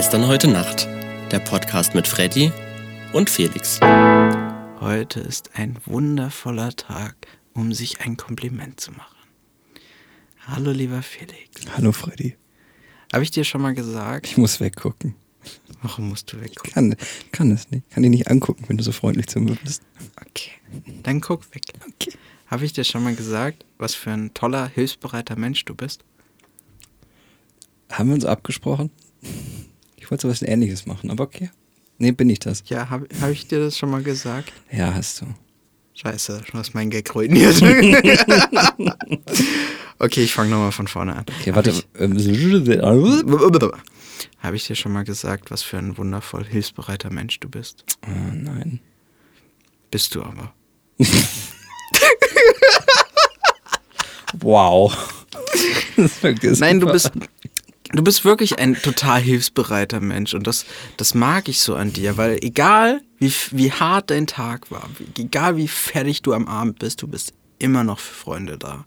Gestern, 0.00 0.26
heute 0.28 0.48
Nacht. 0.48 0.88
Der 1.30 1.40
Podcast 1.40 1.94
mit 1.94 2.08
Freddy 2.08 2.50
und 3.12 3.28
Felix. 3.28 3.78
Heute 4.80 5.20
ist 5.20 5.50
ein 5.56 5.76
wundervoller 5.84 6.74
Tag, 6.74 7.26
um 7.52 7.74
sich 7.74 8.00
ein 8.00 8.16
Kompliment 8.16 8.80
zu 8.80 8.92
machen. 8.92 9.18
Hallo, 10.46 10.70
lieber 10.70 11.02
Felix. 11.02 11.66
Hallo 11.76 11.92
Freddy. 11.92 12.34
Habe 13.12 13.24
ich 13.24 13.30
dir 13.30 13.44
schon 13.44 13.60
mal 13.60 13.74
gesagt? 13.74 14.26
Ich 14.26 14.38
muss 14.38 14.58
weggucken. 14.58 15.16
Warum 15.82 16.08
musst 16.08 16.32
du 16.32 16.40
weggucken? 16.40 16.72
Kann, 16.72 16.96
kann 17.30 17.50
es 17.50 17.70
nicht. 17.70 17.90
Kann 17.90 18.02
dich 18.02 18.10
nicht 18.10 18.30
angucken, 18.30 18.64
wenn 18.68 18.78
du 18.78 18.82
so 18.82 18.92
freundlich 18.92 19.26
zu 19.26 19.38
mir 19.38 19.56
bist. 19.62 19.82
Okay, 20.16 20.52
dann 21.02 21.20
guck 21.20 21.54
weg. 21.54 21.64
Okay. 21.86 22.16
Habe 22.46 22.64
ich 22.64 22.72
dir 22.72 22.84
schon 22.84 23.04
mal 23.04 23.14
gesagt, 23.14 23.66
was 23.76 23.94
für 23.94 24.12
ein 24.12 24.32
toller, 24.32 24.66
hilfsbereiter 24.66 25.36
Mensch 25.36 25.66
du 25.66 25.74
bist? 25.74 26.04
Haben 27.90 28.08
wir 28.08 28.14
uns 28.14 28.24
abgesprochen? 28.24 28.90
Ich 30.10 30.12
wollte 30.12 30.22
sowas 30.22 30.42
ähnliches 30.42 30.86
machen, 30.86 31.08
aber 31.08 31.22
okay. 31.22 31.50
Nee, 31.98 32.10
bin 32.10 32.28
ich 32.28 32.40
das. 32.40 32.64
Ja, 32.66 32.90
habe 32.90 33.06
hab 33.20 33.30
ich 33.30 33.46
dir 33.46 33.60
das 33.60 33.78
schon 33.78 33.90
mal 33.90 34.02
gesagt? 34.02 34.52
Ja, 34.72 34.92
hast 34.92 35.20
du. 35.20 35.26
Scheiße, 35.94 36.42
du 36.50 36.58
hast 36.58 36.74
meinen 36.74 36.90
Gag 36.90 37.14
ruiniert. 37.14 37.62
okay, 40.00 40.24
ich 40.24 40.32
fange 40.32 40.50
nochmal 40.50 40.72
von 40.72 40.88
vorne 40.88 41.14
an. 41.14 41.24
Okay, 41.38 41.54
warte. 41.54 41.72
ähm, 41.96 42.18
Habe 44.40 44.56
ich 44.56 44.66
dir 44.66 44.74
schon 44.74 44.90
mal 44.90 45.04
gesagt, 45.04 45.52
was 45.52 45.62
für 45.62 45.78
ein 45.78 45.96
wundervoll 45.96 46.44
hilfsbereiter 46.44 47.12
Mensch 47.12 47.38
du 47.38 47.48
bist? 47.48 47.84
Ah, 48.02 48.32
nein. 48.34 48.80
Bist 49.92 50.16
du 50.16 50.24
aber. 50.24 50.52
Wow. 54.40 54.92
Das 55.96 56.60
Nein, 56.60 56.80
du 56.80 56.86
bist, 56.86 57.10
du 57.92 58.02
bist 58.02 58.24
wirklich 58.24 58.58
ein 58.58 58.74
total 58.74 59.20
hilfsbereiter 59.20 60.00
Mensch 60.00 60.34
und 60.34 60.46
das, 60.46 60.66
das 60.96 61.14
mag 61.14 61.48
ich 61.48 61.60
so 61.60 61.74
an 61.74 61.92
dir, 61.92 62.16
weil 62.16 62.38
egal 62.42 63.02
wie, 63.18 63.32
wie 63.50 63.72
hart 63.72 64.10
dein 64.10 64.26
Tag 64.26 64.70
war, 64.70 64.88
egal 65.18 65.56
wie 65.56 65.68
fertig 65.68 66.22
du 66.22 66.32
am 66.32 66.46
Abend 66.46 66.78
bist, 66.78 67.02
du 67.02 67.08
bist 67.08 67.32
immer 67.58 67.84
noch 67.84 67.98
für 67.98 68.14
Freunde 68.14 68.58
da. 68.58 68.84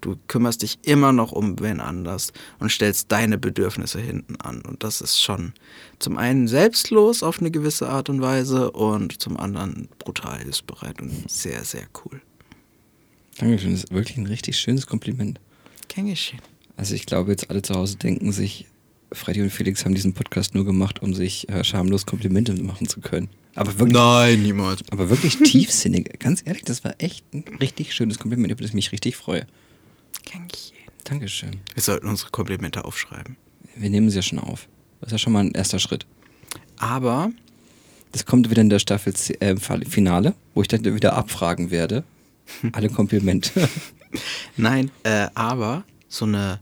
Du 0.00 0.16
kümmerst 0.28 0.60
dich 0.60 0.78
immer 0.82 1.12
noch 1.12 1.32
um 1.32 1.58
wen 1.60 1.80
anders 1.80 2.32
und 2.58 2.70
stellst 2.70 3.10
deine 3.10 3.38
Bedürfnisse 3.38 3.98
hinten 3.98 4.36
an. 4.36 4.60
Und 4.60 4.82
das 4.82 5.00
ist 5.00 5.22
schon 5.22 5.54
zum 5.98 6.18
einen 6.18 6.46
selbstlos 6.46 7.22
auf 7.22 7.40
eine 7.40 7.50
gewisse 7.50 7.88
Art 7.88 8.10
und 8.10 8.20
Weise 8.20 8.70
und 8.70 9.22
zum 9.22 9.38
anderen 9.38 9.88
brutal 9.98 10.40
hilfsbereit 10.40 11.00
und 11.00 11.30
sehr, 11.30 11.64
sehr 11.64 11.86
cool. 12.04 12.20
Dankeschön, 13.38 13.72
das 13.72 13.84
ist 13.84 13.92
wirklich 13.92 14.18
ein 14.18 14.26
richtig 14.26 14.58
schönes 14.58 14.86
Kompliment. 14.86 15.40
Kein 15.88 16.06
Geschehen. 16.06 16.53
Also 16.76 16.94
ich 16.94 17.06
glaube, 17.06 17.30
jetzt 17.30 17.50
alle 17.50 17.62
zu 17.62 17.74
Hause 17.74 17.96
denken 17.96 18.32
sich, 18.32 18.66
Freddy 19.12 19.42
und 19.42 19.50
Felix 19.50 19.84
haben 19.84 19.94
diesen 19.94 20.12
Podcast 20.12 20.54
nur 20.54 20.64
gemacht, 20.64 21.00
um 21.02 21.14
sich 21.14 21.48
äh, 21.48 21.62
schamlos 21.62 22.04
Komplimente 22.06 22.52
machen 22.54 22.88
zu 22.88 23.00
können. 23.00 23.28
Aber 23.54 23.78
wirklich, 23.78 23.92
Nein, 23.94 24.42
niemals. 24.42 24.82
aber 24.90 25.08
wirklich 25.10 25.36
tiefsinnig. 25.38 26.10
Ganz 26.18 26.42
ehrlich, 26.44 26.64
das 26.64 26.82
war 26.82 26.94
echt 26.98 27.24
ein 27.32 27.44
richtig 27.60 27.94
schönes 27.94 28.18
Kompliment, 28.18 28.50
über 28.50 28.60
das 28.62 28.70
ich 28.70 28.74
mich 28.74 28.90
richtig 28.90 29.16
freue. 29.16 29.46
Geschehen. 30.24 30.74
Dankeschön. 31.04 31.60
Wir 31.74 31.82
sollten 31.82 32.08
unsere 32.08 32.30
Komplimente 32.30 32.84
aufschreiben. 32.84 33.36
Wir 33.76 33.90
nehmen 33.90 34.10
sie 34.10 34.16
ja 34.16 34.22
schon 34.22 34.38
auf. 34.40 34.68
Das 35.00 35.08
ist 35.08 35.12
ja 35.12 35.18
schon 35.18 35.32
mal 35.32 35.40
ein 35.44 35.52
erster 35.52 35.78
Schritt. 35.78 36.06
Aber 36.78 37.30
Das 38.10 38.24
kommt 38.26 38.50
wieder 38.50 38.62
in 38.62 38.70
der 38.70 38.78
Staffel 38.80 39.12
äh, 39.40 39.56
Finale, 39.56 40.34
wo 40.54 40.62
ich 40.62 40.68
dann 40.68 40.84
wieder 40.84 41.14
abfragen 41.14 41.70
werde. 41.70 42.02
Alle 42.72 42.88
Komplimente. 42.88 43.68
Nein, 44.56 44.90
äh, 45.04 45.28
aber 45.34 45.84
so 46.08 46.24
eine 46.24 46.60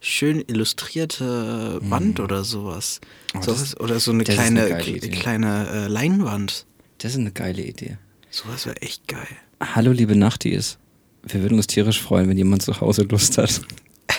schön 0.00 0.42
illustrierte 0.46 1.78
Wand 1.82 2.20
oder 2.20 2.44
sowas. 2.44 3.00
Oh, 3.36 3.42
sowas 3.42 3.60
das- 3.60 3.80
oder 3.80 4.00
so 4.00 4.12
eine 4.12 4.24
das 4.24 4.34
kleine, 4.34 4.64
eine 4.64 4.98
kleine 4.98 5.68
äh, 5.68 5.86
Leinwand. 5.88 6.66
Das 6.98 7.12
ist 7.12 7.18
eine 7.18 7.30
geile 7.32 7.62
Idee. 7.62 7.96
Sowas 8.30 8.66
wäre 8.66 8.80
echt 8.82 9.06
geil. 9.08 9.26
Hallo, 9.60 9.92
liebe 9.92 10.16
Nachtis. 10.16 10.78
Wir 11.22 11.42
würden 11.42 11.56
uns 11.56 11.66
tierisch 11.66 12.00
freuen, 12.00 12.28
wenn 12.28 12.38
jemand 12.38 12.62
zu 12.62 12.80
Hause 12.80 13.02
Lust 13.02 13.36
hat, 13.38 13.60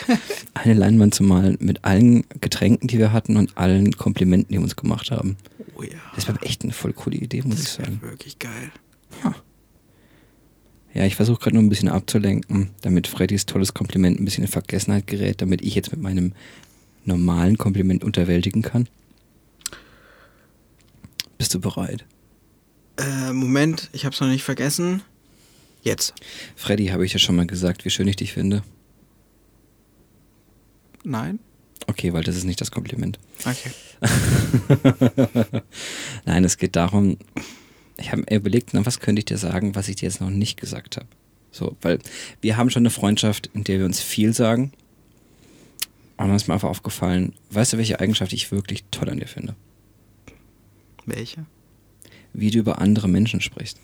eine 0.54 0.74
Leinwand 0.74 1.14
zu 1.14 1.24
malen 1.24 1.56
mit 1.60 1.84
allen 1.84 2.24
Getränken, 2.40 2.86
die 2.86 2.98
wir 2.98 3.12
hatten 3.12 3.36
und 3.36 3.56
allen 3.58 3.92
Komplimenten, 3.96 4.48
die 4.52 4.58
wir 4.58 4.62
uns 4.62 4.76
gemacht 4.76 5.10
haben. 5.10 5.36
Oh 5.74 5.82
ja. 5.82 5.98
Das 6.14 6.28
wäre 6.28 6.40
echt 6.42 6.62
eine 6.62 6.72
voll 6.72 6.92
coole 6.92 7.16
Idee, 7.16 7.42
muss 7.42 7.58
ich 7.58 7.64
Das 7.64 7.78
wäre 7.78 7.88
sagen. 7.90 8.02
wirklich 8.02 8.38
geil. 8.38 8.70
Ja, 9.24 9.34
ich 10.94 11.16
versuche 11.16 11.40
gerade 11.40 11.56
nur 11.56 11.62
ein 11.62 11.68
bisschen 11.68 11.88
abzulenken, 11.88 12.70
damit 12.82 13.06
Freddys 13.06 13.46
tolles 13.46 13.74
Kompliment 13.74 14.20
ein 14.20 14.24
bisschen 14.24 14.44
in 14.44 14.50
Vergessenheit 14.50 15.06
gerät, 15.06 15.40
damit 15.40 15.62
ich 15.62 15.74
jetzt 15.74 15.90
mit 15.90 16.00
meinem 16.00 16.32
normalen 17.04 17.58
Kompliment 17.58 18.04
unterwältigen 18.04 18.62
kann. 18.62 18.88
Bist 21.38 21.54
du 21.54 21.60
bereit? 21.60 22.04
Äh, 22.98 23.32
Moment, 23.32 23.88
ich 23.92 24.04
hab's 24.04 24.20
noch 24.20 24.28
nicht 24.28 24.44
vergessen. 24.44 25.02
Jetzt. 25.82 26.14
Freddy, 26.54 26.86
habe 26.88 27.04
ich 27.04 27.12
dir 27.12 27.18
schon 27.18 27.36
mal 27.36 27.46
gesagt, 27.46 27.84
wie 27.84 27.90
schön 27.90 28.06
ich 28.06 28.16
dich 28.16 28.32
finde? 28.32 28.62
Nein? 31.02 31.40
Okay, 31.88 32.12
weil 32.12 32.22
das 32.22 32.36
ist 32.36 32.44
nicht 32.44 32.60
das 32.60 32.70
Kompliment. 32.70 33.18
Okay. 33.44 33.72
Nein, 36.24 36.44
es 36.44 36.58
geht 36.58 36.76
darum, 36.76 37.16
ich 37.98 38.12
habe 38.12 38.22
mir 38.22 38.36
überlegt, 38.36 38.70
na, 38.72 38.84
was 38.84 39.00
könnte 39.00 39.20
ich 39.20 39.26
dir 39.26 39.38
sagen, 39.38 39.74
was 39.74 39.88
ich 39.88 39.96
dir 39.96 40.06
jetzt 40.06 40.20
noch 40.20 40.30
nicht 40.30 40.60
gesagt 40.60 40.96
habe. 40.96 41.06
So, 41.50 41.76
weil 41.82 41.98
wir 42.40 42.56
haben 42.56 42.70
schon 42.70 42.82
eine 42.82 42.90
Freundschaft, 42.90 43.50
in 43.52 43.64
der 43.64 43.78
wir 43.78 43.84
uns 43.84 44.00
viel 44.00 44.32
sagen. 44.32 44.72
Und 46.16 46.28
dann 46.28 46.36
ist 46.36 46.48
mir 46.48 46.54
einfach 46.54 46.68
aufgefallen, 46.68 47.34
weißt 47.50 47.74
du, 47.74 47.78
welche 47.78 48.00
Eigenschaft 48.00 48.32
ich 48.32 48.50
wirklich 48.50 48.84
toll 48.90 49.10
an 49.10 49.18
dir 49.18 49.26
finde? 49.26 49.54
Welche? 51.04 51.44
Wie 52.32 52.50
du 52.50 52.58
über 52.58 52.80
andere 52.80 53.08
Menschen 53.08 53.40
sprichst. 53.40 53.78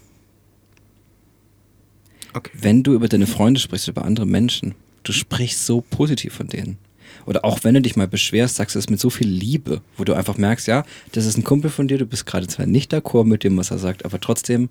Okay. 2.33 2.51
Wenn 2.55 2.83
du 2.83 2.95
über 2.95 3.09
deine 3.09 3.27
Freunde 3.27 3.61
sprichst, 3.61 3.89
über 3.89 4.05
andere 4.05 4.27
Menschen, 4.27 4.75
du 5.03 5.13
sprichst 5.13 5.67
so 5.67 5.81
positiv 5.81 6.35
von 6.35 6.47
denen. 6.47 6.79
Oder 7.27 7.45
auch 7.45 7.65
wenn 7.65 7.75
du 7.75 7.83
dich 7.83 7.97
mal 7.97 8.09
beschwerst, 8.09 8.57
sagst 8.57 8.75
du 8.75 8.79
es 8.79 8.89
mit 8.89 9.01
so 9.01 9.11
viel 9.11 9.29
Liebe, 9.29 9.81
wo 9.97 10.05
du 10.05 10.15
einfach 10.15 10.39
merkst, 10.39 10.67
ja, 10.67 10.85
das 11.13 11.27
ist 11.27 11.37
ein 11.37 11.45
Kumpel 11.45 11.71
von 11.71 11.89
dir, 11.89 11.99
du 11.99 12.07
bist 12.07 12.27
gerade 12.27 12.47
zwar 12.47 12.67
nicht 12.67 12.93
d'accord 12.93 13.25
mit 13.25 13.45
dem, 13.45 13.57
was 13.57 13.71
er 13.71 13.79
sagt, 13.79 14.05
aber 14.05 14.21
trotzdem 14.21 14.69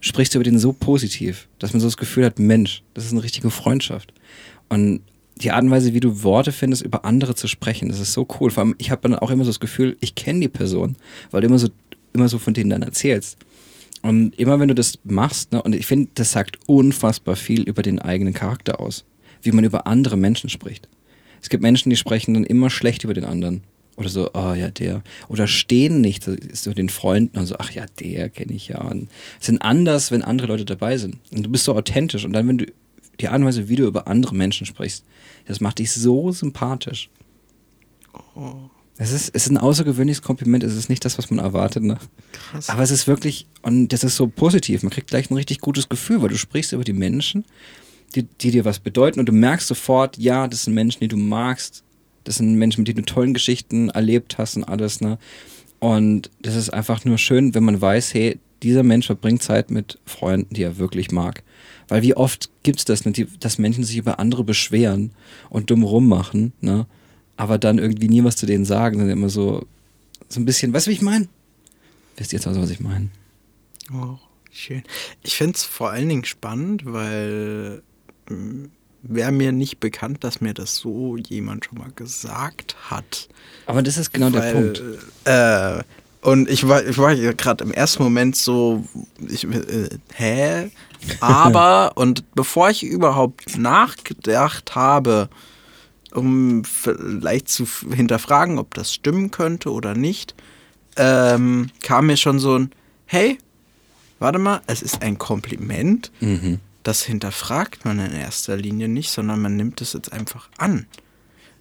sprichst 0.00 0.34
du 0.34 0.38
über 0.38 0.44
den 0.44 0.58
so 0.58 0.72
positiv, 0.72 1.48
dass 1.58 1.72
man 1.72 1.80
so 1.80 1.86
das 1.86 1.96
Gefühl 1.96 2.24
hat, 2.24 2.38
Mensch, 2.38 2.82
das 2.94 3.04
ist 3.04 3.12
eine 3.12 3.22
richtige 3.22 3.50
Freundschaft. 3.50 4.12
Und 4.68 5.00
die 5.36 5.50
Art 5.52 5.62
und 5.62 5.70
Weise, 5.70 5.94
wie 5.94 6.00
du 6.00 6.22
Worte 6.22 6.52
findest, 6.52 6.82
über 6.82 7.04
andere 7.04 7.34
zu 7.34 7.48
sprechen, 7.48 7.88
das 7.88 8.00
ist 8.00 8.12
so 8.12 8.26
cool. 8.40 8.50
Vor 8.50 8.64
allem, 8.64 8.74
ich 8.78 8.90
habe 8.90 9.02
dann 9.02 9.18
auch 9.18 9.30
immer 9.30 9.44
so 9.44 9.50
das 9.50 9.60
Gefühl, 9.60 9.96
ich 10.00 10.14
kenne 10.14 10.40
die 10.40 10.48
Person, 10.48 10.96
weil 11.30 11.40
du 11.40 11.46
immer 11.46 11.58
so, 11.58 11.68
immer 12.12 12.28
so 12.28 12.38
von 12.38 12.54
denen 12.54 12.70
dann 12.70 12.82
erzählst. 12.82 13.38
Und 14.02 14.38
immer 14.38 14.60
wenn 14.60 14.68
du 14.68 14.74
das 14.74 14.98
machst, 15.04 15.52
ne, 15.52 15.62
und 15.62 15.74
ich 15.74 15.86
finde, 15.86 16.10
das 16.14 16.32
sagt 16.32 16.58
unfassbar 16.66 17.36
viel 17.36 17.62
über 17.62 17.82
den 17.82 17.98
eigenen 17.98 18.34
Charakter 18.34 18.80
aus, 18.80 19.04
wie 19.48 19.52
man 19.52 19.64
über 19.64 19.86
andere 19.86 20.18
Menschen 20.18 20.50
spricht. 20.50 20.88
Es 21.40 21.48
gibt 21.48 21.62
Menschen, 21.62 21.88
die 21.88 21.96
sprechen 21.96 22.34
dann 22.34 22.44
immer 22.44 22.68
schlecht 22.68 23.04
über 23.04 23.14
den 23.14 23.24
anderen. 23.24 23.62
Oder 23.96 24.10
so, 24.10 24.30
oh 24.34 24.52
ja, 24.52 24.70
der. 24.70 25.02
Oder 25.28 25.46
stehen 25.46 26.02
nicht 26.02 26.22
so, 26.24 26.72
den 26.74 26.90
Freunden 26.90 27.38
und 27.38 27.46
so, 27.46 27.56
ach 27.58 27.70
ja, 27.70 27.86
der 27.98 28.28
kenne 28.28 28.52
ich 28.52 28.68
ja. 28.68 28.82
Und 28.82 29.08
sind 29.40 29.62
anders, 29.62 30.10
wenn 30.10 30.22
andere 30.22 30.48
Leute 30.48 30.66
dabei 30.66 30.98
sind. 30.98 31.16
Und 31.32 31.46
du 31.46 31.50
bist 31.50 31.64
so 31.64 31.74
authentisch. 31.74 32.24
Und 32.24 32.34
dann, 32.34 32.46
wenn 32.46 32.58
du 32.58 32.66
die 33.20 33.28
Art 33.28 33.40
und 33.40 33.46
Weise, 33.46 33.68
wie 33.68 33.76
du 33.76 33.86
über 33.86 34.06
andere 34.06 34.34
Menschen 34.34 34.66
sprichst, 34.66 35.04
das 35.46 35.60
macht 35.60 35.78
dich 35.78 35.90
so 35.90 36.30
sympathisch. 36.30 37.08
Es 38.98 39.12
ist, 39.12 39.30
es 39.34 39.46
ist 39.46 39.50
ein 39.50 39.58
außergewöhnliches 39.58 40.22
Kompliment. 40.22 40.62
Es 40.62 40.76
ist 40.76 40.90
nicht 40.90 41.04
das, 41.04 41.16
was 41.16 41.30
man 41.30 41.38
erwartet. 41.38 41.82
Ne? 41.82 41.98
Krass. 42.32 42.68
Aber 42.68 42.82
es 42.82 42.90
ist 42.90 43.06
wirklich, 43.06 43.46
und 43.62 43.88
das 43.88 44.04
ist 44.04 44.16
so 44.16 44.26
positiv. 44.26 44.82
Man 44.82 44.90
kriegt 44.90 45.08
gleich 45.08 45.30
ein 45.30 45.34
richtig 45.34 45.60
gutes 45.60 45.88
Gefühl, 45.88 46.20
weil 46.20 46.28
du 46.28 46.36
sprichst 46.36 46.72
über 46.72 46.84
die 46.84 46.92
Menschen, 46.92 47.44
die, 48.14 48.24
die 48.24 48.50
dir 48.50 48.64
was 48.64 48.78
bedeuten 48.78 49.20
und 49.20 49.26
du 49.26 49.32
merkst 49.32 49.68
sofort, 49.68 50.18
ja, 50.18 50.48
das 50.48 50.64
sind 50.64 50.74
Menschen, 50.74 51.00
die 51.00 51.08
du 51.08 51.16
magst. 51.16 51.84
Das 52.24 52.36
sind 52.36 52.54
Menschen, 52.54 52.80
mit 52.80 52.88
denen 52.88 53.04
du 53.04 53.12
tollen 53.12 53.34
Geschichten 53.34 53.88
erlebt 53.90 54.38
hast 54.38 54.56
und 54.56 54.64
alles, 54.64 55.00
ne? 55.00 55.18
Und 55.80 56.30
das 56.42 56.56
ist 56.56 56.70
einfach 56.70 57.04
nur 57.04 57.18
schön, 57.18 57.54
wenn 57.54 57.64
man 57.64 57.80
weiß, 57.80 58.12
hey, 58.14 58.38
dieser 58.62 58.82
Mensch 58.82 59.06
verbringt 59.06 59.42
Zeit 59.42 59.70
mit 59.70 59.98
Freunden, 60.04 60.52
die 60.52 60.62
er 60.62 60.78
wirklich 60.78 61.12
mag. 61.12 61.44
Weil 61.86 62.02
wie 62.02 62.16
oft 62.16 62.50
gibt's 62.64 62.84
das, 62.84 63.04
ne, 63.04 63.12
dass 63.12 63.58
Menschen 63.58 63.84
sich 63.84 63.96
über 63.96 64.18
andere 64.18 64.44
beschweren 64.44 65.12
und 65.48 65.70
dumm 65.70 65.84
rummachen, 65.84 66.52
ne? 66.60 66.86
Aber 67.36 67.56
dann 67.56 67.78
irgendwie 67.78 68.08
nie 68.08 68.24
was 68.24 68.36
zu 68.36 68.46
denen 68.46 68.64
sagen, 68.64 68.98
sondern 68.98 69.16
immer 69.16 69.28
so, 69.28 69.66
so 70.28 70.40
ein 70.40 70.44
bisschen, 70.44 70.72
weißt 70.72 70.86
du, 70.86 70.90
wie 70.90 70.94
ich 70.94 71.02
meine? 71.02 71.28
Wisst 72.16 72.32
ihr 72.32 72.38
jetzt 72.38 72.48
also, 72.48 72.60
was 72.60 72.70
ich 72.70 72.80
meine? 72.80 73.10
Oh, 73.92 74.18
schön. 74.50 74.82
Ich 75.22 75.36
finde 75.36 75.54
es 75.54 75.62
vor 75.62 75.90
allen 75.90 76.08
Dingen 76.08 76.24
spannend, 76.24 76.84
weil 76.84 77.82
wäre 79.02 79.32
mir 79.32 79.52
nicht 79.52 79.80
bekannt, 79.80 80.24
dass 80.24 80.40
mir 80.40 80.54
das 80.54 80.76
so 80.76 81.16
jemand 81.16 81.64
schon 81.64 81.78
mal 81.78 81.90
gesagt 81.94 82.76
hat. 82.90 83.28
Aber 83.66 83.82
das 83.82 83.96
ist 83.96 84.12
genau 84.12 84.30
der 84.30 84.42
Weil, 84.42 84.52
Punkt. 84.52 84.82
Äh, 85.24 85.82
und 86.20 86.50
ich 86.50 86.66
war, 86.66 86.84
ich 86.84 86.98
war 86.98 87.14
gerade 87.14 87.64
im 87.64 87.72
ersten 87.72 88.02
Moment 88.02 88.36
so, 88.36 88.84
ich, 89.28 89.44
äh, 89.44 89.88
hä? 90.14 90.70
Aber, 91.20 91.92
und 91.96 92.24
bevor 92.34 92.70
ich 92.70 92.82
überhaupt 92.82 93.56
nachgedacht 93.56 94.74
habe, 94.74 95.28
um 96.12 96.64
vielleicht 96.64 97.48
zu 97.48 97.66
hinterfragen, 97.94 98.58
ob 98.58 98.74
das 98.74 98.92
stimmen 98.92 99.30
könnte 99.30 99.70
oder 99.70 99.94
nicht, 99.94 100.34
ähm, 100.96 101.70
kam 101.82 102.06
mir 102.06 102.16
schon 102.16 102.40
so 102.40 102.58
ein, 102.58 102.72
hey, 103.06 103.38
warte 104.18 104.38
mal, 104.38 104.60
es 104.66 104.82
ist 104.82 105.02
ein 105.02 105.18
Kompliment. 105.18 106.10
Mhm. 106.20 106.58
Das 106.82 107.02
hinterfragt 107.02 107.84
man 107.84 107.98
in 107.98 108.12
erster 108.12 108.56
Linie 108.56 108.88
nicht, 108.88 109.10
sondern 109.10 109.40
man 109.42 109.56
nimmt 109.56 109.80
es 109.80 109.92
jetzt 109.92 110.12
einfach 110.12 110.48
an. 110.58 110.86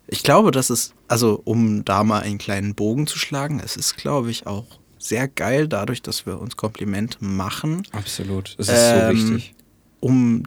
Ich 0.08 0.24
glaube, 0.24 0.52
das 0.52 0.70
ist, 0.70 0.94
also 1.10 1.42
um 1.44 1.84
da 1.84 2.04
mal 2.04 2.22
einen 2.22 2.38
kleinen 2.38 2.76
Bogen 2.76 3.08
zu 3.08 3.20
schlagen, 3.20 3.60
es 3.60 3.76
ist, 3.76 3.98
glaube 3.98 4.32
ich, 4.32 4.48
auch 4.48 4.66
sehr 5.00 5.28
geil, 5.28 5.68
dadurch, 5.68 6.02
dass 6.02 6.26
wir 6.26 6.40
uns 6.40 6.56
Komplimente 6.56 7.18
machen, 7.24 7.84
Absolut. 7.92 8.56
Es 8.58 8.70
ist 8.70 8.76
Ähm, 8.78 9.18
so 9.18 9.34
wichtig. 9.34 9.56
um 10.00 10.44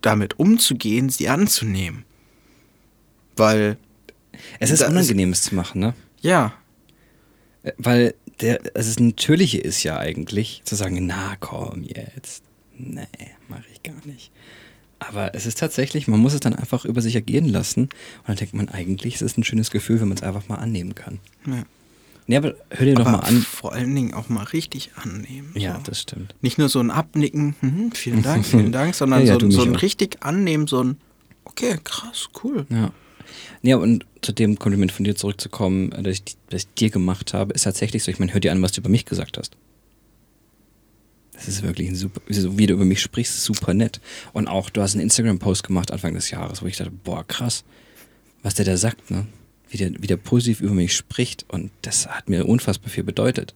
damit 0.00 0.38
umzugehen, 0.38 1.10
sie 1.10 1.28
anzunehmen. 1.28 2.04
Weil, 3.36 3.76
Es 4.60 4.70
ist 4.70 4.82
unangenehm, 4.82 5.32
es 5.32 5.42
zu 5.42 5.54
machen, 5.54 5.80
ne? 5.80 5.94
ja, 6.20 6.54
Äh, 7.62 7.72
Weil 7.76 8.14
der, 8.40 8.60
also 8.74 8.88
das 8.90 8.98
Natürliche 8.98 9.58
ist 9.58 9.82
ja 9.82 9.98
eigentlich 9.98 10.62
zu 10.64 10.74
sagen, 10.74 11.04
na 11.06 11.36
komm 11.38 11.82
jetzt. 11.82 12.42
Nee, 12.82 13.06
mache 13.48 13.64
ich 13.72 13.82
gar 13.82 14.04
nicht. 14.06 14.30
Aber 14.98 15.34
es 15.34 15.46
ist 15.46 15.58
tatsächlich, 15.58 16.08
man 16.08 16.20
muss 16.20 16.34
es 16.34 16.40
dann 16.40 16.54
einfach 16.54 16.84
über 16.84 17.00
sich 17.00 17.14
ergehen 17.14 17.46
lassen. 17.48 17.82
Und 17.84 18.28
dann 18.28 18.36
denkt 18.36 18.54
man, 18.54 18.68
eigentlich 18.68 19.14
ist 19.14 19.22
es 19.22 19.36
ein 19.38 19.44
schönes 19.44 19.70
Gefühl, 19.70 20.00
wenn 20.00 20.08
man 20.08 20.18
es 20.18 20.22
einfach 20.22 20.48
mal 20.48 20.56
annehmen 20.56 20.94
kann. 20.94 21.18
ja. 21.46 21.64
Nee, 22.26 22.36
aber 22.36 22.54
hör 22.70 22.86
dir 22.86 22.94
doch 22.94 23.06
aber 23.06 23.16
mal 23.16 23.24
an. 23.26 23.40
vor 23.40 23.72
allen 23.72 23.92
Dingen 23.92 24.14
auch 24.14 24.28
mal 24.28 24.44
richtig 24.44 24.92
annehmen. 24.94 25.50
Ja, 25.56 25.76
so. 25.76 25.80
das 25.86 26.02
stimmt. 26.02 26.32
Nicht 26.42 26.58
nur 26.58 26.68
so 26.68 26.78
ein 26.78 26.92
Abnicken, 26.92 27.56
mhm, 27.60 27.90
vielen 27.90 28.22
Dank, 28.22 28.46
vielen 28.46 28.70
Dank, 28.70 28.94
sondern 28.94 29.26
Ja, 29.26 29.32
ja, 29.34 29.40
so, 29.40 29.50
so 29.50 29.62
ein 29.62 29.74
auch. 29.74 29.82
richtig 29.82 30.18
annehmen, 30.22 30.68
so 30.68 30.80
ein, 30.84 30.96
okay, 31.44 31.76
krass, 31.82 32.28
cool. 32.44 32.66
Ja. 32.68 32.92
Ja, 33.62 33.76
und 33.78 34.06
zu 34.22 34.30
dem 34.30 34.60
Kompliment 34.60 34.92
von 34.92 35.04
dir 35.04 35.16
zurückzukommen, 35.16 35.90
äh, 35.90 36.04
das 36.04 36.18
ich, 36.18 36.36
das 36.50 36.62
ich 36.62 36.74
dir 36.74 36.90
gemacht 36.90 37.34
habe, 37.34 37.52
ist 37.52 37.62
tatsächlich 37.62 38.04
so, 38.04 38.12
ich 38.12 38.20
meine, 38.20 38.32
hör 38.32 38.38
dir 38.40 38.52
an, 38.52 38.62
was 38.62 38.70
du 38.72 38.80
über 38.80 38.90
mich 38.90 39.06
gesagt 39.06 39.36
hast. 39.36 39.56
Das 41.40 41.48
ist 41.48 41.62
wirklich 41.62 41.88
ein 41.88 41.96
super, 41.96 42.20
wie 42.28 42.66
du 42.66 42.74
über 42.74 42.84
mich 42.84 43.00
sprichst, 43.00 43.42
super 43.42 43.72
nett. 43.72 43.98
Und 44.34 44.46
auch, 44.46 44.68
du 44.68 44.82
hast 44.82 44.92
einen 44.92 45.04
Instagram-Post 45.04 45.64
gemacht 45.64 45.90
Anfang 45.90 46.12
des 46.12 46.30
Jahres, 46.30 46.60
wo 46.62 46.66
ich 46.66 46.76
dachte, 46.76 46.92
boah, 46.92 47.26
krass, 47.26 47.64
was 48.42 48.54
der 48.54 48.66
da 48.66 48.76
sagt, 48.76 49.10
ne? 49.10 49.26
Wie 49.70 49.78
der, 49.78 49.92
wie 50.00 50.06
der 50.06 50.16
positiv 50.16 50.60
über 50.60 50.74
mich 50.74 50.94
spricht. 50.94 51.46
Und 51.48 51.70
das 51.82 52.08
hat 52.08 52.28
mir 52.28 52.46
unfassbar 52.46 52.90
viel 52.90 53.04
bedeutet. 53.04 53.54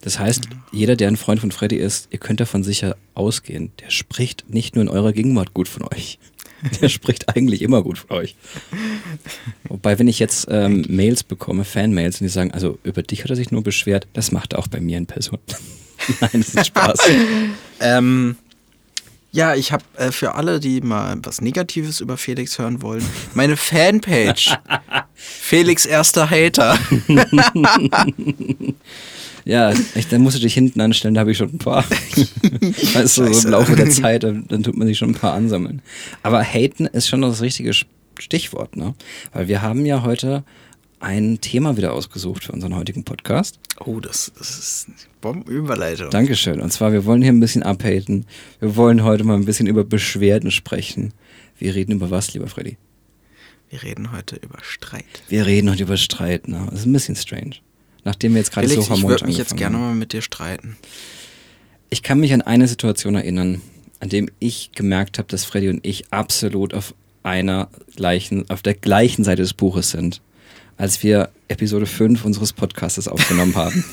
Das 0.00 0.18
heißt, 0.18 0.44
jeder, 0.72 0.96
der 0.96 1.08
ein 1.08 1.16
Freund 1.16 1.40
von 1.40 1.50
Freddy 1.50 1.76
ist, 1.76 2.08
ihr 2.10 2.20
könnt 2.20 2.40
davon 2.40 2.64
sicher 2.64 2.96
ausgehen, 3.14 3.72
der 3.80 3.90
spricht 3.90 4.48
nicht 4.48 4.76
nur 4.76 4.82
in 4.82 4.88
eurer 4.88 5.12
Gegenwart 5.12 5.52
gut 5.52 5.68
von 5.68 5.82
euch. 5.82 6.18
Der 6.80 6.88
spricht 6.88 7.36
eigentlich 7.36 7.60
immer 7.60 7.82
gut 7.82 7.98
von 7.98 8.16
euch. 8.16 8.34
Wobei, 9.68 9.98
wenn 9.98 10.08
ich 10.08 10.18
jetzt 10.18 10.46
ähm, 10.50 10.86
Mails 10.88 11.22
bekomme, 11.22 11.64
Fanmails, 11.64 12.18
und 12.18 12.24
die 12.24 12.30
sagen, 12.30 12.50
also 12.52 12.78
über 12.82 13.02
dich 13.02 13.22
hat 13.22 13.30
er 13.30 13.36
sich 13.36 13.50
nur 13.50 13.62
beschwert, 13.62 14.08
das 14.14 14.32
macht 14.32 14.54
er 14.54 14.60
auch 14.60 14.66
bei 14.66 14.80
mir 14.80 14.96
in 14.96 15.04
Person. 15.06 15.38
Nein, 16.20 16.30
das 16.32 16.54
ist 16.54 16.66
Spaß. 16.66 16.98
Ähm, 17.78 18.36
ja, 19.32 19.54
ich 19.54 19.70
habe 19.70 19.84
äh, 19.98 20.10
für 20.10 20.34
alle, 20.34 20.60
die 20.60 20.80
mal 20.80 21.14
was 21.22 21.42
Negatives 21.42 22.00
über 22.00 22.16
Felix 22.16 22.58
hören 22.58 22.80
wollen, 22.80 23.04
meine 23.34 23.58
Fanpage. 23.58 24.56
Felix 25.14 25.84
erster 25.84 26.30
Hater. 26.30 26.78
Ja, 29.46 29.72
ich, 29.94 30.08
dann 30.08 30.22
musst 30.22 30.36
du 30.36 30.40
dich 30.40 30.54
hinten 30.54 30.80
anstellen, 30.80 31.14
da 31.14 31.20
habe 31.20 31.30
ich 31.30 31.38
schon 31.38 31.50
ein 31.50 31.58
paar. 31.58 31.84
weißt 31.84 33.18
du, 33.18 33.32
so 33.32 33.46
im 33.46 33.52
Laufe 33.52 33.76
der 33.76 33.90
Zeit, 33.90 34.24
dann, 34.24 34.44
dann 34.48 34.64
tut 34.64 34.76
man 34.76 34.88
sich 34.88 34.98
schon 34.98 35.10
ein 35.10 35.14
paar 35.14 35.34
ansammeln. 35.34 35.82
Aber 36.24 36.42
haten 36.42 36.86
ist 36.86 37.06
schon 37.06 37.22
das 37.22 37.42
richtige 37.42 37.72
Stichwort, 38.18 38.74
ne? 38.74 38.94
Weil 39.32 39.46
wir 39.46 39.62
haben 39.62 39.86
ja 39.86 40.02
heute 40.02 40.42
ein 41.00 41.40
Thema 41.40 41.76
wieder 41.76 41.92
ausgesucht 41.92 42.44
für 42.44 42.52
unseren 42.52 42.74
heutigen 42.74 43.04
Podcast. 43.04 43.58
Oh, 43.84 44.00
das, 44.00 44.32
das 44.38 44.58
ist 44.58 44.86
eine 44.88 44.96
Bombenüberleitung. 45.20 46.10
Dankeschön. 46.10 46.60
Und 46.60 46.72
zwar, 46.72 46.92
wir 46.92 47.04
wollen 47.04 47.22
hier 47.22 47.32
ein 47.32 47.40
bisschen 47.40 47.62
abhaten. 47.62 48.26
Wir 48.60 48.76
wollen 48.76 49.04
heute 49.04 49.24
mal 49.24 49.34
ein 49.34 49.44
bisschen 49.44 49.66
über 49.66 49.84
Beschwerden 49.84 50.50
sprechen. 50.50 51.12
Wir 51.58 51.74
reden 51.74 51.92
über 51.92 52.10
was, 52.10 52.32
lieber 52.34 52.48
Freddy? 52.48 52.76
Wir 53.68 53.82
reden 53.82 54.12
heute 54.12 54.36
über 54.36 54.58
Streit. 54.62 55.04
Wir 55.28 55.46
reden 55.46 55.70
heute 55.70 55.82
über 55.82 55.96
Streit, 55.96 56.48
ne? 56.48 56.66
Das 56.70 56.80
ist 56.80 56.86
ein 56.86 56.92
bisschen 56.92 57.16
strange. 57.16 57.56
Nachdem 58.04 58.34
wir 58.34 58.38
jetzt 58.38 58.52
gerade 58.52 58.68
so 58.68 58.80
ich 58.80 58.88
harmonisch 58.88 59.08
würde 59.08 59.26
mich 59.26 59.38
jetzt 59.38 59.56
gerne 59.56 59.76
mal 59.76 59.94
mit 59.94 60.12
dir 60.12 60.22
streiten. 60.22 60.76
Ich 61.90 62.02
kann 62.02 62.20
mich 62.20 62.32
an 62.32 62.42
eine 62.42 62.68
Situation 62.68 63.16
erinnern, 63.16 63.60
an 63.98 64.08
dem 64.08 64.28
ich 64.38 64.70
gemerkt 64.72 65.18
habe, 65.18 65.28
dass 65.28 65.44
Freddy 65.44 65.68
und 65.68 65.84
ich 65.84 66.12
absolut 66.12 66.74
auf 66.74 66.94
einer 67.24 67.68
gleichen, 67.96 68.48
auf 68.50 68.62
der 68.62 68.74
gleichen 68.74 69.24
Seite 69.24 69.42
des 69.42 69.54
Buches 69.54 69.90
sind, 69.90 70.20
als 70.76 71.02
wir 71.02 71.30
Episode 71.48 71.86
5 71.86 72.24
unseres 72.24 72.52
Podcasts 72.52 73.08
aufgenommen 73.08 73.54
haben. 73.54 73.84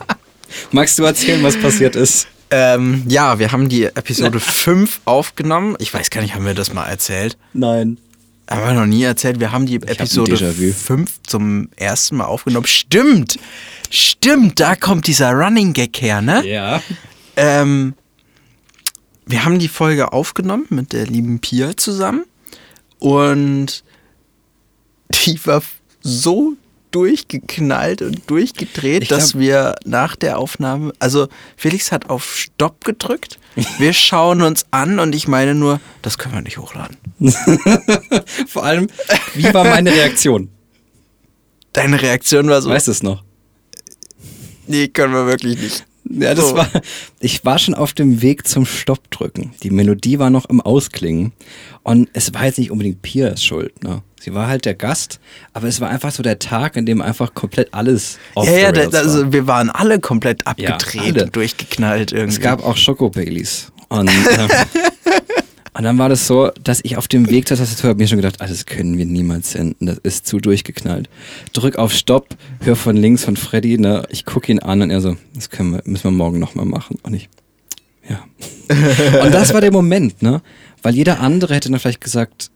Magst 0.72 0.98
du 0.98 1.04
erzählen, 1.04 1.42
was 1.42 1.56
passiert 1.56 1.96
ist? 1.96 2.26
Ähm, 2.50 3.04
ja, 3.06 3.38
wir 3.38 3.52
haben 3.52 3.68
die 3.68 3.84
Episode 3.84 4.40
5 4.40 5.00
aufgenommen. 5.04 5.76
Ich 5.78 5.94
weiß 5.94 6.10
gar 6.10 6.20
nicht, 6.20 6.34
haben 6.34 6.46
wir 6.46 6.54
das 6.54 6.72
mal 6.72 6.86
erzählt? 6.86 7.38
Nein. 7.52 7.98
Haben 8.48 8.66
wir 8.66 8.72
noch 8.80 8.86
nie 8.86 9.04
erzählt. 9.04 9.38
Wir 9.38 9.52
haben 9.52 9.66
die 9.66 9.76
hab 9.76 9.84
ein 9.84 9.90
Episode 9.90 10.34
Déjà-vu. 10.34 10.72
5 10.72 11.22
zum 11.22 11.68
ersten 11.76 12.16
Mal 12.16 12.24
aufgenommen. 12.24 12.66
Stimmt! 12.66 13.38
Stimmt, 13.90 14.60
da 14.60 14.76
kommt 14.76 15.06
dieser 15.06 15.32
Running 15.32 15.72
Gag 15.72 16.00
her, 16.00 16.20
ne? 16.20 16.46
Ja. 16.46 16.82
Ähm, 17.36 17.94
wir 19.26 19.44
haben 19.44 19.58
die 19.58 19.68
Folge 19.68 20.12
aufgenommen 20.12 20.66
mit 20.70 20.92
der 20.92 21.06
lieben 21.06 21.40
Pia 21.40 21.76
zusammen 21.76 22.24
und 22.98 23.84
die 25.10 25.44
war 25.46 25.62
so 26.02 26.54
durchgeknallt 26.90 28.02
und 28.02 28.28
durchgedreht, 28.28 29.06
glaub- 29.08 29.20
dass 29.20 29.38
wir 29.38 29.76
nach 29.84 30.16
der 30.16 30.38
Aufnahme, 30.38 30.92
also 30.98 31.28
Felix 31.56 31.92
hat 31.92 32.10
auf 32.10 32.34
Stopp 32.36 32.84
gedrückt, 32.84 33.38
wir 33.78 33.92
schauen 33.92 34.42
uns 34.42 34.66
an 34.72 34.98
und 34.98 35.14
ich 35.14 35.28
meine 35.28 35.54
nur, 35.54 35.80
das 36.02 36.18
können 36.18 36.34
wir 36.34 36.42
nicht 36.42 36.58
hochladen. 36.58 36.96
Vor 38.48 38.64
allem, 38.64 38.88
wie 39.34 39.52
war 39.54 39.64
meine 39.64 39.92
Reaktion? 39.92 40.48
Deine 41.72 42.02
Reaktion 42.02 42.48
war 42.48 42.60
so, 42.60 42.70
Weißt 42.70 42.88
du 42.88 42.92
es 42.92 43.02
noch? 43.02 43.22
nee, 44.66 44.88
können 44.88 45.12
wir 45.14 45.26
wirklich 45.26 45.58
nicht. 45.60 45.84
Ja, 46.12 46.34
das 46.34 46.48
So. 46.50 46.56
war. 46.56 46.68
Ich 47.20 47.44
war 47.44 47.58
schon 47.58 47.74
auf 47.74 47.92
dem 47.92 48.20
Weg 48.20 48.46
zum 48.48 48.66
Stopp 48.66 49.10
drücken. 49.10 49.52
Die 49.62 49.70
Melodie 49.70 50.18
war 50.18 50.28
noch 50.30 50.46
im 50.46 50.60
Ausklingen. 50.60 51.32
Und 51.84 52.10
es 52.12 52.34
war 52.34 52.44
jetzt 52.46 52.58
nicht 52.58 52.70
unbedingt 52.70 53.00
Pias 53.02 53.44
Schuld, 53.44 53.82
ne? 53.84 54.02
Sie 54.20 54.34
war 54.34 54.48
halt 54.48 54.66
der 54.66 54.74
Gast, 54.74 55.18
aber 55.54 55.66
es 55.68 55.80
war 55.80 55.88
einfach 55.88 56.10
so 56.12 56.22
der 56.22 56.38
Tag, 56.38 56.76
in 56.76 56.84
dem 56.84 57.00
einfach 57.00 57.32
komplett 57.32 57.72
alles 57.72 58.18
off 58.34 58.46
Ja, 58.46 58.52
ja, 58.58 58.72
da, 58.72 58.80
rails 58.82 58.92
war. 58.92 59.00
also 59.00 59.32
wir 59.32 59.46
waren 59.46 59.70
alle 59.70 59.98
komplett 59.98 60.46
abgedreht 60.46 61.14
alle. 61.14 61.24
und 61.24 61.36
durchgeknallt 61.36 62.12
irgendwie. 62.12 62.36
Es 62.36 62.40
gab 62.42 62.62
auch 62.62 62.76
Schoko-Baileys. 62.76 63.72
Und, 63.88 64.08
äh, 64.38 64.48
und 65.72 65.84
dann 65.84 65.98
war 65.98 66.08
das 66.08 66.26
so, 66.26 66.50
dass 66.64 66.80
ich 66.82 66.96
auf 66.96 67.06
dem 67.06 67.30
Weg 67.30 67.46
zur 67.46 67.56
Tastatur 67.56 67.90
habe 67.90 67.98
mir 68.02 68.08
schon 68.08 68.18
gedacht, 68.18 68.36
ah, 68.40 68.46
das 68.46 68.66
können 68.66 68.98
wir 68.98 69.06
niemals 69.06 69.52
senden. 69.52 69.86
Das 69.86 69.98
ist 69.98 70.26
zu 70.26 70.38
durchgeknallt. 70.38 71.08
Drück 71.52 71.76
auf 71.76 71.92
Stopp, 71.92 72.28
hör 72.62 72.74
von 72.74 72.96
links 72.96 73.24
von 73.24 73.36
Freddy, 73.36 73.78
ne? 73.78 74.04
Ich 74.10 74.24
gucke 74.24 74.50
ihn 74.50 74.58
an 74.58 74.82
und 74.82 74.90
er 74.90 75.00
so, 75.00 75.16
das 75.34 75.50
können 75.50 75.72
wir, 75.72 75.82
müssen 75.84 76.04
wir 76.04 76.10
morgen 76.10 76.40
nochmal 76.40 76.64
machen. 76.64 76.98
Und 77.02 77.14
ich, 77.14 77.28
ja. 78.08 78.24
und 79.24 79.32
das 79.32 79.54
war 79.54 79.60
der 79.60 79.72
Moment, 79.72 80.22
ne? 80.22 80.42
Weil 80.82 80.94
jeder 80.94 81.20
andere 81.20 81.54
hätte 81.54 81.70
dann 81.70 81.78
vielleicht 81.78 82.00
gesagt, 82.00 82.50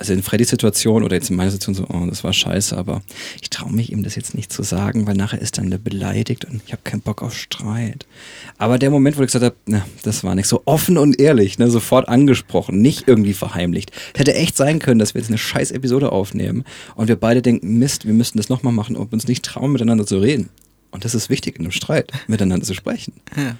also 0.00 0.14
in 0.14 0.22
Freddys 0.22 0.48
Situation 0.48 1.04
oder 1.04 1.14
jetzt 1.14 1.28
in 1.28 1.36
meiner 1.36 1.50
Situation 1.50 1.74
so, 1.74 1.94
oh, 1.94 2.06
das 2.06 2.24
war 2.24 2.32
scheiße, 2.32 2.76
aber 2.76 3.02
ich 3.40 3.50
traue 3.50 3.70
mich 3.70 3.92
ihm 3.92 4.02
das 4.02 4.16
jetzt 4.16 4.34
nicht 4.34 4.50
zu 4.50 4.62
sagen, 4.62 5.06
weil 5.06 5.14
nachher 5.14 5.40
ist 5.40 5.58
dann 5.58 5.70
der 5.70 5.76
beleidigt 5.76 6.46
und 6.46 6.62
ich 6.64 6.72
habe 6.72 6.80
keinen 6.82 7.02
Bock 7.02 7.22
auf 7.22 7.36
Streit. 7.36 8.06
Aber 8.56 8.78
der 8.78 8.90
Moment, 8.90 9.18
wo 9.18 9.20
ich 9.20 9.26
gesagt 9.26 9.44
habe, 9.44 9.56
na, 9.66 9.86
das 10.02 10.24
war 10.24 10.34
nicht 10.34 10.48
so 10.48 10.62
offen 10.64 10.96
und 10.96 11.20
ehrlich, 11.20 11.58
ne, 11.58 11.70
sofort 11.70 12.08
angesprochen, 12.08 12.80
nicht 12.80 13.08
irgendwie 13.08 13.34
verheimlicht. 13.34 13.92
Hätte 14.16 14.34
echt 14.34 14.56
sein 14.56 14.78
können, 14.78 14.98
dass 14.98 15.12
wir 15.12 15.20
jetzt 15.20 15.28
eine 15.28 15.38
scheiß 15.38 15.70
Episode 15.70 16.12
aufnehmen 16.12 16.64
und 16.94 17.08
wir 17.08 17.16
beide 17.16 17.42
denken, 17.42 17.78
Mist, 17.78 18.06
wir 18.06 18.14
müssten 18.14 18.38
das 18.38 18.48
nochmal 18.48 18.72
machen 18.72 18.96
und 18.96 19.12
uns 19.12 19.28
nicht 19.28 19.44
trauen, 19.44 19.70
miteinander 19.72 20.06
zu 20.06 20.18
reden. 20.18 20.48
Und 20.92 21.04
das 21.04 21.14
ist 21.14 21.28
wichtig 21.28 21.56
in 21.56 21.66
einem 21.66 21.72
Streit, 21.72 22.10
miteinander 22.26 22.64
zu 22.64 22.72
sprechen. 22.72 23.12
Ja. 23.36 23.56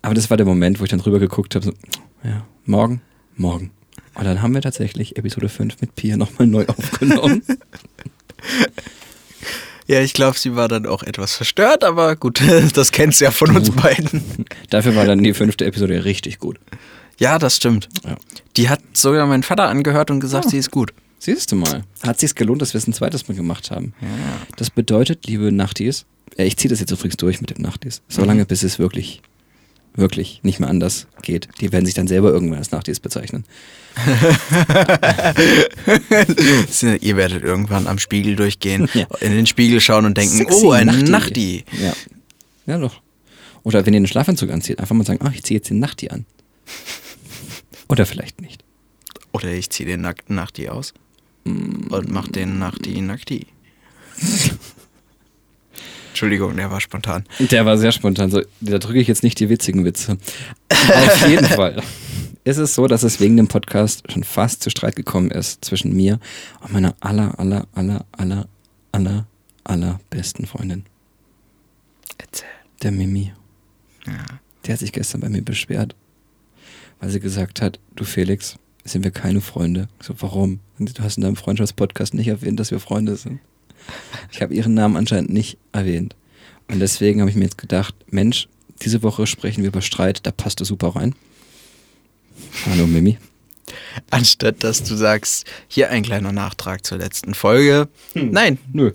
Aber 0.00 0.14
das 0.14 0.30
war 0.30 0.38
der 0.38 0.46
Moment, 0.46 0.80
wo 0.80 0.84
ich 0.84 0.90
dann 0.90 1.00
drüber 1.00 1.18
geguckt 1.18 1.54
habe, 1.54 1.66
so, 1.66 1.72
ja, 2.24 2.46
morgen, 2.64 3.02
morgen. 3.36 3.72
Und 4.18 4.24
dann 4.24 4.42
haben 4.42 4.52
wir 4.52 4.60
tatsächlich 4.60 5.16
Episode 5.16 5.48
5 5.48 5.80
mit 5.80 5.94
Pia 5.94 6.16
nochmal 6.16 6.46
neu 6.46 6.66
aufgenommen. 6.66 7.42
Ja, 9.90 10.02
ich 10.02 10.12
glaube, 10.12 10.38
sie 10.38 10.54
war 10.54 10.68
dann 10.68 10.84
auch 10.84 11.02
etwas 11.02 11.34
verstört, 11.34 11.82
aber 11.82 12.14
gut, 12.14 12.42
das 12.74 12.92
kennst 12.92 13.20
du 13.20 13.24
ja 13.24 13.30
von 13.30 13.56
uns 13.56 13.70
beiden. 13.70 14.44
Dafür 14.70 14.94
war 14.94 15.06
dann 15.06 15.22
die 15.22 15.32
fünfte 15.32 15.64
Episode 15.64 16.04
richtig 16.04 16.38
gut. 16.38 16.58
Ja, 17.18 17.38
das 17.38 17.56
stimmt. 17.56 17.88
Ja. 18.04 18.16
Die 18.58 18.68
hat 18.68 18.80
sogar 18.92 19.26
mein 19.26 19.42
Vater 19.42 19.66
angehört 19.66 20.10
und 20.10 20.20
gesagt, 20.20 20.50
sie 20.50 20.58
ist 20.58 20.70
gut. 20.70 20.92
Siehst 21.18 21.52
du 21.52 21.56
mal, 21.56 21.84
hat 22.02 22.20
sich's 22.20 22.34
gelohnt, 22.34 22.60
dass 22.60 22.74
wir 22.74 22.78
es 22.78 22.86
ein 22.86 22.92
zweites 22.92 23.28
Mal 23.28 23.34
gemacht 23.34 23.70
haben. 23.70 23.94
Das 24.56 24.68
bedeutet, 24.68 25.26
liebe 25.26 25.50
Nachtis, 25.52 26.04
äh, 26.36 26.44
ich 26.44 26.58
ziehe 26.58 26.68
das 26.68 26.80
jetzt 26.80 26.90
übrigens 26.90 27.16
durch 27.16 27.40
mit 27.40 27.48
dem 27.48 27.62
Nachtis, 27.62 28.02
solange 28.08 28.44
bis 28.44 28.62
es 28.62 28.78
wirklich, 28.78 29.22
wirklich 29.98 30.40
nicht 30.42 30.60
mehr 30.60 30.70
anders 30.70 31.06
geht. 31.22 31.48
Die 31.60 31.72
werden 31.72 31.84
sich 31.84 31.94
dann 31.94 32.08
selber 32.08 32.30
irgendwann 32.30 32.58
als 32.58 32.70
Nachdies 32.70 33.00
bezeichnen. 33.00 33.44
Ihr 37.00 37.16
werdet 37.16 37.42
irgendwann 37.42 37.86
am 37.86 37.98
Spiegel 37.98 38.36
durchgehen, 38.36 38.88
Ja. 38.94 39.06
in 39.20 39.32
den 39.32 39.46
Spiegel 39.46 39.80
schauen 39.80 40.04
und 40.06 40.16
denken, 40.16 40.36
Sexy 40.38 40.66
oh, 40.66 40.70
ein 40.72 40.86
Nachti. 40.86 41.10
Nachti. 41.10 41.64
Ja. 41.82 41.92
Ja, 42.66 42.78
doch. 42.78 43.00
Oder 43.64 43.84
wenn 43.86 43.92
ihr 43.94 43.98
einen 43.98 44.06
Schlafanzug 44.06 44.50
anzieht, 44.50 44.78
einfach 44.78 44.94
mal 44.94 45.04
sagen, 45.04 45.20
ach, 45.24 45.32
ich 45.34 45.42
ziehe 45.42 45.58
jetzt 45.58 45.70
den 45.70 45.80
Nachti 45.80 46.10
an. 46.10 46.26
Oder 47.88 48.06
vielleicht 48.06 48.40
nicht. 48.40 48.62
Oder 49.32 49.52
ich 49.52 49.70
ziehe 49.70 49.88
den 49.88 50.00
nackten 50.02 50.36
Nachti 50.36 50.68
aus 50.68 50.94
Mm. 51.44 51.92
und 51.92 52.10
mach 52.10 52.28
den 52.28 52.58
Nachti 52.58 53.00
Nackti. 53.00 53.46
Entschuldigung, 56.08 56.56
der 56.56 56.70
war 56.70 56.80
spontan. 56.80 57.24
Der 57.38 57.64
war 57.66 57.78
sehr 57.78 57.92
spontan. 57.92 58.30
So, 58.30 58.42
da 58.60 58.78
drücke 58.78 58.98
ich 58.98 59.08
jetzt 59.08 59.22
nicht 59.22 59.38
die 59.40 59.48
witzigen 59.48 59.84
Witze. 59.84 60.18
Auf 60.70 61.28
jeden 61.28 61.46
Fall 61.46 61.82
ist 62.44 62.56
es 62.56 62.74
so, 62.74 62.86
dass 62.86 63.02
es 63.02 63.20
wegen 63.20 63.36
dem 63.36 63.48
Podcast 63.48 64.10
schon 64.10 64.24
fast 64.24 64.62
zu 64.62 64.70
Streit 64.70 64.96
gekommen 64.96 65.30
ist 65.30 65.64
zwischen 65.64 65.94
mir 65.94 66.18
und 66.60 66.72
meiner 66.72 66.96
aller, 67.00 67.38
aller, 67.38 67.66
aller, 67.74 68.06
aller, 68.12 68.48
aller, 68.92 69.26
aller 69.64 70.00
besten 70.08 70.46
Freundin, 70.46 70.84
Erzähl. 72.16 72.48
der 72.82 72.92
Mimi. 72.92 73.32
Ja. 74.06 74.12
Die 74.64 74.72
hat 74.72 74.78
sich 74.78 74.92
gestern 74.92 75.20
bei 75.20 75.28
mir 75.28 75.42
beschwert, 75.42 75.94
weil 77.00 77.10
sie 77.10 77.20
gesagt 77.20 77.60
hat, 77.60 77.78
du 77.96 78.04
Felix, 78.04 78.56
sind 78.84 79.04
wir 79.04 79.10
keine 79.10 79.42
Freunde. 79.42 79.88
Ich 80.00 80.06
so, 80.06 80.14
warum? 80.20 80.60
Du 80.78 81.02
hast 81.02 81.18
in 81.18 81.24
deinem 81.24 81.36
Freundschaftspodcast 81.36 82.14
nicht 82.14 82.28
erwähnt, 82.28 82.58
dass 82.58 82.70
wir 82.70 82.80
Freunde 82.80 83.16
sind. 83.16 83.40
Ich 84.30 84.42
habe 84.42 84.54
ihren 84.54 84.74
Namen 84.74 84.96
anscheinend 84.96 85.30
nicht 85.30 85.58
erwähnt. 85.72 86.14
Und 86.68 86.80
deswegen 86.80 87.20
habe 87.20 87.30
ich 87.30 87.36
mir 87.36 87.44
jetzt 87.44 87.58
gedacht, 87.58 87.94
Mensch, 88.10 88.48
diese 88.82 89.02
Woche 89.02 89.26
sprechen 89.26 89.62
wir 89.62 89.68
über 89.68 89.82
Streit, 89.82 90.26
da 90.26 90.30
passt 90.30 90.60
du 90.60 90.64
super 90.64 90.94
rein. 90.94 91.14
Hallo 92.66 92.86
Mimi. 92.86 93.18
Anstatt 94.10 94.62
dass 94.64 94.82
du 94.82 94.94
sagst, 94.94 95.46
hier 95.66 95.90
ein 95.90 96.02
kleiner 96.02 96.32
Nachtrag 96.32 96.84
zur 96.86 96.98
letzten 96.98 97.34
Folge. 97.34 97.88
Nein, 98.14 98.58
Nö. 98.72 98.92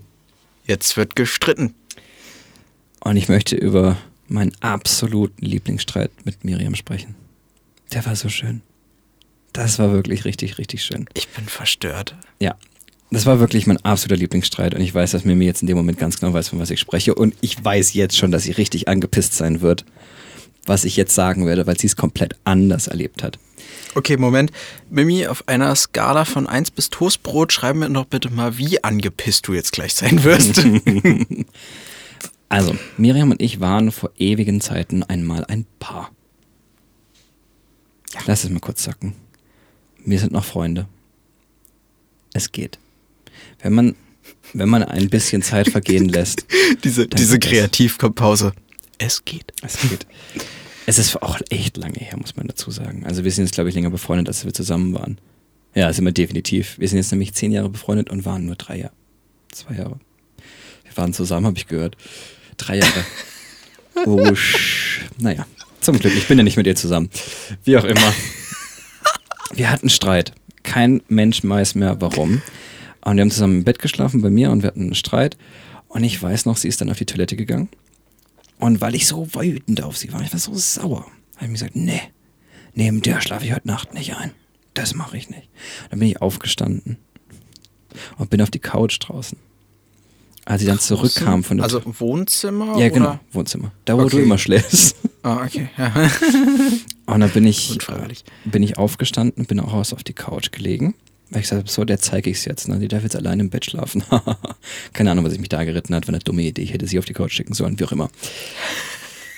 jetzt 0.66 0.96
wird 0.98 1.16
gestritten. 1.16 1.74
Und 3.02 3.18
ich 3.18 3.28
möchte 3.28 3.56
über 3.56 3.98
meinen 4.28 4.54
absoluten 4.62 5.46
Lieblingsstreit 5.46 6.12
mit 6.24 6.44
Miriam 6.46 6.76
sprechen. 6.76 7.16
Der 7.92 8.06
war 8.06 8.16
so 8.16 8.30
schön. 8.30 8.62
Das 9.52 9.78
war 9.78 9.92
wirklich 9.92 10.26
richtig, 10.26 10.58
richtig 10.58 10.84
schön. 10.84 11.06
Ich 11.14 11.28
bin 11.30 11.46
verstört. 11.46 12.16
Ja, 12.40 12.56
das 13.14 13.26
war 13.26 13.40
wirklich 13.40 13.68
mein 13.68 13.78
absoluter 13.86 14.20
Lieblingsstreit 14.20 14.74
und 14.74 14.82
ich 14.82 14.94
weiß, 14.94 15.12
dass 15.12 15.26
Mimi 15.26 15.46
jetzt 15.46 15.62
in 15.62 15.68
dem 15.68 15.78
Moment 15.78 16.00
ganz 16.00 16.20
genau 16.20 16.34
weiß, 16.34 16.50
von 16.50 16.60
was 16.60 16.72
ich 16.72 16.80
spreche 16.80 17.14
und 17.16 17.36
ich 17.42 17.64
weiß 17.64 17.94
jetzt 17.94 18.18
schon, 18.18 18.32
dass 18.32 18.44
sie 18.44 18.52
richtig 18.52 18.88
angepisst 18.88 19.36
sein 19.36 19.62
wird, 19.62 19.86
was 20.66 20.84
ich 20.84 20.98
jetzt 20.98 21.14
sagen 21.14 21.46
werde, 21.46 21.68
weil 21.68 21.78
sie 21.78 21.88
es 21.88 21.96
komplett 21.96 22.36
anders 22.44 22.88
erlebt 22.88 23.22
hat. 23.22 23.38
Okay, 23.96 24.18
Moment. 24.18 24.52
Mimi, 24.90 25.28
auf 25.28 25.48
einer 25.48 25.76
Skala 25.76 26.26
von 26.26 26.48
1 26.48 26.72
bis 26.72 26.90
Toastbrot, 26.90 27.54
schreib 27.54 27.76
mir 27.76 27.90
doch 27.90 28.06
bitte 28.06 28.32
mal, 28.32 28.58
wie 28.58 28.84
angepisst 28.84 29.48
du 29.48 29.54
jetzt 29.54 29.72
gleich 29.72 29.94
sein 29.94 30.24
wirst. 30.24 30.66
Also, 32.50 32.78
Miriam 32.98 33.32
und 33.32 33.42
ich 33.42 33.62
waren 33.62 33.92
vor 33.92 34.12
ewigen 34.20 34.62
Zeiten 34.62 35.02
einmal 35.02 35.44
ein 35.46 35.66
Paar. 35.80 36.12
Lass 38.28 38.44
es 38.44 38.52
mal 38.52 38.60
kurz 38.60 38.84
sacken. 38.84 39.16
Wir 40.06 40.20
sind 40.20 40.34
noch 40.34 40.46
Freunde. 40.46 40.88
Es 42.32 42.52
geht. 42.52 42.78
Wenn 43.64 43.74
man, 43.74 43.96
wenn 44.54 44.70
man 44.70 44.84
ein 44.84 45.10
bisschen 45.10 45.42
Zeit 45.42 45.70
vergehen 45.70 46.08
lässt, 46.10 46.46
diese 46.84 47.08
diese. 47.08 47.40
Kreativpause. 47.40 48.54
Es 49.00 49.26
geht. 49.26 49.52
Es 49.64 49.80
geht. 49.82 50.06
Es 50.86 51.00
ist 51.00 51.22
auch 51.22 51.40
echt 51.50 51.78
lange 51.78 51.98
her, 52.00 52.18
muss 52.18 52.36
man 52.36 52.48
dazu 52.48 52.70
sagen. 52.70 53.06
Also 53.06 53.24
wir 53.24 53.32
sind 53.32 53.46
jetzt, 53.46 53.56
glaube 53.56 53.70
ich, 53.70 53.76
länger 53.76 53.90
befreundet, 53.90 54.28
als 54.28 54.46
wir 54.46 54.54
zusammen 54.54 54.94
waren. 54.94 55.18
Ja, 55.74 55.92
sind 55.92 56.06
wir 56.06 56.12
definitiv. 56.12 56.78
Wir 56.78 56.88
sind 56.88 56.98
jetzt 56.98 57.12
nämlich 57.12 57.34
zehn 57.34 57.52
Jahre 57.52 57.70
befreundet 57.70 58.10
und 58.10 58.26
waren 58.26 58.46
nur 58.46 58.56
drei 58.56 58.78
Jahre. 58.78 58.94
Zwei 59.52 59.76
Jahre. 59.76 60.00
Wir 60.84 60.98
waren 60.98 61.14
zusammen, 61.14 61.46
habe 61.48 61.58
ich 61.58 61.68
gehört. 61.68 61.98
Drei 62.58 62.78
Jahre. 62.78 63.06
Oh, 64.08 64.18
sch- 64.32 65.02
naja, 65.20 65.46
zum 65.80 66.00
Glück, 66.00 66.16
ich 66.18 66.28
bin 66.28 66.40
ja 66.40 66.44
nicht 66.44 66.58
mit 66.58 66.66
ihr 66.66 66.76
zusammen. 66.76 67.12
Wie 67.64 67.78
auch 67.78 67.84
immer. 67.84 68.12
Wir 69.54 69.70
hatten 69.70 69.88
Streit. 69.92 70.34
Kein 70.64 71.04
Mensch 71.10 71.42
weiß 71.44 71.76
mehr 71.76 72.02
warum. 72.02 72.42
Und 73.06 73.18
wir 73.18 73.22
haben 73.22 73.32
zusammen 73.32 73.58
im 73.60 73.64
Bett 73.64 73.80
geschlafen 73.80 74.22
bei 74.22 74.30
mir 74.30 74.52
und 74.52 74.62
wir 74.64 74.68
hatten 74.68 74.82
einen 74.82 74.96
Streit. 74.96 75.38
Und 75.88 76.04
ich 76.04 76.22
weiß 76.22 76.46
noch, 76.46 76.58
sie 76.58 76.68
ist 76.68 76.82
dann 76.82 76.90
auf 76.90 76.98
die 76.98 77.06
Toilette 77.06 77.36
gegangen. 77.36 77.70
Und 78.60 78.82
weil 78.82 78.96
ich 78.96 79.08
so 79.08 79.28
wütend 79.34 79.82
auf 79.84 79.98
sie 79.98 80.12
war, 80.14 80.22
ich 80.22 80.32
war 80.32 80.40
so 80.40 80.54
sauer, 80.56 81.02
habe 81.36 81.42
ich 81.42 81.48
mir 81.48 81.54
gesagt, 81.54 81.76
nee, 81.76 82.02
neben 82.74 83.02
der 83.02 83.20
schlafe 83.22 83.46
ich 83.46 83.54
heute 83.54 83.68
Nacht 83.68 83.94
nicht 83.94 84.16
ein. 84.16 84.32
Das 84.74 84.96
mache 84.96 85.18
ich 85.18 85.30
nicht. 85.30 85.50
Dann 85.90 86.00
bin 86.00 86.08
ich 86.08 86.22
aufgestanden 86.22 86.98
und 88.18 88.30
bin 88.30 88.42
auf 88.42 88.50
die 88.50 88.60
Couch 88.60 88.98
draußen. 89.02 89.38
Als 90.46 90.62
sie 90.62 90.68
dann 90.68 90.80
zurückkam 90.80 91.44
von 91.44 91.58
der 91.58 91.64
Also 91.66 91.82
Wohnzimmer? 91.86 92.66
Ja, 92.66 92.74
oder? 92.74 92.90
genau, 92.90 93.20
Wohnzimmer. 93.32 93.72
Da, 93.86 93.98
wo 93.98 94.02
Okay. 94.04 94.18
du 94.18 94.24
immer 94.24 94.38
schläfst. 94.38 94.96
Ah, 95.24 95.44
okay. 95.46 95.70
Ja. 95.78 95.94
Und 97.06 97.20
dann 97.22 97.30
bin 97.30 97.46
ich, 97.46 97.78
freilich. 97.82 98.26
bin 98.44 98.62
ich 98.64 98.78
aufgestanden, 98.78 99.46
bin 99.46 99.60
auch 99.62 99.72
raus 99.74 99.94
auf 99.94 100.04
die 100.04 100.12
Couch 100.14 100.52
gelegen. 100.52 100.96
Weil 101.30 101.42
ich 101.42 101.52
habe, 101.52 101.64
so, 101.66 101.84
der 101.84 102.00
zeige 102.00 102.30
ich 102.30 102.38
es 102.38 102.46
jetzt. 102.46 102.68
Ne? 102.68 102.80
Die 102.80 102.88
darf 102.88 103.04
jetzt 103.04 103.16
allein 103.16 103.40
im 103.40 103.50
Bett 103.50 103.66
schlafen. 103.66 104.04
Keine 104.94 105.12
Ahnung, 105.12 105.26
was 105.26 105.34
ich 105.34 105.40
mich 105.40 105.50
da 105.50 105.64
geritten 105.64 105.96
hat. 105.96 106.08
War 106.08 106.14
eine 106.14 106.24
dumme 106.24 106.44
Idee. 106.44 106.62
Ich 106.62 106.74
hätte 106.74 106.88
sie 106.88 107.00
auf 107.00 107.06
die 107.06 107.14
Couch 107.14 107.34
schicken 107.34 107.54
sollen, 107.54 107.80
wie 107.80 107.86
auch 107.86 107.92
immer. 107.92 108.10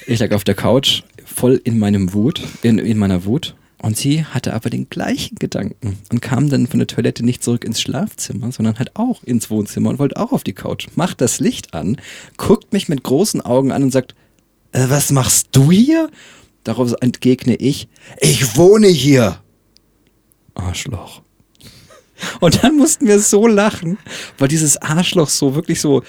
Ich 0.08 0.20
lag 0.20 0.32
auf 0.32 0.44
der 0.44 0.56
Couch, 0.56 1.04
voll 1.24 1.60
in 1.64 1.80
meinem 1.80 2.14
Wut, 2.14 2.42
in, 2.62 2.78
in 2.80 2.98
meiner 2.98 3.26
Wut. 3.26 3.56
Und 3.82 3.98
sie 3.98 4.24
hatte 4.24 4.54
aber 4.54 4.70
den 4.70 4.90
gleichen 4.90 5.36
Gedanken 5.36 5.98
und 6.12 6.22
kam 6.22 6.50
dann 6.50 6.68
von 6.68 6.80
der 6.80 6.88
Toilette 6.88 7.24
nicht 7.24 7.44
zurück 7.44 7.64
ins 7.64 7.82
Schlafzimmer, 7.82 8.52
sondern 8.52 8.80
halt 8.80 8.96
auch 8.96 9.24
ins 9.24 9.50
Wohnzimmer 9.50 9.90
und 9.90 10.00
wollte 10.00 10.18
auch 10.18 10.32
auf 10.32 10.44
die 10.44 10.54
Couch. 10.54 10.88
Macht 10.96 11.22
das 11.22 11.40
Licht 11.40 11.74
an, 11.74 11.98
guckt 12.38 12.74
mich 12.74 12.90
mit 12.90 13.04
großen 13.04 13.42
Augen 13.42 13.72
an 13.72 13.84
und 13.84 13.92
sagt, 13.92 14.16
äh, 14.72 14.86
was 14.90 15.12
machst 15.12 15.50
du 15.52 15.72
hier? 15.72 16.10
Darauf 16.64 16.94
entgegne 17.00 17.56
ich, 17.56 17.88
ich 18.20 18.58
wohne 18.58 18.88
hier. 18.88 19.40
Arschloch. 20.56 21.22
Und 22.40 22.64
dann 22.64 22.78
mussten 22.78 23.08
wir 23.08 23.20
so 23.20 23.48
lachen, 23.48 23.98
weil 24.38 24.48
dieses 24.48 24.78
Arschloch 24.78 25.30
so 25.30 25.56
wirklich 25.56 25.82
so 25.82 26.04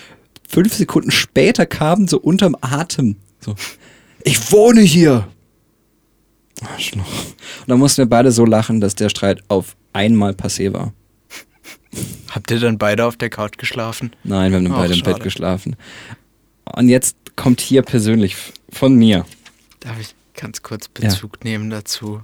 fünf 0.49 0.75
Sekunden 0.75 1.11
später 1.11 1.67
kam, 1.67 2.07
so 2.09 2.19
unterm 2.19 2.57
Atem. 2.61 3.17
So, 3.41 3.55
ich 4.23 4.53
wohne 4.53 4.81
hier. 4.81 5.29
Arschloch. 6.63 7.05
Und 7.07 7.69
dann 7.69 7.79
mussten 7.79 7.99
wir 7.99 8.09
beide 8.09 8.33
so 8.33 8.45
lachen, 8.45 8.81
dass 8.81 8.95
der 8.95 9.09
Streit 9.09 9.43
auf 9.49 9.77
einmal 9.93 10.33
passé 10.33 10.73
war. 10.73 10.93
Habt 12.31 12.51
ihr 12.51 12.61
dann 12.61 12.79
beide 12.79 13.05
auf 13.05 13.17
der 13.17 13.31
Couch 13.31 13.59
geschlafen? 13.59 14.11
Nein, 14.25 14.51
wir 14.51 14.59
haben 14.59 14.65
dann 14.65 14.75
Ach, 14.75 14.79
beide 14.79 14.95
im 14.95 15.03
Bett 15.03 15.23
geschlafen. 15.23 15.77
Und 16.65 16.89
jetzt 16.89 17.17
kommt 17.37 17.61
hier 17.61 17.83
persönlich 17.83 18.37
von 18.71 18.95
mir. 18.95 19.25
Darf 19.81 19.99
ich 20.01 20.15
ganz 20.35 20.63
kurz 20.63 20.89
Bezug 20.89 21.45
nehmen 21.45 21.71
dazu? 21.71 22.23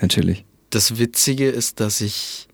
Natürlich. 0.00 0.44
Das 0.70 0.98
Witzige 0.98 1.48
ist, 1.48 1.80
dass 1.80 2.00
ich 2.00 2.47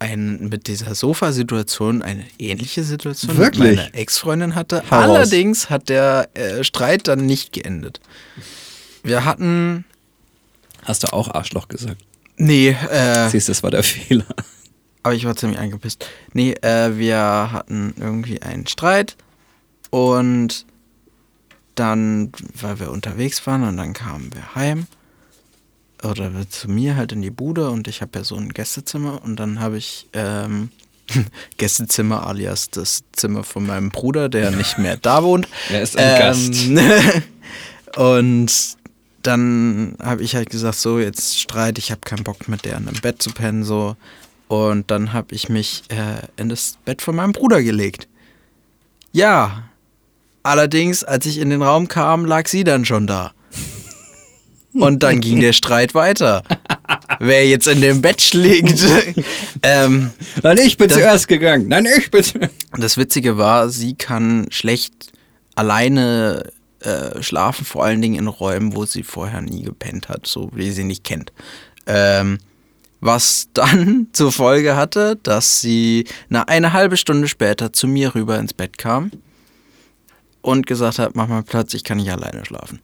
ein, 0.00 0.48
mit 0.48 0.66
dieser 0.66 0.94
Sofa-Situation 0.94 2.02
eine 2.02 2.24
ähnliche 2.38 2.82
Situation 2.82 3.36
Wirklich? 3.36 3.70
mit 3.70 3.76
meiner 3.76 3.94
Ex-Freundin 3.94 4.54
hatte. 4.54 4.82
Hau 4.90 4.96
raus. 4.96 5.04
Allerdings 5.04 5.70
hat 5.70 5.88
der 5.88 6.28
äh, 6.34 6.64
Streit 6.64 7.06
dann 7.06 7.26
nicht 7.26 7.52
geendet. 7.52 8.00
Wir 9.02 9.24
hatten. 9.24 9.84
Hast 10.84 11.04
du 11.04 11.12
auch 11.12 11.28
Arschloch 11.32 11.68
gesagt? 11.68 12.02
Nee, 12.36 12.70
äh, 12.70 13.28
Siehst 13.28 13.48
du, 13.48 13.52
das 13.52 13.62
war 13.62 13.70
der 13.70 13.82
Fehler. 13.84 14.24
aber 15.02 15.14
ich 15.14 15.26
war 15.26 15.36
ziemlich 15.36 15.58
angepisst. 15.58 16.06
Nee, 16.32 16.52
äh, 16.62 16.96
wir 16.96 17.18
hatten 17.52 17.94
irgendwie 17.98 18.40
einen 18.40 18.66
Streit 18.66 19.16
und 19.90 20.64
dann, 21.74 22.32
weil 22.54 22.80
wir 22.80 22.90
unterwegs 22.90 23.46
waren 23.46 23.64
und 23.64 23.76
dann 23.76 23.92
kamen 23.92 24.30
wir 24.34 24.54
heim 24.54 24.86
oder 26.02 26.30
zu 26.48 26.70
mir 26.70 26.96
halt 26.96 27.12
in 27.12 27.22
die 27.22 27.30
Bude 27.30 27.70
und 27.70 27.88
ich 27.88 28.00
habe 28.00 28.18
ja 28.18 28.24
so 28.24 28.36
ein 28.36 28.50
Gästezimmer 28.50 29.22
und 29.22 29.36
dann 29.36 29.60
habe 29.60 29.76
ich 29.78 30.08
ähm, 30.12 30.70
Gästezimmer 31.56 32.26
alias 32.26 32.70
das 32.70 33.02
Zimmer 33.12 33.44
von 33.44 33.66
meinem 33.66 33.90
Bruder, 33.90 34.28
der 34.28 34.50
nicht 34.50 34.78
mehr 34.78 34.96
da 34.96 35.22
wohnt. 35.22 35.48
Er 35.70 35.82
ist 35.82 35.96
ein 35.96 36.18
Gast. 36.18 36.74
Gast. 36.74 37.22
und 37.96 38.76
dann 39.22 39.96
habe 40.02 40.22
ich 40.22 40.34
halt 40.34 40.50
gesagt, 40.50 40.78
so 40.78 40.98
jetzt 40.98 41.38
Streit, 41.38 41.78
ich 41.78 41.90
habe 41.90 42.00
keinen 42.02 42.24
Bock 42.24 42.48
mit 42.48 42.64
der 42.64 42.76
in 42.76 42.88
einem 42.88 43.00
Bett 43.00 43.22
zu 43.22 43.30
pennen, 43.30 43.64
so. 43.64 43.96
Und 44.48 44.90
dann 44.90 45.12
habe 45.12 45.34
ich 45.34 45.48
mich 45.48 45.84
äh, 45.88 46.26
in 46.36 46.48
das 46.48 46.78
Bett 46.84 47.02
von 47.02 47.14
meinem 47.14 47.32
Bruder 47.32 47.62
gelegt. 47.62 48.08
Ja. 49.12 49.64
Allerdings, 50.42 51.04
als 51.04 51.26
ich 51.26 51.38
in 51.38 51.50
den 51.50 51.62
Raum 51.62 51.86
kam, 51.86 52.24
lag 52.24 52.48
sie 52.48 52.64
dann 52.64 52.84
schon 52.84 53.06
da. 53.06 53.32
Und 54.74 55.02
dann 55.02 55.20
ging 55.20 55.40
der 55.40 55.52
Streit 55.52 55.94
weiter. 55.94 56.42
Wer 57.18 57.46
jetzt 57.48 57.66
in 57.66 57.80
dem 57.80 58.00
Bett 58.02 58.22
schlägt. 58.22 58.84
ähm, 59.62 60.10
Nein, 60.42 60.58
ich 60.58 60.76
bin 60.76 60.88
Das- 60.88 60.98
zuerst 60.98 61.28
gegangen. 61.28 61.68
Nein, 61.68 61.86
ich 61.98 62.10
bin 62.10 62.22
zuerst. 62.22 62.54
das 62.78 62.96
Witzige 62.96 63.36
war, 63.36 63.68
sie 63.68 63.94
kann 63.94 64.46
schlecht 64.50 65.12
alleine 65.56 66.50
äh, 66.80 67.22
schlafen, 67.22 67.64
vor 67.66 67.84
allen 67.84 68.00
Dingen 68.00 68.14
in 68.18 68.26
Räumen, 68.28 68.74
wo 68.74 68.84
sie 68.86 69.02
vorher 69.02 69.40
nie 69.42 69.62
gepennt 69.64 70.08
hat, 70.08 70.26
so 70.26 70.50
wie 70.54 70.70
sie 70.70 70.84
nicht 70.84 71.04
kennt. 71.04 71.32
Ähm, 71.86 72.38
was 73.00 73.48
dann 73.54 74.08
zur 74.12 74.30
Folge 74.30 74.76
hatte, 74.76 75.16
dass 75.22 75.60
sie 75.60 76.06
na, 76.28 76.42
eine 76.44 76.72
halbe 76.72 76.96
Stunde 76.96 77.28
später 77.28 77.72
zu 77.72 77.88
mir 77.88 78.14
rüber 78.14 78.38
ins 78.38 78.52
Bett 78.54 78.78
kam 78.78 79.10
und 80.42 80.66
gesagt 80.66 80.98
hat, 80.98 81.16
mach 81.16 81.26
mal 81.28 81.42
Platz, 81.42 81.74
ich 81.74 81.82
kann 81.84 81.96
nicht 81.98 82.10
alleine 82.10 82.44
schlafen. 82.44 82.80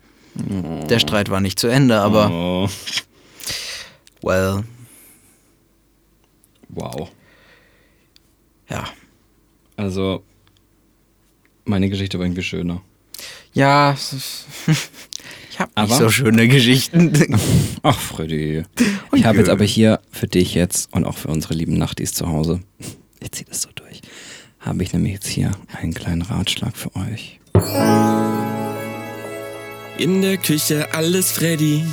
Der 0.89 0.99
Streit 0.99 1.31
war 1.31 1.41
nicht 1.41 1.59
zu 1.59 1.67
Ende, 1.69 1.99
aber 2.01 2.31
Oh. 2.31 2.69
well, 4.23 4.65
Wow. 6.69 7.11
ja. 8.69 8.85
Also, 9.77 10.23
meine 11.65 11.89
Geschichte 11.89 12.19
war 12.19 12.27
irgendwie 12.27 12.43
schöner. 12.43 12.83
Ja, 13.55 13.97
ich 15.51 15.59
habe 15.61 15.71
nicht 15.81 15.95
so 15.95 16.09
schöne 16.11 16.49
Geschichten. 16.49 17.13
Ach, 17.83 17.99
Freddy. 17.99 18.65
Ich 19.15 19.25
habe 19.25 19.39
jetzt 19.39 19.49
aber 19.49 19.65
hier 19.65 20.01
für 20.11 20.27
dich 20.27 20.55
jetzt 20.55 20.93
und 20.93 21.05
auch 21.07 21.17
für 21.17 21.29
unsere 21.29 21.55
lieben 21.55 21.79
Nachtis 21.79 22.13
zu 22.13 22.29
Hause, 22.29 22.61
ich 23.21 23.33
ziehe 23.33 23.47
das 23.49 23.63
so 23.63 23.71
durch, 23.75 24.03
habe 24.61 24.83
ich 24.83 24.93
nämlich 24.93 25.15
jetzt 25.15 25.29
hier 25.29 25.53
einen 25.73 25.95
kleinen 25.95 26.23
Ratschlag 26.23 26.77
für 26.77 26.95
euch. 26.97 27.41
In 29.99 30.21
der 30.21 30.37
Küche 30.37 30.87
alles 30.93 31.33
Freddy. 31.33 31.85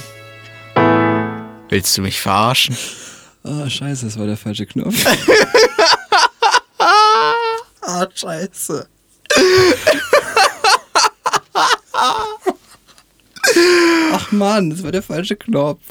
Willst 1.70 1.98
du 1.98 2.02
mich 2.02 2.20
verarschen? 2.20 2.76
Oh, 3.44 3.68
scheiße, 3.68 4.06
das 4.06 4.20
war 4.20 4.26
der 4.26 4.38
falsche 4.38 4.66
Knopf. 4.66 5.06
Ah, 7.86 8.08
scheiße. 8.16 8.88
Ach 14.14 14.32
Mann, 14.32 14.70
das 14.70 14.84
war 14.84 14.92
der 14.94 15.04
falsche 15.04 15.36
Knopf. 15.36 15.82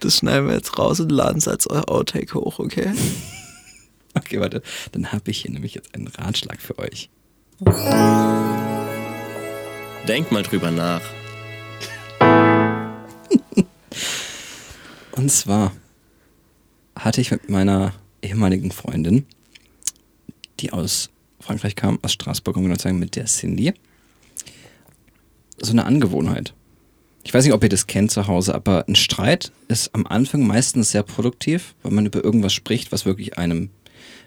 Das 0.00 0.18
schneiden 0.18 0.48
wir 0.48 0.54
jetzt 0.56 0.76
raus 0.76 0.98
und 0.98 1.10
laden 1.10 1.38
es 1.38 1.46
als 1.46 1.68
Outtake 1.68 2.34
hoch, 2.34 2.58
okay? 2.58 2.92
Okay, 4.16 4.40
warte. 4.40 4.62
Dann 4.92 5.10
habe 5.12 5.30
ich 5.30 5.38
hier 5.42 5.50
nämlich 5.50 5.74
jetzt 5.74 5.94
einen 5.94 6.06
Ratschlag 6.06 6.60
für 6.60 6.78
euch. 6.78 7.10
Denk 10.06 10.30
mal 10.30 10.42
drüber 10.44 10.70
nach. 10.70 11.00
Und 15.16 15.30
zwar 15.30 15.72
hatte 16.96 17.20
ich 17.20 17.30
mit 17.30 17.48
meiner 17.48 17.92
ehemaligen 18.20 18.72
Freundin, 18.72 19.26
die 20.58 20.72
aus 20.72 21.10
Frankreich 21.38 21.76
kam, 21.76 22.00
aus 22.02 22.12
Straßburg, 22.12 22.56
um 22.56 22.64
genau 22.64 22.74
zu 22.74 22.84
sagen, 22.84 22.98
mit 22.98 23.14
der 23.14 23.26
Cindy, 23.26 23.74
so 25.58 25.70
eine 25.70 25.84
Angewohnheit. 25.84 26.52
Ich 27.22 27.32
weiß 27.32 27.44
nicht, 27.44 27.54
ob 27.54 27.62
ihr 27.62 27.68
das 27.68 27.86
kennt 27.86 28.10
zu 28.10 28.26
Hause, 28.26 28.56
aber 28.56 28.88
ein 28.88 28.96
Streit 28.96 29.52
ist 29.68 29.94
am 29.94 30.04
Anfang 30.04 30.46
meistens 30.46 30.90
sehr 30.90 31.04
produktiv, 31.04 31.76
weil 31.82 31.92
man 31.92 32.06
über 32.06 32.24
irgendwas 32.24 32.52
spricht, 32.52 32.90
was 32.90 33.06
wirklich 33.06 33.38
einem 33.38 33.70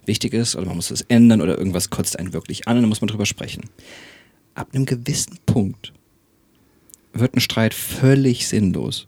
wichtig 0.05 0.33
ist, 0.33 0.55
oder 0.55 0.67
man 0.67 0.77
muss 0.77 0.89
es 0.89 1.01
ändern 1.01 1.41
oder 1.41 1.57
irgendwas 1.57 1.89
kotzt 1.89 2.17
einen 2.17 2.31
wirklich 2.31 2.67
an 2.67 2.77
und 2.77 2.83
dann 2.83 2.89
muss 2.89 3.01
man 3.01 3.09
drüber 3.09 3.25
sprechen. 3.25 3.65
Ab 4.55 4.69
einem 4.73 4.85
gewissen 4.85 5.37
Punkt 5.45 5.91
wird 7.11 7.35
ein 7.35 7.41
Streit 7.41 7.73
völlig 7.73 8.47
sinnlos 8.47 9.07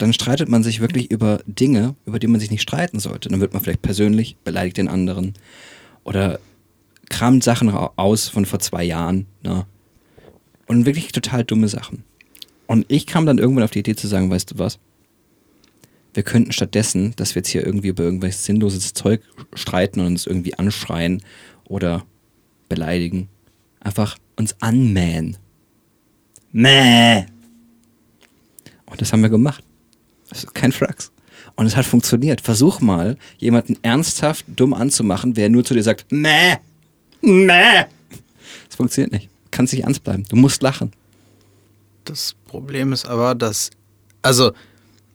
dann 0.00 0.12
streitet 0.12 0.48
man 0.48 0.62
sich 0.62 0.80
wirklich 0.80 1.10
über 1.10 1.40
Dinge, 1.46 1.94
über 2.06 2.18
die 2.18 2.26
man 2.26 2.40
sich 2.40 2.50
nicht 2.50 2.62
streiten 2.62 3.00
sollte. 3.00 3.28
Dann 3.28 3.40
wird 3.40 3.52
man 3.52 3.62
vielleicht 3.62 3.82
persönlich, 3.82 4.36
beleidigt 4.44 4.78
den 4.78 4.88
anderen 4.88 5.34
oder 6.04 6.40
kramt 7.10 7.44
Sachen 7.44 7.68
aus 7.70 8.28
von 8.28 8.46
vor 8.46 8.60
zwei 8.60 8.82
Jahren. 8.82 9.26
Ne? 9.42 9.66
Und 10.66 10.86
wirklich 10.86 11.12
total 11.12 11.44
dumme 11.44 11.68
Sachen. 11.68 12.04
Und 12.66 12.86
ich 12.88 13.06
kam 13.06 13.26
dann 13.26 13.38
irgendwann 13.38 13.64
auf 13.64 13.72
die 13.72 13.80
Idee 13.80 13.96
zu 13.96 14.06
sagen, 14.06 14.30
weißt 14.30 14.52
du 14.52 14.58
was? 14.58 14.78
Wir 16.14 16.22
könnten 16.22 16.52
stattdessen, 16.52 17.14
dass 17.16 17.34
wir 17.34 17.40
jetzt 17.40 17.48
hier 17.48 17.64
irgendwie 17.64 17.88
über 17.88 18.02
irgendwelches 18.02 18.44
sinnloses 18.44 18.94
Zeug 18.94 19.22
streiten 19.54 20.00
und 20.00 20.06
uns 20.06 20.26
irgendwie 20.26 20.54
anschreien 20.54 21.22
oder 21.64 22.04
beleidigen, 22.68 23.28
einfach 23.80 24.16
uns 24.36 24.56
anmähen. 24.60 25.36
Mäh! 26.52 27.26
Und 28.86 29.00
das 29.00 29.12
haben 29.12 29.22
wir 29.22 29.28
gemacht. 29.28 29.62
Das 30.30 30.44
ist 30.44 30.54
kein 30.54 30.72
Flachs. 30.72 31.12
Und 31.56 31.66
es 31.66 31.76
hat 31.76 31.84
funktioniert. 31.84 32.40
Versuch 32.40 32.80
mal, 32.80 33.16
jemanden 33.38 33.76
ernsthaft 33.82 34.46
dumm 34.48 34.72
anzumachen, 34.72 35.36
wer 35.36 35.50
nur 35.50 35.64
zu 35.64 35.74
dir 35.74 35.82
sagt, 35.82 36.10
Mäh! 36.10 36.56
Mäh! 37.20 37.84
Das 38.66 38.76
funktioniert 38.76 39.12
nicht. 39.12 39.26
Du 39.26 39.48
kannst 39.50 39.72
nicht 39.74 39.82
ernst 39.84 40.02
bleiben. 40.04 40.24
Du 40.28 40.36
musst 40.36 40.62
lachen. 40.62 40.92
Das 42.04 42.34
Problem 42.46 42.92
ist 42.92 43.06
aber, 43.06 43.34
dass. 43.34 43.70
Also, 44.22 44.52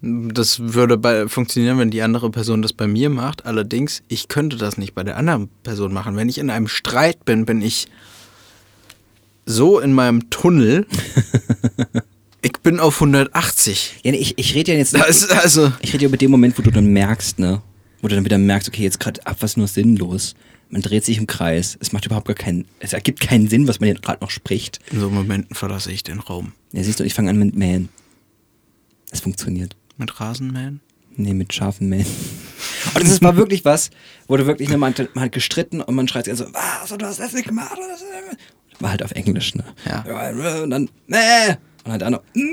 das 0.02 0.60
würde 0.60 0.98
bei, 0.98 1.28
funktionieren, 1.28 1.80
wenn 1.80 1.90
die 1.90 2.02
andere 2.02 2.30
Person 2.30 2.62
das 2.62 2.74
bei 2.74 2.86
mir 2.86 3.10
macht. 3.10 3.46
Allerdings, 3.46 4.04
ich 4.08 4.28
könnte 4.28 4.58
das 4.58 4.78
nicht 4.78 4.94
bei 4.94 5.04
der 5.04 5.18
anderen 5.18 5.50
Person 5.64 5.94
machen. 5.94 6.16
Wenn 6.16 6.30
ich 6.30 6.38
in 6.38 6.50
einem 6.50 6.68
Streit 6.68 7.26
bin, 7.26 7.46
bin 7.46 7.62
ich 7.62 7.88
so 9.46 9.80
in 9.80 9.94
meinem 9.94 10.30
Tunnel. 10.30 10.86
ich 12.46 12.60
bin 12.62 12.80
auf 12.80 13.02
180. 13.02 14.02
Ja, 14.04 14.12
nee, 14.12 14.18
ich, 14.18 14.38
ich 14.38 14.54
rede 14.54 14.74
ja 14.74 14.78
jetzt 14.78 14.94
ist 14.94 15.32
also. 15.32 15.74
Ich 15.82 15.94
rede 15.94 16.04
ja 16.04 16.10
über 16.10 16.18
den 16.18 16.30
Moment, 16.30 16.56
wo 16.60 16.62
du 16.62 16.70
dann 16.70 16.86
merkst, 16.86 17.40
ne? 17.40 17.64
Wo 18.02 18.08
du 18.08 18.14
dann 18.14 18.24
wieder 18.24 18.38
merkst, 18.38 18.70
okay, 18.70 18.84
jetzt 18.84 19.00
gerade 19.00 19.26
ab 19.26 19.38
was 19.40 19.58
nur 19.58 19.68
sinnlos. 19.68 20.36
Man 20.70 20.84
dreht 20.84 21.04
sich 21.04 21.18
im 21.18 21.26
Kreis. 21.26 21.76
Es 21.82 21.92
macht 21.92 22.06
überhaupt 22.06 22.28
gar 22.28 22.36
keinen, 22.36 22.66
es 22.80 22.94
ergibt 22.94 23.20
keinen 23.20 23.48
Sinn, 23.48 23.68
was 23.68 23.80
man 23.80 23.88
hier 23.88 23.96
gerade 23.96 24.24
noch 24.24 24.30
spricht. 24.30 24.80
In 24.92 25.00
so 25.00 25.10
Momenten 25.10 25.56
verlasse 25.56 25.92
ich 25.92 26.04
den 26.04 26.20
Raum. 26.20 26.52
Ja, 26.72 26.84
siehst 26.84 27.00
du, 27.00 27.04
ich 27.04 27.16
fange 27.16 27.32
an 27.32 27.40
mit 27.40 27.56
Mähen. 27.56 27.90
Es 29.10 29.22
funktioniert. 29.22 29.76
Mit 29.98 30.20
Rasenmähen? 30.20 30.82
Nee, 31.16 31.34
mit 31.34 31.52
scharfen 31.52 31.90
Mähen. 31.90 32.06
Und 32.94 33.04
das 33.04 33.12
ist 33.12 33.24
mal 33.24 33.38
wirklich 33.38 33.66
was, 33.66 33.90
wo 34.28 34.38
du 34.38 34.46
wirklich, 34.46 34.70
ne, 34.70 34.78
man, 34.78 34.94
man 35.16 35.24
hat 35.24 35.32
gestritten 35.32 35.82
und 35.82 35.96
man 35.96 36.08
schreit 36.08 36.26
sich 36.26 36.36
so, 36.36 36.46
was, 36.54 36.96
du 36.96 37.06
hast 37.06 37.20
das 37.20 37.34
nicht 37.34 37.48
gemacht. 37.48 37.76
War 38.80 38.92
halt 38.92 39.02
auf 39.02 39.12
Englisch, 39.14 39.56
ne? 39.56 39.64
Ja. 39.86 40.62
Und 40.62 40.70
dann, 40.70 40.90
nee. 41.08 41.56
Und 41.86 41.92
halt 41.92 42.02
andere, 42.02 42.24
nee. 42.34 42.44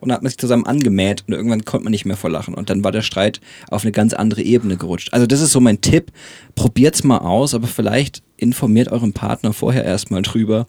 Und 0.00 0.08
dann 0.08 0.16
hat 0.16 0.22
man 0.22 0.30
sich 0.30 0.38
zusammen 0.38 0.66
angemäht 0.66 1.22
und 1.28 1.34
irgendwann 1.34 1.64
konnte 1.64 1.84
man 1.84 1.92
nicht 1.92 2.04
mehr 2.04 2.16
vor 2.16 2.30
Lachen. 2.30 2.52
Und 2.52 2.68
dann 2.68 2.82
war 2.82 2.90
der 2.90 3.02
Streit 3.02 3.40
auf 3.70 3.84
eine 3.84 3.92
ganz 3.92 4.12
andere 4.12 4.42
Ebene 4.42 4.76
gerutscht. 4.76 5.12
Also 5.12 5.24
das 5.24 5.40
ist 5.40 5.52
so 5.52 5.60
mein 5.60 5.80
Tipp. 5.80 6.10
Probiert's 6.56 7.04
mal 7.04 7.18
aus, 7.18 7.54
aber 7.54 7.68
vielleicht 7.68 8.24
informiert 8.36 8.88
euren 8.90 9.12
Partner 9.12 9.52
vorher 9.52 9.84
erstmal 9.84 10.22
drüber, 10.22 10.66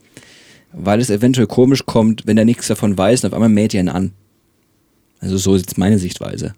weil 0.71 1.01
es 1.01 1.09
eventuell 1.09 1.47
komisch 1.47 1.87
kommt, 1.87 2.27
wenn 2.27 2.37
er 2.37 2.45
nichts 2.45 2.67
davon 2.67 2.95
weiß 2.95 3.23
und 3.23 3.29
auf 3.29 3.33
einmal 3.33 3.49
mäht 3.49 3.73
ihr 3.73 3.79
ihn 3.79 3.89
an. 3.89 4.13
Also 5.19 5.37
so 5.37 5.55
ist 5.55 5.61
jetzt 5.61 5.79
meine 5.79 5.97
Sichtweise. 5.97 6.53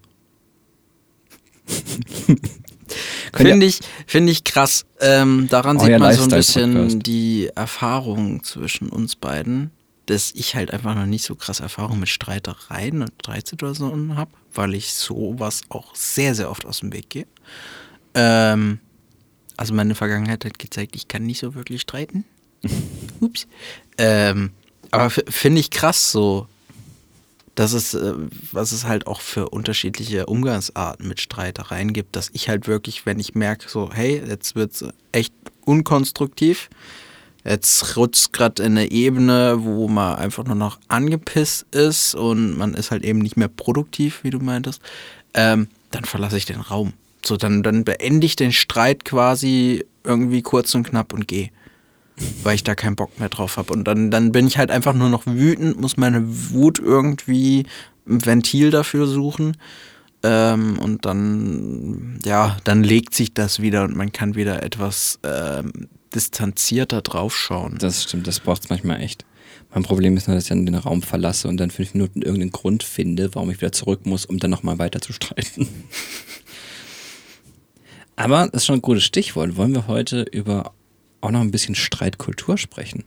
Finde 3.34 3.66
ich, 3.66 3.80
finde 4.06 4.32
ich 4.32 4.44
krass. 4.44 4.86
Ähm, 5.00 5.48
daran 5.50 5.76
Euer 5.78 5.86
sieht 5.86 5.98
man 5.98 6.14
so 6.14 6.22
ein 6.22 6.30
bisschen 6.30 7.00
die 7.00 7.50
Erfahrung 7.54 8.42
zwischen 8.44 8.88
uns 8.88 9.16
beiden, 9.16 9.70
dass 10.06 10.32
ich 10.32 10.54
halt 10.54 10.72
einfach 10.72 10.94
noch 10.94 11.06
nicht 11.06 11.24
so 11.24 11.34
krass 11.34 11.60
Erfahrung 11.60 12.00
mit 12.00 12.08
Streitereien 12.08 13.02
und 13.02 13.12
Streitsituationen 13.20 14.16
habe, 14.16 14.30
weil 14.54 14.74
ich 14.74 14.92
sowas 14.94 15.62
auch 15.68 15.94
sehr, 15.94 16.34
sehr 16.34 16.50
oft 16.50 16.64
aus 16.64 16.80
dem 16.80 16.92
Weg 16.92 17.10
gehe. 17.10 17.26
Ähm, 18.14 18.78
also 19.56 19.74
meine 19.74 19.94
Vergangenheit 19.94 20.44
hat 20.44 20.58
gezeigt, 20.58 20.96
ich 20.96 21.08
kann 21.08 21.26
nicht 21.26 21.40
so 21.40 21.54
wirklich 21.54 21.80
streiten. 21.80 22.24
Ups. 23.20 23.46
Ähm, 23.98 24.52
aber 24.90 25.10
finde 25.10 25.60
ich 25.60 25.70
krass 25.70 26.12
so, 26.12 26.46
dass 27.56 27.72
es, 27.72 27.94
äh, 27.94 28.14
was 28.52 28.72
es 28.72 28.84
halt 28.84 29.06
auch 29.06 29.20
für 29.20 29.48
unterschiedliche 29.48 30.26
Umgangsarten 30.26 31.08
mit 31.08 31.20
Streitereien 31.20 31.92
gibt, 31.92 32.14
dass 32.14 32.30
ich 32.32 32.48
halt 32.48 32.68
wirklich, 32.68 33.06
wenn 33.06 33.18
ich 33.18 33.34
merke, 33.34 33.68
so, 33.68 33.90
hey, 33.92 34.22
jetzt 34.26 34.54
wird's 34.54 34.84
echt 35.12 35.34
unkonstruktiv, 35.64 36.68
jetzt 37.46 37.96
rutscht 37.96 38.32
gerade 38.32 38.62
in 38.62 38.72
eine 38.72 38.90
Ebene, 38.90 39.58
wo 39.60 39.88
man 39.88 40.16
einfach 40.16 40.44
nur 40.44 40.56
noch 40.56 40.78
angepisst 40.88 41.66
ist 41.74 42.14
und 42.14 42.56
man 42.56 42.74
ist 42.74 42.90
halt 42.90 43.04
eben 43.04 43.20
nicht 43.20 43.36
mehr 43.36 43.48
produktiv, 43.48 44.24
wie 44.24 44.30
du 44.30 44.38
meintest, 44.38 44.82
ähm, 45.34 45.68
dann 45.90 46.04
verlasse 46.04 46.36
ich 46.36 46.46
den 46.46 46.60
Raum. 46.60 46.92
So, 47.24 47.36
dann, 47.36 47.62
dann 47.62 47.84
beende 47.84 48.26
ich 48.26 48.36
den 48.36 48.52
Streit 48.52 49.04
quasi 49.04 49.84
irgendwie 50.04 50.42
kurz 50.42 50.74
und 50.74 50.84
knapp 50.84 51.12
und 51.12 51.26
gehe 51.26 51.50
weil 52.42 52.54
ich 52.54 52.64
da 52.64 52.74
keinen 52.74 52.96
Bock 52.96 53.18
mehr 53.18 53.28
drauf 53.28 53.56
habe. 53.56 53.72
Und 53.72 53.84
dann, 53.84 54.10
dann 54.10 54.32
bin 54.32 54.46
ich 54.46 54.58
halt 54.58 54.70
einfach 54.70 54.94
nur 54.94 55.08
noch 55.08 55.26
wütend, 55.26 55.80
muss 55.80 55.96
meine 55.96 56.22
Wut 56.26 56.78
irgendwie 56.78 57.66
ein 58.08 58.24
Ventil 58.24 58.70
dafür 58.70 59.06
suchen. 59.06 59.56
Ähm, 60.22 60.78
und 60.78 61.04
dann, 61.04 62.18
ja, 62.24 62.56
dann 62.64 62.82
legt 62.82 63.14
sich 63.14 63.34
das 63.34 63.60
wieder 63.60 63.84
und 63.84 63.96
man 63.96 64.12
kann 64.12 64.34
wieder 64.34 64.62
etwas 64.62 65.18
ähm, 65.22 65.88
distanzierter 66.16 67.02
draufschauen. 67.02 67.78
Das 67.78 68.02
stimmt, 68.02 68.26
das 68.26 68.40
braucht 68.40 68.64
es 68.64 68.70
manchmal 68.70 69.00
echt. 69.00 69.24
Mein 69.72 69.82
Problem 69.82 70.16
ist 70.16 70.26
nur, 70.26 70.34
dass 70.34 70.44
ich 70.44 70.48
dann 70.48 70.66
den 70.66 70.74
Raum 70.74 71.02
verlasse 71.02 71.48
und 71.48 71.58
dann 71.58 71.70
fünf 71.70 71.94
Minuten 71.94 72.22
irgendeinen 72.22 72.50
Grund 72.50 72.82
finde, 72.82 73.34
warum 73.34 73.50
ich 73.50 73.58
wieder 73.58 73.72
zurück 73.72 74.06
muss, 74.06 74.24
um 74.24 74.38
dann 74.38 74.50
nochmal 74.50 74.78
weiter 74.78 75.00
zu 75.00 75.12
streiten. 75.12 75.68
Aber 78.16 78.46
das 78.46 78.62
ist 78.62 78.66
schon 78.66 78.78
ein 78.78 78.82
gutes 78.82 79.04
Stichwort. 79.04 79.56
Wollen 79.56 79.74
wir 79.74 79.86
heute 79.86 80.22
über 80.22 80.72
auch 81.20 81.30
noch 81.30 81.40
ein 81.40 81.50
bisschen 81.50 81.74
Streitkultur 81.74 82.56
sprechen? 82.56 83.04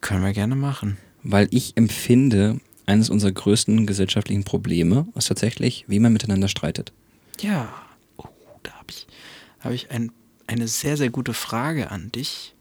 Können 0.00 0.24
wir 0.24 0.32
gerne 0.32 0.56
machen. 0.56 0.96
Weil 1.22 1.48
ich 1.50 1.76
empfinde, 1.76 2.60
eines 2.86 3.10
unserer 3.10 3.32
größten 3.32 3.86
gesellschaftlichen 3.86 4.44
Probleme 4.44 5.06
ist 5.14 5.28
tatsächlich, 5.28 5.84
wie 5.88 5.98
man 5.98 6.12
miteinander 6.12 6.48
streitet. 6.48 6.92
Ja. 7.40 7.72
Oh, 8.16 8.24
da 8.62 8.72
habe 8.72 8.86
ich, 8.90 9.06
hab 9.60 9.72
ich 9.72 9.90
ein, 9.90 10.12
eine 10.46 10.68
sehr, 10.68 10.96
sehr 10.96 11.10
gute 11.10 11.34
Frage 11.34 11.90
an 11.90 12.12
dich. 12.12 12.54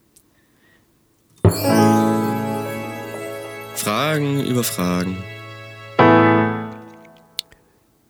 Fragen 3.75 4.45
über 4.45 4.63
Fragen. 4.63 5.17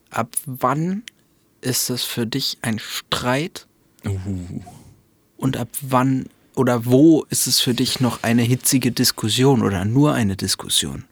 Ab 0.09 0.29
wann 0.45 1.03
ist 1.61 1.89
es 1.89 2.03
für 2.03 2.27
dich 2.27 2.57
ein 2.61 2.77
Streit? 2.79 3.67
Und 5.37 5.57
ab 5.57 5.69
wann 5.81 6.27
oder 6.55 6.85
wo 6.85 7.25
ist 7.29 7.47
es 7.47 7.59
für 7.59 7.73
dich 7.73 7.99
noch 7.99 8.21
eine 8.21 8.43
hitzige 8.43 8.91
Diskussion 8.91 9.63
oder 9.63 9.85
nur 9.85 10.13
eine 10.13 10.35
Diskussion? 10.35 11.05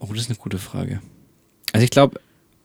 Oh, 0.00 0.06
das 0.08 0.22
ist 0.22 0.30
eine 0.30 0.38
gute 0.38 0.58
Frage. 0.58 1.02
Also 1.72 1.84
ich 1.84 1.90
glaube, 1.90 2.20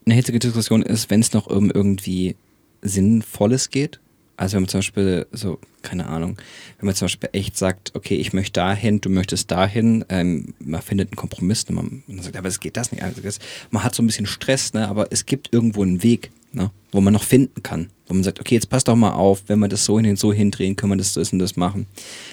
eine 0.06 0.16
hitzige 0.16 0.40
Diskussion 0.40 0.82
ist, 0.82 1.10
wenn 1.10 1.20
es 1.20 1.34
noch 1.34 1.48
um 1.48 1.70
irgendwie 1.72 2.36
Sinnvolles 2.82 3.70
geht. 3.70 4.00
Also 4.40 4.56
wenn 4.56 4.62
man 4.64 4.70
zum 4.70 4.78
Beispiel 4.78 5.28
so, 5.34 5.60
keine 5.82 6.08
Ahnung, 6.08 6.38
wenn 6.80 6.86
man 6.86 6.96
zum 6.96 7.08
Beispiel 7.08 7.28
echt 7.34 7.58
sagt, 7.58 7.92
okay, 7.94 8.16
ich 8.16 8.32
möchte 8.32 8.54
dahin, 8.54 9.02
du 9.02 9.10
möchtest 9.10 9.52
dahin, 9.52 10.06
ähm, 10.08 10.54
man 10.60 10.82
findet 10.82 11.10
einen 11.10 11.18
Kompromiss, 11.18 11.68
ne, 11.68 11.76
man, 11.76 12.04
man 12.08 12.22
sagt, 12.24 12.38
aber 12.38 12.48
es 12.48 12.62
geht 12.62 12.78
das 12.78 12.94
nicht. 12.94 13.04
Also 13.04 13.20
das, 13.20 13.40
man 13.70 13.84
hat 13.84 13.94
so 13.94 14.02
ein 14.02 14.08
bisschen 14.08 14.26
Stress, 14.26 14.74
ne, 14.74 14.88
aber 14.88 15.12
es 15.12 15.26
gibt 15.26 15.52
irgendwo 15.52 15.84
einen 15.84 16.04
Weg, 16.04 16.32
ne, 16.54 16.72
wo 16.94 17.02
man 17.02 17.12
noch 17.12 17.24
finden 17.24 17.64
kann. 17.64 17.90
Wo 18.08 18.14
man 18.14 18.24
sagt, 18.24 18.40
okay, 18.40 18.56
jetzt 18.56 18.70
passt 18.70 18.88
doch 18.88 18.96
mal 18.96 19.12
auf, 19.12 19.44
wenn 19.48 19.60
wir 19.60 19.68
das 19.68 19.84
so 19.84 20.00
hin 20.00 20.10
und 20.10 20.18
so 20.18 20.32
hindrehen, 20.32 20.78
können 20.78 20.94
wir 20.94 20.98
das, 20.98 21.16
das 21.16 21.34
und 21.34 21.40
das 21.40 21.58
machen. 21.58 21.86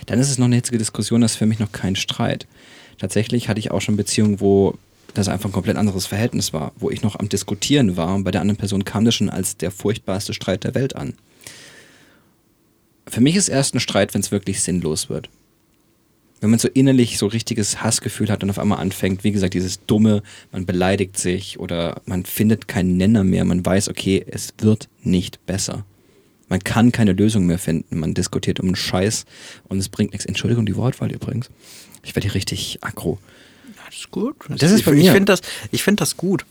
Dann 0.06 0.20
ist 0.20 0.30
es 0.30 0.38
noch 0.38 0.46
eine 0.46 0.54
hitzige 0.54 0.78
Diskussion, 0.78 1.22
das 1.22 1.32
ist 1.32 1.38
für 1.38 1.46
mich 1.46 1.58
noch 1.58 1.72
kein 1.72 1.96
Streit. 1.96 2.46
Tatsächlich 2.98 3.48
hatte 3.48 3.58
ich 3.58 3.72
auch 3.72 3.80
schon 3.80 3.96
Beziehungen, 3.96 4.40
wo 4.40 4.78
das 5.14 5.26
einfach 5.26 5.48
ein 5.48 5.52
komplett 5.52 5.76
anderes 5.76 6.06
Verhältnis 6.06 6.52
war, 6.52 6.70
wo 6.76 6.88
ich 6.88 7.02
noch 7.02 7.18
am 7.18 7.28
Diskutieren 7.28 7.96
war 7.96 8.14
und 8.14 8.22
bei 8.22 8.30
der 8.30 8.42
anderen 8.42 8.58
Person 8.58 8.84
kam 8.84 9.04
das 9.04 9.16
schon 9.16 9.28
als 9.28 9.56
der 9.56 9.72
furchtbarste 9.72 10.34
Streit 10.34 10.62
der 10.62 10.76
Welt 10.76 10.94
an. 10.94 11.14
Für 13.08 13.20
mich 13.20 13.36
ist 13.36 13.48
erst 13.48 13.74
ein 13.74 13.80
Streit, 13.80 14.14
wenn 14.14 14.20
es 14.20 14.32
wirklich 14.32 14.60
sinnlos 14.60 15.08
wird. 15.08 15.28
Wenn 16.40 16.50
man 16.50 16.58
so 16.58 16.68
innerlich 16.68 17.16
so 17.18 17.26
richtiges 17.26 17.82
Hassgefühl 17.82 18.30
hat 18.30 18.42
und 18.42 18.50
auf 18.50 18.58
einmal 18.58 18.78
anfängt, 18.78 19.24
wie 19.24 19.32
gesagt, 19.32 19.54
dieses 19.54 19.84
dumme, 19.86 20.22
man 20.52 20.66
beleidigt 20.66 21.16
sich 21.16 21.58
oder 21.58 22.02
man 22.04 22.26
findet 22.26 22.68
keinen 22.68 22.96
Nenner 22.98 23.24
mehr, 23.24 23.44
man 23.44 23.64
weiß, 23.64 23.88
okay, 23.88 24.24
es 24.28 24.52
wird 24.58 24.88
nicht 25.02 25.44
besser. 25.46 25.84
Man 26.48 26.60
kann 26.60 26.92
keine 26.92 27.12
Lösung 27.12 27.46
mehr 27.46 27.58
finden, 27.58 27.98
man 27.98 28.14
diskutiert 28.14 28.60
um 28.60 28.66
einen 28.66 28.76
Scheiß 28.76 29.24
und 29.68 29.78
es 29.78 29.88
bringt 29.88 30.12
nichts. 30.12 30.26
Entschuldigung, 30.26 30.66
die 30.66 30.76
Wortwahl 30.76 31.10
übrigens. 31.10 31.50
Ich 32.04 32.14
werde 32.14 32.28
hier 32.28 32.34
richtig 32.34 32.78
aggro. 32.82 33.18
Das 33.84 33.96
ist 33.96 34.10
gut. 34.10 34.36
Das 34.48 34.70
ist 34.70 34.80
ich 34.80 34.84
bei 34.84 34.92
ich 34.92 35.04
mir. 35.04 35.12
finde 35.12 35.32
das, 35.32 35.40
ich 35.72 35.82
find 35.82 36.00
das 36.00 36.16
gut. 36.16 36.44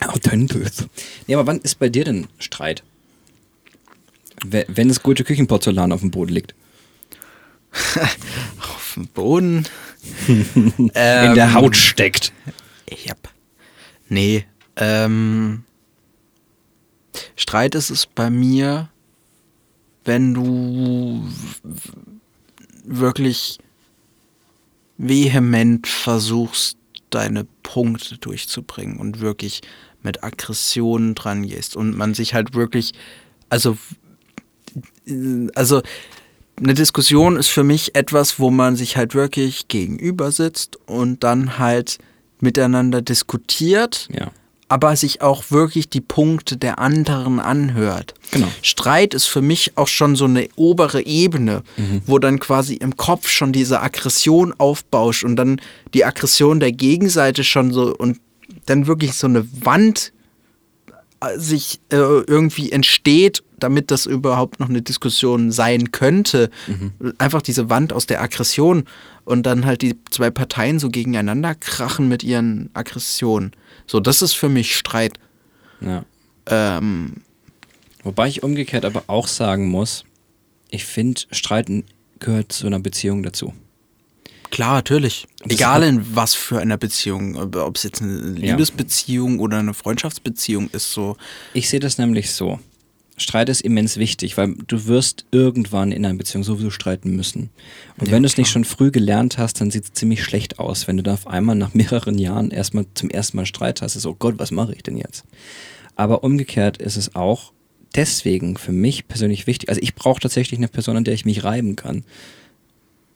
Authentisch. 0.00 0.70
Nee, 1.26 1.34
aber 1.34 1.46
wann 1.46 1.60
ist 1.60 1.78
bei 1.78 1.88
dir 1.88 2.04
denn 2.04 2.26
Streit? 2.38 2.82
We- 4.44 4.66
Wenn 4.68 4.90
es 4.90 5.02
gute 5.02 5.24
Küchenporzellan 5.24 5.92
auf 5.92 6.00
dem 6.00 6.10
Boden 6.10 6.32
liegt. 6.32 6.54
Auf 8.60 8.92
dem 8.94 9.08
Boden. 9.08 9.66
In 10.28 10.90
der 10.94 11.54
Haut 11.54 11.74
steckt. 11.76 12.32
Yep. 13.06 13.28
Nee, 14.08 14.44
ähm, 14.76 15.64
Streit 17.36 17.74
ist 17.74 17.90
es 17.90 18.06
bei 18.06 18.30
mir, 18.30 18.90
wenn 20.04 20.34
du 20.34 21.26
wirklich 22.84 23.58
vehement 24.98 25.86
versuchst, 25.86 26.76
deine 27.10 27.44
Punkte 27.62 28.18
durchzubringen 28.18 28.98
und 28.98 29.20
wirklich 29.20 29.62
mit 30.02 30.22
Aggressionen 30.22 31.14
dran 31.14 31.46
gehst 31.46 31.74
und 31.76 31.96
man 31.96 32.14
sich 32.14 32.34
halt 32.34 32.54
wirklich, 32.54 32.92
also, 33.48 33.76
also 35.54 35.82
eine 36.60 36.74
Diskussion 36.74 37.36
ist 37.36 37.48
für 37.48 37.64
mich 37.64 37.94
etwas, 37.94 38.38
wo 38.38 38.50
man 38.50 38.76
sich 38.76 38.96
halt 38.96 39.14
wirklich 39.14 39.68
gegenüber 39.68 40.30
sitzt 40.30 40.78
und 40.86 41.24
dann 41.24 41.58
halt 41.58 41.98
miteinander 42.40 43.02
diskutiert, 43.02 44.08
Ja. 44.12 44.30
aber 44.68 44.94
sich 44.96 45.20
auch 45.22 45.50
wirklich 45.50 45.88
die 45.88 46.00
Punkte 46.00 46.56
der 46.56 46.78
anderen 46.78 47.40
anhört. 47.40 48.14
Genau. 48.30 48.48
Streit 48.62 49.14
ist 49.14 49.26
für 49.26 49.42
mich 49.42 49.72
auch 49.76 49.88
schon 49.88 50.14
so 50.14 50.26
eine 50.26 50.48
obere 50.56 51.04
Ebene, 51.04 51.62
wo 52.06 52.18
dann 52.18 52.38
quasi 52.38 52.74
im 52.74 52.96
Kopf 52.96 53.28
schon 53.28 53.52
diese 53.52 53.80
Aggression 53.80 54.54
aufbauscht 54.58 55.24
und 55.24 55.36
dann 55.36 55.60
die 55.92 56.04
Aggression 56.04 56.60
der 56.60 56.72
Gegenseite 56.72 57.42
schon 57.44 57.72
so 57.72 57.94
und 57.96 58.20
dann 58.66 58.86
wirklich 58.86 59.14
so 59.14 59.26
eine 59.26 59.44
Wand 59.64 60.12
äh, 61.20 61.38
sich 61.38 61.80
äh, 61.90 61.96
irgendwie 61.96 62.70
entsteht, 62.72 63.42
damit 63.58 63.90
das 63.90 64.06
überhaupt 64.06 64.60
noch 64.60 64.68
eine 64.68 64.82
Diskussion 64.82 65.50
sein 65.52 65.92
könnte. 65.92 66.50
Einfach 67.18 67.42
diese 67.42 67.70
Wand 67.70 67.92
aus 67.92 68.06
der 68.06 68.20
Aggression 68.22 68.84
und 69.24 69.44
dann 69.44 69.64
halt 69.64 69.82
die 69.82 69.96
zwei 70.10 70.30
Parteien 70.30 70.78
so 70.78 70.90
gegeneinander 70.90 71.54
krachen 71.54 72.08
mit 72.08 72.22
ihren 72.22 72.70
Aggressionen. 72.74 73.52
So, 73.86 74.00
das 74.00 74.22
ist 74.22 74.32
für 74.34 74.48
mich 74.48 74.76
Streit. 74.76 75.18
ja. 75.80 76.04
Ähm, 76.46 77.22
Wobei 78.02 78.28
ich 78.28 78.42
umgekehrt 78.42 78.84
aber 78.84 79.04
auch 79.06 79.26
sagen 79.28 79.68
muss, 79.70 80.04
ich 80.68 80.84
finde, 80.84 81.22
Streiten 81.30 81.84
gehört 82.18 82.52
zu 82.52 82.66
einer 82.66 82.80
Beziehung 82.80 83.22
dazu. 83.22 83.54
klar, 84.50 84.74
natürlich. 84.74 85.26
Egal 85.48 85.82
in 85.84 86.14
was 86.14 86.34
für 86.34 86.58
einer 86.60 86.76
Beziehung, 86.76 87.36
ob 87.36 87.76
es 87.76 87.82
jetzt 87.82 88.02
eine 88.02 88.38
Ja. 88.38 88.50
Liebesbeziehung 88.52 89.38
oder 89.40 89.58
eine 89.58 89.72
Freundschaftsbeziehung 89.72 90.68
ist, 90.72 90.92
so. 90.92 91.16
Ich 91.54 91.68
sehe 91.70 91.80
das 91.80 91.96
nämlich 91.96 92.30
so. 92.30 92.60
Streit 93.16 93.48
ist 93.48 93.60
immens 93.60 93.96
wichtig, 93.96 94.36
weil 94.36 94.54
du 94.66 94.86
wirst 94.86 95.24
irgendwann 95.30 95.92
in 95.92 96.04
einer 96.04 96.18
Beziehung 96.18 96.42
sowieso 96.42 96.70
streiten 96.70 97.14
müssen. 97.14 97.50
Und 97.98 98.08
Ja, 98.08 98.12
wenn 98.12 98.22
du 98.22 98.26
es 98.26 98.36
nicht 98.36 98.50
schon 98.50 98.64
früh 98.64 98.90
gelernt 98.90 99.38
hast, 99.38 99.60
dann 99.60 99.70
sieht 99.70 99.84
es 99.84 99.92
ziemlich 99.92 100.24
schlecht 100.24 100.58
aus, 100.58 100.88
wenn 100.88 100.96
du 100.96 101.02
da 101.04 101.14
auf 101.14 101.28
einmal 101.28 101.54
nach 101.54 101.74
mehreren 101.74 102.18
Jahren 102.18 102.50
erstmal 102.50 102.86
zum 102.94 103.10
ersten 103.10 103.36
Mal 103.36 103.46
Streit 103.46 103.82
hast. 103.82 103.94
Ist, 103.94 104.06
oh 104.06 104.16
Gott, 104.18 104.38
was 104.38 104.50
mache 104.50 104.74
ich 104.74 104.82
denn 104.82 104.96
jetzt? 104.96 105.24
Aber 105.94 106.24
umgekehrt 106.24 106.78
ist 106.78 106.96
es 106.96 107.14
auch 107.14 107.52
deswegen 107.94 108.56
für 108.56 108.72
mich 108.72 109.06
persönlich 109.06 109.46
wichtig. 109.46 109.68
Also 109.68 109.80
ich 109.80 109.94
brauche 109.94 110.20
tatsächlich 110.20 110.58
eine 110.58 110.68
Person, 110.68 110.96
an 110.96 111.04
der 111.04 111.14
ich 111.14 111.24
mich 111.24 111.44
reiben 111.44 111.76
kann. 111.76 112.04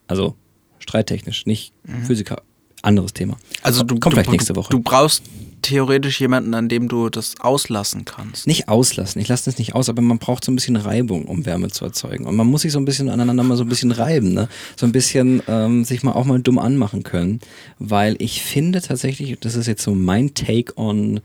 Also 0.07 0.37
streittechnisch, 0.79 1.47
nicht 1.47 1.73
Physiker. 2.07 2.43
Anderes 2.83 3.13
Thema. 3.13 3.35
Mhm. 3.35 3.39
Also 3.63 3.83
du, 3.83 3.99
kommt 3.99 4.13
du, 4.13 4.17
vielleicht 4.17 4.31
nächste 4.31 4.55
Woche. 4.55 4.71
Du 4.71 4.81
brauchst 4.81 5.25
theoretisch 5.62 6.21
jemanden, 6.21 6.55
an 6.55 6.68
dem 6.68 6.88
du 6.88 7.09
das 7.09 7.35
auslassen 7.40 8.05
kannst. 8.05 8.47
Nicht 8.47 8.68
auslassen, 8.68 9.21
ich 9.21 9.29
lasse 9.29 9.47
das 9.47 9.59
nicht 9.59 9.75
aus, 9.75 9.88
aber 9.88 10.03
man 10.03 10.18
braucht 10.18 10.44
so 10.44 10.53
ein 10.53 10.55
bisschen 10.55 10.77
Reibung, 10.77 11.27
um 11.27 11.47
Wärme 11.47 11.68
zu 11.68 11.85
erzeugen. 11.85 12.27
Und 12.27 12.37
man 12.37 12.47
muss 12.47 12.62
sich 12.62 12.73
so 12.73 12.79
ein 12.79 12.85
bisschen 12.85 13.09
aneinander 13.09 13.42
mal 13.42 13.57
so 13.57 13.64
ein 13.64 13.68
bisschen 13.68 13.92
reiben, 13.92 14.33
ne? 14.33 14.49
So 14.77 14.87
ein 14.87 14.92
bisschen 14.92 15.42
ähm, 15.49 15.85
sich 15.85 16.03
mal 16.03 16.12
auch 16.12 16.25
mal 16.25 16.40
dumm 16.40 16.59
anmachen 16.59 17.03
können. 17.03 17.40
Weil 17.79 18.16
ich 18.18 18.42
finde 18.42 18.81
tatsächlich, 18.81 19.38
das 19.40 19.55
ist 19.55 19.66
jetzt 19.66 19.83
so 19.83 19.94
mein 19.94 20.35
Take 20.35 20.77
on 20.77 21.21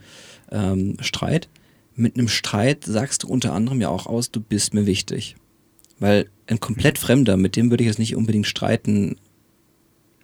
ähm, 0.51 0.97
Streit, 1.01 1.47
mit 1.95 2.17
einem 2.17 2.27
Streit 2.27 2.85
sagst 2.85 3.23
du 3.23 3.27
unter 3.27 3.53
anderem 3.53 3.79
ja 3.79 3.89
auch 3.89 4.07
aus, 4.07 4.31
du 4.31 4.39
bist 4.39 4.73
mir 4.73 4.85
wichtig. 4.85 5.35
Weil 5.99 6.27
ein 6.47 6.59
komplett 6.59 6.97
Fremder, 6.97 7.37
mit 7.37 7.55
dem 7.55 7.69
würde 7.69 7.83
ich 7.83 7.87
jetzt 7.87 7.99
nicht 7.99 8.15
unbedingt 8.15 8.47
streiten, 8.47 9.17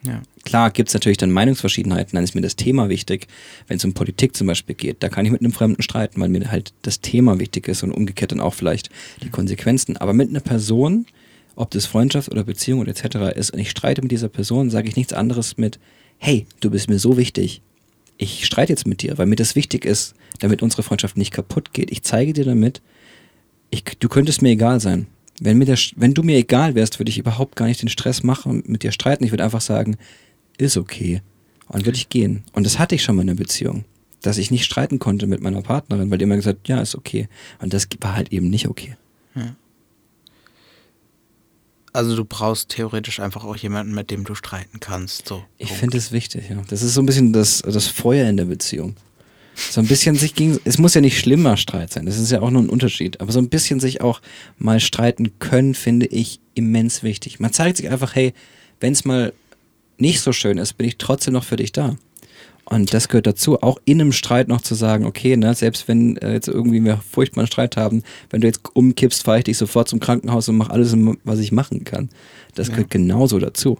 Ja. 0.04 0.22
Klar 0.46 0.72
gibt 0.72 0.90
es 0.90 0.94
natürlich 0.94 1.18
dann 1.18 1.32
Meinungsverschiedenheiten, 1.32 2.16
dann 2.16 2.24
ist 2.24 2.34
mir 2.34 2.42
das 2.42 2.56
Thema 2.56 2.90
wichtig. 2.90 3.28
Wenn 3.68 3.78
es 3.78 3.86
um 3.86 3.94
Politik 3.94 4.36
zum 4.36 4.48
Beispiel 4.48 4.76
geht, 4.76 5.04
da 5.04 5.10
kann 5.10 5.26
ich 5.26 5.32
mit 5.32 5.42
einem 5.42 5.52
Fremden 5.52 5.82
streiten, 5.82 6.22
weil 6.22 6.30
mir 6.30 6.50
halt 6.50 6.74
das 6.84 7.02
Thema 7.02 7.40
wichtig 7.40 7.68
ist 7.68 7.84
und 7.84 7.92
umgekehrt 7.92 8.32
dann 8.32 8.40
auch 8.40 8.54
vielleicht 8.54 8.90
die 9.22 9.30
Konsequenzen. 9.30 9.98
Aber 9.98 10.14
mit 10.14 10.30
einer 10.30 10.40
Person, 10.40 11.06
ob 11.56 11.72
das 11.72 11.86
Freundschaft 11.86 12.32
oder 12.32 12.44
Beziehung 12.44 12.80
oder 12.80 12.92
etc. 12.92 13.38
ist, 13.38 13.52
und 13.52 13.60
ich 13.60 13.70
streite 13.70 14.02
mit 14.02 14.12
dieser 14.12 14.30
Person, 14.30 14.70
sage 14.70 14.88
ich 14.88 14.96
nichts 14.96 15.14
anderes 15.14 15.58
mit, 15.58 15.80
hey, 16.18 16.46
du 16.62 16.70
bist 16.70 16.90
mir 16.90 17.00
so 17.00 17.18
wichtig. 17.18 17.62
Ich 18.18 18.46
streite 18.46 18.72
jetzt 18.72 18.88
mit 18.88 19.02
dir, 19.02 19.18
weil 19.18 19.26
mir 19.26 19.36
das 19.36 19.56
wichtig 19.56 19.86
ist, 19.86 20.14
damit 20.40 20.62
unsere 20.62 20.84
Freundschaft 20.84 21.18
nicht 21.18 21.32
kaputt 21.32 21.74
geht. 21.74 21.92
Ich 21.92 22.04
zeige 22.04 22.34
dir 22.34 22.46
damit, 22.46 22.82
ich, 23.70 23.84
du 23.84 24.10
könntest 24.10 24.42
mir 24.42 24.50
egal 24.50 24.80
sein. 24.80 25.08
Wenn, 25.40 25.58
mir 25.58 25.66
der, 25.66 25.78
wenn 25.96 26.14
du 26.14 26.24
mir 26.24 26.38
egal 26.38 26.76
wärst, 26.76 27.00
würde 27.00 27.10
ich 27.10 27.18
überhaupt 27.18 27.56
gar 27.56 27.66
nicht 27.66 27.82
den 27.82 27.90
Stress 27.90 28.24
machen 28.24 28.52
und 28.52 28.70
mit 28.70 28.84
dir 28.84 28.92
streiten. 28.92 29.24
Ich 29.24 29.32
würde 29.32 29.44
einfach 29.44 29.62
sagen, 29.62 29.98
ist 30.58 30.78
okay. 30.78 31.22
Und 31.68 31.76
dann 31.76 31.86
würde 31.86 31.98
ich 31.98 32.10
gehen. 32.10 32.44
Und 32.54 32.66
das 32.66 32.80
hatte 32.80 32.96
ich 32.96 33.04
schon 33.04 33.16
mal 33.16 33.22
in 33.22 33.28
der 33.28 33.36
Beziehung. 33.36 33.86
Dass 34.22 34.38
ich 34.38 34.52
nicht 34.52 34.66
streiten 34.66 35.00
konnte 35.00 35.28
mit 35.28 35.42
meiner 35.42 35.62
Partnerin, 35.62 36.12
weil 36.12 36.18
die 36.18 36.24
immer 36.24 36.36
gesagt 36.36 36.60
hat, 36.60 36.68
ja, 36.68 36.82
ist 36.82 36.96
okay. 36.96 37.30
Und 37.60 37.74
das 37.74 37.88
war 38.02 38.16
halt 38.16 38.34
eben 38.34 38.50
nicht 38.50 38.68
okay. 38.68 38.98
Also 41.94 42.16
du 42.16 42.26
brauchst 42.26 42.70
theoretisch 42.70 43.20
einfach 43.20 43.44
auch 43.44 43.56
jemanden, 43.56 43.94
mit 43.94 44.12
dem 44.12 44.24
du 44.24 44.36
streiten 44.36 44.80
kannst. 44.80 45.28
So. 45.28 45.44
Ich 45.58 45.72
finde 45.72 45.98
es 45.98 46.12
wichtig, 46.12 46.50
ja. 46.50 46.62
Das 46.68 46.82
ist 46.82 46.94
so 46.94 47.02
ein 47.02 47.06
bisschen 47.06 47.34
das, 47.34 47.62
das 47.62 47.88
Feuer 47.88 48.30
in 48.30 48.38
der 48.38 48.46
Beziehung. 48.46 48.96
So 49.72 49.82
ein 49.82 49.88
bisschen 49.88 50.16
sich 50.16 50.36
gegen, 50.36 50.60
es 50.66 50.78
muss 50.78 50.94
ja 50.94 51.02
nicht 51.02 51.20
schlimmer 51.20 51.58
Streit 51.58 51.92
sein, 51.92 52.06
das 52.06 52.18
ist 52.18 52.32
ja 52.32 52.42
auch 52.42 52.50
nur 52.50 52.62
ein 52.62 52.70
Unterschied, 52.70 53.20
aber 53.22 53.32
so 53.32 53.40
ein 53.40 53.50
bisschen 53.50 53.80
sich 53.80 54.02
auch 54.02 54.22
mal 54.58 54.80
streiten 54.80 55.38
können, 55.40 55.76
finde 55.76 56.06
ich 56.08 56.40
immens 56.56 57.04
wichtig. 57.04 57.40
Man 57.40 57.54
zeigt 57.54 57.78
sich 57.78 57.90
einfach, 57.90 58.16
hey, 58.16 58.34
wenn 58.80 58.94
es 58.94 59.06
mal 59.06 59.34
nicht 59.98 60.22
so 60.22 60.32
schön 60.32 60.58
ist, 60.58 60.74
bin 60.74 60.88
ich 60.88 60.98
trotzdem 60.98 61.34
noch 61.34 61.44
für 61.44 61.58
dich 61.58 61.72
da. 61.72 61.96
Und 62.66 62.94
das 62.94 63.08
gehört 63.08 63.26
dazu, 63.26 63.62
auch 63.64 63.80
in 63.86 64.00
einem 64.00 64.12
Streit 64.12 64.48
noch 64.48 64.62
zu 64.62 64.76
sagen, 64.76 65.06
okay, 65.06 65.36
ne, 65.36 65.56
selbst 65.56 65.88
wenn 65.88 66.18
äh, 66.18 66.34
jetzt 66.34 66.48
irgendwie 66.48 66.84
wir 66.84 66.98
furchtbaren 67.12 67.48
Streit 67.48 67.78
haben, 67.78 68.04
wenn 68.30 68.42
du 68.42 68.48
jetzt 68.48 68.62
umkippst, 68.74 69.24
fahre 69.24 69.40
ich 69.40 69.46
dich 69.46 69.58
sofort 69.58 69.90
zum 69.90 70.00
Krankenhaus 70.00 70.48
und 70.50 70.58
mache 70.58 70.72
alles, 70.72 70.94
was 71.24 71.40
ich 71.40 71.52
machen 71.52 71.84
kann. 71.84 72.10
Das 72.54 72.68
Ja. 72.68 72.76
gehört 72.76 72.92
genauso 72.92 73.40
dazu. 73.40 73.80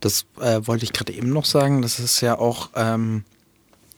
Das 0.00 0.24
äh, 0.40 0.60
wollte 0.64 0.84
ich 0.84 0.92
gerade 0.94 1.12
eben 1.12 1.30
noch 1.30 1.44
sagen. 1.44 1.82
Das 1.82 1.98
ist 1.98 2.20
ja 2.22 2.38
auch 2.38 2.70
ähm, 2.76 3.24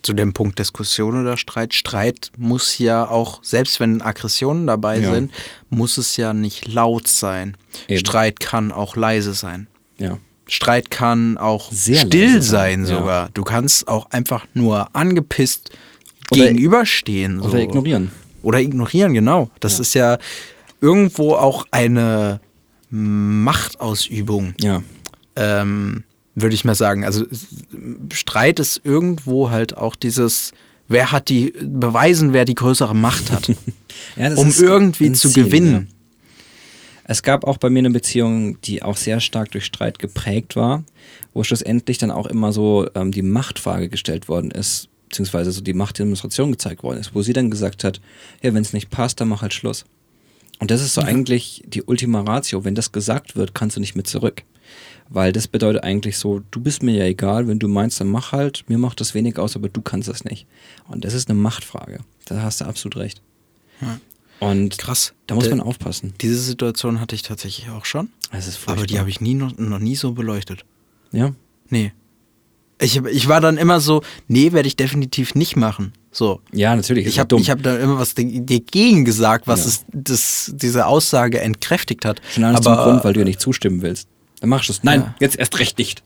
zu 0.05 0.12
dem 0.12 0.33
Punkt 0.35 0.59
Diskussion 0.59 1.21
oder 1.21 1.37
Streit. 1.37 1.75
Streit 1.75 2.31
muss 2.37 2.79
ja 2.79 3.09
auch, 3.09 3.43
selbst 3.43 3.81
wenn 3.81 4.03
Aggressionen 4.03 4.67
dabei 4.67 5.01
Ja. 5.01 5.12
sind, 5.14 5.33
muss 5.71 5.97
es 5.99 6.17
ja 6.17 6.33
nicht 6.33 6.69
laut 6.73 7.09
sein. 7.09 7.57
Eben. 7.88 7.99
Streit 8.01 8.38
kann 8.38 8.71
auch 8.71 8.95
leise 8.97 9.35
sein. 9.35 9.67
Ja. 9.99 10.19
Streit 10.47 10.90
kann 10.90 11.38
auch 11.38 11.73
Sehr 11.73 11.97
still 11.97 12.43
sein, 12.43 12.85
sein 12.85 12.87
ja. 12.95 12.99
sogar. 12.99 13.29
Du 13.33 13.45
kannst 13.45 13.88
auch 13.88 14.11
einfach 14.11 14.47
nur 14.53 14.95
angepisst 14.95 15.71
Oder- 16.31 16.49
gegenüberstehen. 16.49 17.40
So. 17.40 17.49
Oder 17.49 17.61
ignorieren. 17.61 18.11
Oder 18.43 18.61
ignorieren, 18.61 19.14
genau. 19.14 19.51
Das 19.61 19.81
ist 19.81 19.95
ja 19.95 20.19
irgendwo 20.83 21.33
auch 21.35 21.64
eine 21.71 22.40
Machtausübung 22.90 24.55
Ja. 24.61 24.83
ähm, 25.37 26.05
würde 26.35 26.55
ich 26.55 26.64
mal 26.64 26.75
sagen. 26.75 27.05
Also 27.05 27.27
Streit 28.12 28.61
ist 28.61 28.81
irgendwo 28.85 29.51
halt 29.51 29.77
auch 29.77 29.97
dieses, 29.97 30.53
wer 30.88 31.12
hat 31.12 31.29
die, 31.29 31.53
beweisen, 31.62 32.33
wer 32.33 32.44
die 32.44 32.55
größere 32.55 32.94
Macht 32.94 33.31
hat, 33.31 33.49
ja 34.16 34.35
um 34.35 34.53
irgendwie 34.57 35.12
zu 35.12 35.29
Ziel, 35.29 35.44
gewinnen. 35.44 35.73
Ja. 35.73 35.94
Es 37.07 37.23
gab 37.23 37.44
auch 37.44 37.59
bei 37.59 37.68
mir 37.68 37.81
eine 37.81 37.90
Beziehung, 37.90 38.61
die 38.62 38.83
auch 38.83 38.97
sehr 38.97 39.20
stark 39.20 39.51
durch 39.51 39.66
Streit 39.66 39.99
geprägt 39.99 40.57
war, 40.57 40.85
wo 41.35 41.44
schlussendlich 41.44 41.99
dann 41.99 42.11
auch 42.11 42.27
immer 42.27 42.53
so 42.53 42.88
ähm, 42.94 43.12
die 43.12 43.23
Machtfrage 43.23 43.90
gestellt 43.90 44.29
worden 44.29 44.51
ist, 44.51 44.88
beziehungsweise 45.11 45.53
so 45.53 45.61
die 45.61 45.75
Machtdemonstration 45.75 46.51
gezeigt 46.51 46.83
worden 46.83 46.99
ist, 46.99 47.14
wo 47.14 47.20
sie 47.20 47.35
dann 47.35 47.51
gesagt 47.51 47.85
hat, 47.85 48.01
ja, 48.42 48.55
wenn 48.55 48.62
es 48.62 48.73
nicht 48.73 48.90
passt, 48.90 49.20
dann 49.20 49.29
mach 49.29 49.42
halt 49.42 49.53
Schluss. 49.53 49.85
Und 50.61 50.70
das 50.70 50.81
ist 50.81 50.94
so 50.94 51.03
eigentlich 51.03 51.62
die 51.66 51.83
Ultima 51.83 52.23
Ratio. 52.23 52.64
Wenn 52.64 52.75
das 52.75 52.92
gesagt 52.92 53.37
wird, 53.37 53.55
kannst 53.55 53.77
du 53.77 53.81
nicht 53.81 53.97
mehr 53.97 54.05
zurück. 54.05 54.44
Weil 55.11 55.33
das 55.33 55.49
bedeutet 55.49 55.85
eigentlich 55.85 56.17
so, 56.19 56.40
du 56.51 56.61
bist 56.61 56.83
mir 56.83 56.95
ja 56.95 57.05
egal, 57.05 57.47
wenn 57.47 57.59
du 57.59 57.69
meinst, 57.69 58.01
dann 58.01 58.09
mach 58.09 58.33
halt, 58.33 58.64
mir 58.69 58.79
macht 58.79 59.01
das 59.01 59.14
wenig 59.14 59.38
aus, 59.38 59.55
aber 59.55 59.69
du 59.69 59.83
kannst 59.83 60.09
das 60.09 60.25
nicht. 60.25 60.47
Und 60.88 61.05
das 61.05 61.12
ist 61.14 61.29
eine 61.31 61.38
Machtfrage. 61.38 61.99
Da 62.25 62.43
hast 62.43 62.61
du 62.61 62.64
absolut 62.64 62.97
recht. 62.97 63.21
Und 64.40 64.79
Krass. 64.79 65.12
da 65.27 65.35
muss 65.35 65.45
Da- 65.45 65.51
man 65.51 65.61
aufpassen. 65.61 66.14
Diese 66.21 66.38
Situation 66.40 67.01
hatte 67.01 67.14
ich 67.14 67.23
tatsächlich 67.23 67.69
auch 67.71 67.85
schon, 67.85 68.09
Es 68.33 68.47
ist 68.47 68.61
aber 68.67 68.87
die 68.87 68.99
habe 68.99 69.09
ich 69.11 69.21
nie 69.21 69.35
noch, 69.35 69.57
noch 69.59 69.79
nie 69.79 69.95
so 69.97 70.12
beleuchtet. 70.12 70.64
Ja. 71.12 71.33
Nee. 71.71 71.93
Ich, 72.81 72.97
ich 72.97 73.29
war 73.29 73.40
dann 73.40 73.57
immer 73.57 73.81
so, 73.81 74.03
nee, 74.27 74.53
werde 74.53 74.67
ich 74.67 74.75
definitiv 74.77 75.35
nicht 75.35 75.57
machen. 75.57 75.93
So. 76.11 76.40
Ja, 76.53 76.75
natürlich. 76.75 77.07
Ich 77.07 77.19
habe 77.19 77.37
hab 77.38 77.62
da 77.62 77.77
immer 77.79 77.99
was 77.99 78.14
dag- 78.14 78.47
dagegen 78.47 79.05
gesagt, 79.05 79.47
was 79.47 79.61
Ja. 79.61 79.67
es, 79.69 79.85
das, 79.93 80.53
diese 80.55 80.87
Aussage 80.87 81.40
entkräftigt 81.40 82.05
hat. 82.05 82.21
Schon 82.35 82.45
alles 82.45 82.67
aber, 82.67 82.77
zum 82.77 82.85
Grund, 82.85 83.05
weil 83.05 83.12
du 83.12 83.21
ja 83.21 83.25
nicht 83.27 83.40
zustimmen 83.40 83.81
willst. 83.83 84.09
Dann 84.44 84.50
machst 84.50 84.68
du 84.68 84.74
es. 84.74 84.83
Nein, 84.85 85.00
Ja. 85.00 85.14
jetzt 85.20 85.38
erst 85.38 85.59
recht 85.59 85.78
nicht. 85.78 86.02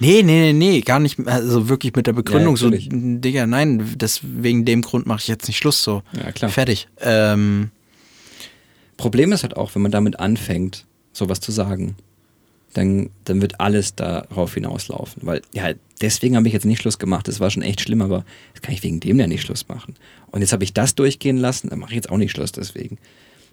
Nee, 0.00 0.22
nee, 0.22 0.50
nee, 0.50 0.52
nee, 0.54 0.80
gar 0.80 0.98
nicht, 0.98 1.18
also 1.26 1.68
wirklich 1.68 1.94
mit 1.94 2.06
der 2.06 2.14
Begründung 2.14 2.56
so, 2.56 2.70
natürlich. 2.70 2.88
Digga, 2.90 3.46
nein, 3.46 3.84
das, 3.98 4.20
wegen 4.22 4.64
dem 4.64 4.80
Grund 4.80 5.04
mache 5.04 5.18
ich 5.20 5.28
jetzt 5.28 5.46
nicht 5.46 5.58
Schluss 5.58 5.82
so. 5.84 6.02
Ja, 6.16 6.32
klar. 6.32 6.50
Fertig. 6.50 6.88
Ähm, 7.02 7.70
Problem 8.96 9.30
ist 9.32 9.42
halt 9.42 9.58
auch, 9.58 9.74
wenn 9.74 9.82
man 9.82 9.90
damit 9.92 10.18
anfängt, 10.18 10.86
sowas 11.12 11.40
zu 11.40 11.52
sagen, 11.52 11.96
dann, 12.72 13.10
dann 13.24 13.42
wird 13.42 13.60
alles 13.60 13.94
darauf 13.94 14.54
hinauslaufen. 14.54 15.26
Weil, 15.26 15.42
ja, 15.52 15.72
deswegen 16.00 16.34
habe 16.34 16.46
ich 16.46 16.54
jetzt 16.54 16.64
nicht 16.64 16.80
Schluss 16.80 16.98
gemacht. 16.98 17.28
Das 17.28 17.40
war 17.40 17.50
schon 17.50 17.62
echt 17.62 17.82
schlimm, 17.82 18.00
aber 18.00 18.24
jetzt 18.54 18.62
kann 18.62 18.72
ich 18.72 18.82
wegen 18.82 19.00
dem 19.00 19.20
ja 19.20 19.26
nicht 19.26 19.42
Schluss 19.42 19.68
machen. 19.68 19.96
Und 20.30 20.40
jetzt 20.40 20.54
habe 20.54 20.64
ich 20.64 20.72
das 20.72 20.94
durchgehen 20.94 21.36
lassen, 21.36 21.68
dann 21.68 21.78
mache 21.78 21.90
ich 21.90 21.96
jetzt 21.96 22.08
auch 22.08 22.16
nicht 22.16 22.30
Schluss 22.30 22.52
deswegen. 22.52 22.96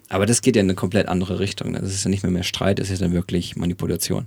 Aber 0.08 0.26
das 0.26 0.42
geht 0.42 0.56
ja 0.56 0.60
in 0.60 0.66
eine 0.66 0.76
komplett 0.76 1.08
andere 1.08 1.40
Richtung. 1.40 1.72
Das 1.72 1.92
ist 1.92 2.04
ja 2.04 2.10
nicht 2.10 2.22
mehr 2.22 2.32
mehr 2.32 2.44
Streit, 2.44 2.78
das 2.78 2.90
ist 2.90 3.02
dann 3.02 3.12
wirklich 3.12 3.56
Manipulation. 3.56 4.26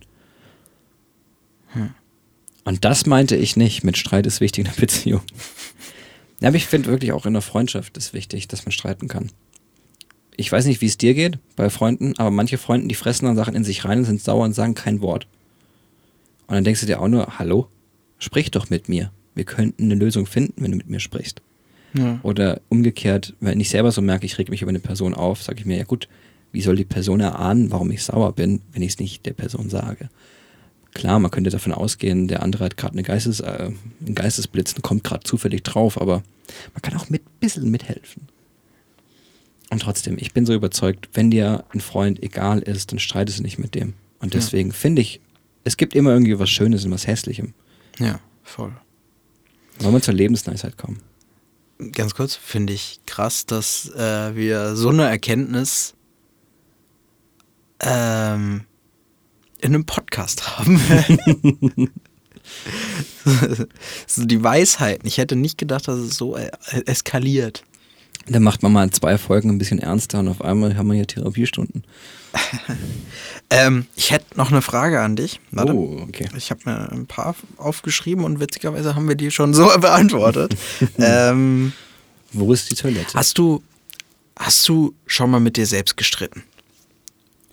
Und 2.65 2.85
das 2.85 3.05
meinte 3.05 3.35
ich 3.35 3.55
nicht 3.55 3.83
mit 3.83 3.97
Streit 3.97 4.25
ist 4.25 4.41
wichtig 4.41 4.65
in 4.65 4.71
einer 4.71 4.79
Beziehung. 4.79 5.21
Ja, 6.41 6.49
aber 6.49 6.57
ich 6.57 6.67
finde 6.67 6.89
wirklich 6.89 7.11
auch 7.11 7.25
in 7.25 7.33
der 7.33 7.41
Freundschaft 7.41 7.97
ist 7.97 8.13
wichtig, 8.13 8.47
dass 8.47 8.65
man 8.65 8.71
streiten 8.71 9.07
kann 9.07 9.29
ich 10.39 10.49
weiß 10.49 10.65
nicht, 10.67 10.79
wie 10.79 10.85
es 10.85 10.97
dir 10.97 11.13
geht 11.13 11.37
bei 11.57 11.69
Freunden, 11.69 12.17
aber 12.17 12.31
manche 12.31 12.57
Freunden, 12.57 12.87
die 12.87 12.95
fressen 12.95 13.25
dann 13.25 13.35
Sachen 13.35 13.55
in 13.55 13.65
sich 13.65 13.83
rein 13.83 13.99
und 13.99 14.05
sind 14.05 14.21
sauer 14.21 14.45
und 14.45 14.53
sagen 14.53 14.73
kein 14.73 15.01
Wort. 15.01 15.27
Und 16.47 16.55
dann 16.55 16.63
denkst 16.63 16.79
du 16.79 16.85
dir 16.85 17.01
auch 17.01 17.09
nur, 17.09 17.37
hallo, 17.39 17.67
sprich 18.19 18.49
doch 18.49 18.69
mit 18.69 18.87
mir. 18.87 19.11
Wir 19.35 19.43
könnten 19.43 19.83
eine 19.83 19.95
Lösung 19.95 20.25
finden, 20.25 20.63
wenn 20.63 20.71
du 20.71 20.77
mit 20.77 20.89
mir 20.89 21.01
sprichst. 21.01 21.41
Ja. 21.93 22.19
Oder 22.23 22.61
umgekehrt, 22.69 23.33
wenn 23.39 23.59
ich 23.59 23.69
selber 23.69 23.91
so 23.91 24.01
merke, 24.01 24.25
ich 24.25 24.37
reg 24.37 24.49
mich 24.49 24.61
über 24.61 24.69
eine 24.69 24.79
Person 24.79 25.13
auf, 25.13 25.41
sage 25.41 25.59
ich 25.59 25.65
mir, 25.65 25.77
ja 25.77 25.83
gut, 25.85 26.07
wie 26.51 26.61
soll 26.61 26.75
die 26.75 26.85
Person 26.85 27.19
erahnen, 27.19 27.71
warum 27.71 27.89
ich 27.91 28.03
sauer 28.03 28.33
bin, 28.33 28.61
wenn 28.73 28.81
ich 28.81 28.93
es 28.93 28.99
nicht 28.99 29.25
der 29.25 29.33
Person 29.33 29.69
sage? 29.69 30.09
Klar, 30.93 31.19
man 31.19 31.29
könnte 31.31 31.49
davon 31.51 31.71
ausgehen, 31.71 32.27
der 32.27 32.41
andere 32.43 32.65
hat 32.65 32.77
gerade 32.77 32.93
eine 32.93 33.03
Geistes, 33.03 33.39
äh, 33.39 33.69
einen 34.05 34.15
Geistesblitz 34.15 34.73
und 34.73 34.81
kommt 34.81 35.03
gerade 35.03 35.23
zufällig 35.23 35.63
drauf, 35.63 35.99
aber 36.01 36.23
man 36.73 36.81
kann 36.81 36.95
auch 36.97 37.09
mit 37.09 37.21
bisschen 37.39 37.69
mithelfen. 37.69 38.23
Und 39.69 39.83
trotzdem, 39.83 40.17
ich 40.17 40.33
bin 40.33 40.47
so 40.47 40.53
überzeugt, 40.53 41.09
wenn 41.13 41.29
dir 41.29 41.63
ein 41.73 41.79
Freund 41.79 42.23
egal 42.23 42.59
ist, 42.59 42.91
dann 42.91 42.97
streitest 42.99 43.39
du 43.39 43.43
nicht 43.43 43.59
mit 43.59 43.75
dem. 43.75 43.93
Und 44.19 44.33
Ja. 44.33 44.39
deswegen 44.39 44.71
finde 44.71 45.01
ich, 45.03 45.21
es 45.63 45.77
gibt 45.77 45.93
immer 45.93 46.11
irgendwie 46.11 46.39
was 46.39 46.49
Schönes 46.49 46.85
und 46.85 46.91
was 46.91 47.05
Hässlichem. 47.05 47.53
ja, 47.99 48.19
voll. 48.43 48.73
Wollen 49.79 49.93
wir 49.93 50.01
zur 50.01 50.15
Lebensweisheit 50.15 50.75
kommen? 50.77 50.99
Ganz 51.93 52.13
kurz, 52.13 52.35
finde 52.35 52.73
ich 52.73 52.99
krass, 53.05 53.45
dass 53.45 53.89
äh, 53.91 54.35
wir 54.35 54.75
so 54.75 54.89
eine 54.89 55.07
Erkenntnis 55.07 55.93
ähm, 57.79 58.65
in 59.59 59.73
einem 59.73 59.85
Podcast 59.85 60.57
haben. 60.59 60.77
so 64.07 64.25
die 64.25 64.43
Weisheiten. 64.43 65.07
Ich 65.07 65.17
hätte 65.17 65.37
nicht 65.37 65.57
gedacht, 65.57 65.87
dass 65.87 65.99
es 65.99 66.17
so 66.17 66.35
äh, 66.35 66.51
eskaliert. 66.85 67.63
Dann 68.29 68.43
macht 68.43 68.61
man 68.63 68.71
mal 68.71 68.89
zwei 68.91 69.17
Folgen 69.17 69.49
ein 69.49 69.57
bisschen 69.57 69.79
ernster 69.79 70.19
und 70.19 70.27
auf 70.27 70.41
einmal 70.41 70.75
haben 70.77 70.87
wir 70.87 70.95
hier 70.95 71.07
Therapiestunden. 71.07 71.83
Ähm, 73.51 73.87
ich 73.95 74.11
hätte 74.11 74.37
noch 74.37 74.51
eine 74.51 74.61
Frage 74.61 75.01
an 75.01 75.15
dich. 75.15 75.39
Warte. 75.49 75.73
Oh, 75.73 76.05
okay. 76.07 76.29
Ich 76.37 76.51
habe 76.51 76.61
mir 76.65 76.91
ein 76.91 77.07
paar 77.07 77.35
aufgeschrieben 77.57 78.23
und 78.23 78.39
witzigerweise 78.39 78.93
haben 78.93 79.07
wir 79.07 79.15
die 79.15 79.31
schon 79.31 79.55
so 79.55 79.65
beantwortet. 79.79 80.55
ähm, 80.99 81.73
Wo 82.31 82.53
ist 82.53 82.69
die 82.69 82.75
Toilette? 82.75 83.15
hast 83.15 83.39
du 83.39 83.63
hast 84.37 84.69
du 84.69 84.93
schon 85.07 85.31
mal 85.31 85.39
mit 85.39 85.57
dir 85.57 85.65
selbst 85.65 85.97
gestritten? 85.97 86.43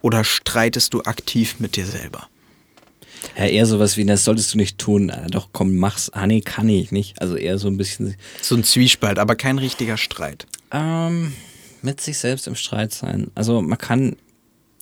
Oder 0.02 0.22
streitest 0.22 0.92
du 0.92 1.00
aktiv 1.02 1.56
mit 1.60 1.76
dir 1.76 1.86
selber? 1.86 2.28
Ja, 3.36 3.44
eher 3.46 3.66
sowas 3.66 3.96
wie, 3.96 4.04
das 4.04 4.24
solltest 4.24 4.54
du 4.54 4.58
nicht 4.58 4.78
tun. 4.78 5.10
Ah, 5.10 5.26
doch, 5.30 5.48
komm, 5.52 5.76
mach's. 5.76 6.10
Ah, 6.10 6.26
nee, 6.26 6.40
kann 6.40 6.68
ich 6.68 6.92
nicht. 6.92 7.20
Also 7.20 7.36
eher 7.36 7.58
so 7.58 7.68
ein 7.68 7.76
bisschen 7.76 8.14
So 8.42 8.54
ein 8.56 8.64
Zwiespalt, 8.64 9.18
aber 9.18 9.36
kein 9.36 9.58
richtiger 9.58 9.96
Streit. 9.96 10.46
ähm, 10.72 11.32
mit 11.82 12.00
sich 12.00 12.18
selbst 12.18 12.46
im 12.48 12.54
Streit 12.56 12.92
sein. 12.92 13.30
Also 13.34 13.60
man 13.62 13.78
kann, 13.78 14.16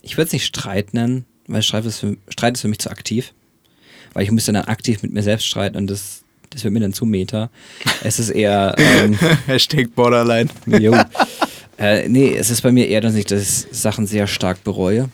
ich 0.03 0.17
würde 0.17 0.27
es 0.29 0.33
nicht 0.33 0.47
Streit 0.47 0.95
nennen, 0.95 1.27
weil 1.49 1.63
Streit 1.63 1.85
ist, 1.85 1.99
für, 1.99 2.17
Streit 2.29 2.55
ist 2.55 2.63
für 2.63 2.69
mich 2.69 2.79
zu 2.79 2.91
aktiv. 2.91 3.33
Weil 4.15 4.23
ich 4.25 4.31
müsste 4.31 4.53
dann 4.53 4.65
aktiv 4.67 5.03
mit 5.03 5.13
mir 5.13 5.23
selbst 5.23 5.47
streiten 5.47 5.77
und 5.77 5.89
das, 5.89 6.23
das 6.51 6.63
wird 6.65 6.73
mir 6.73 6.81
dann 6.81 6.93
zu 6.93 7.05
meta. 7.05 7.51
Es 8.05 8.19
ist 8.21 8.31
eher, 8.31 8.75
ähm, 8.79 9.19
Hashtag 9.47 9.95
Borderline. 9.95 10.49
Jo. 10.67 10.95
äh, 11.79 12.09
nee, 12.09 12.35
es 12.35 12.49
ist 12.51 12.63
bei 12.63 12.71
mir 12.73 12.87
eher, 12.89 13.01
dass 13.01 13.17
ich 13.17 13.27
das 13.27 13.67
Sachen 13.73 14.07
sehr 14.07 14.27
stark 14.29 14.63
bereue, 14.65 15.11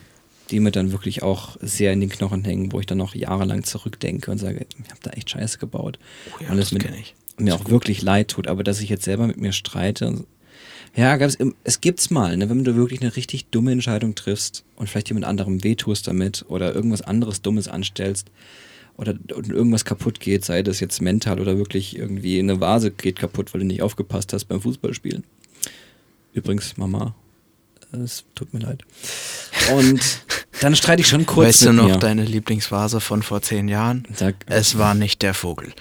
die 0.50 0.60
mir 0.60 0.70
dann 0.70 0.92
wirklich 0.92 1.22
auch 1.22 1.56
sehr 1.60 1.92
in 1.92 2.00
den 2.00 2.10
Knochen 2.10 2.44
hängen, 2.44 2.72
wo 2.72 2.80
ich 2.80 2.86
dann 2.86 2.98
noch 2.98 3.14
jahrelang 3.14 3.64
zurückdenke 3.64 4.30
und 4.30 4.38
sage, 4.38 4.66
ich 4.82 4.90
habe 4.90 5.00
da 5.02 5.10
echt 5.10 5.30
Scheiße 5.30 5.58
gebaut. 5.58 5.98
Oh 6.28 6.42
ja, 6.42 6.50
und 6.50 6.56
das 6.56 6.72
es 6.72 6.72
mir, 6.72 6.94
ich. 6.98 7.14
mir 7.38 7.54
auch 7.54 7.68
wirklich 7.68 8.02
leid 8.02 8.28
tut, 8.28 8.48
aber 8.48 8.64
dass 8.64 8.80
ich 8.80 8.88
jetzt 8.88 9.04
selber 9.04 9.26
mit 9.26 9.36
mir 9.36 9.52
streite. 9.52 10.24
Ja, 10.96 11.16
es 11.16 11.80
gibt's 11.80 12.10
mal, 12.10 12.36
ne, 12.36 12.50
wenn 12.50 12.64
du 12.64 12.74
wirklich 12.74 13.00
eine 13.00 13.14
richtig 13.14 13.46
dumme 13.46 13.70
Entscheidung 13.70 14.16
triffst 14.16 14.64
und 14.74 14.88
vielleicht 14.88 15.08
jemand 15.08 15.24
anderem 15.24 15.62
wehtust 15.62 16.08
damit 16.08 16.44
oder 16.48 16.74
irgendwas 16.74 17.02
anderes 17.02 17.42
Dummes 17.42 17.68
anstellst 17.68 18.30
oder 18.96 19.14
irgendwas 19.30 19.84
kaputt 19.84 20.18
geht, 20.18 20.44
sei 20.44 20.62
das 20.62 20.80
jetzt 20.80 21.00
mental 21.00 21.40
oder 21.40 21.56
wirklich 21.56 21.96
irgendwie 21.96 22.40
eine 22.40 22.60
Vase 22.60 22.90
geht 22.90 23.20
kaputt, 23.20 23.54
weil 23.54 23.60
du 23.60 23.66
nicht 23.66 23.82
aufgepasst 23.82 24.32
hast 24.32 24.46
beim 24.46 24.60
Fußballspielen. 24.60 25.22
Übrigens, 26.32 26.76
Mama, 26.76 27.14
es 27.92 28.24
tut 28.34 28.52
mir 28.54 28.60
leid. 28.60 28.82
Und 29.74 30.00
dann 30.60 30.76
streite 30.76 31.00
ich 31.02 31.08
schon 31.08 31.26
kurz 31.26 31.48
weißt 31.48 31.66
du 31.66 31.72
noch 31.72 31.88
mir. 31.88 31.96
deine 31.96 32.24
Lieblingsvase 32.24 33.00
von 33.00 33.22
vor 33.22 33.42
zehn 33.42 33.68
Jahren? 33.68 34.06
Sag, 34.14 34.34
Es 34.46 34.78
war 34.78 34.94
nicht 34.94 35.22
der 35.22 35.34
Vogel. 35.34 35.72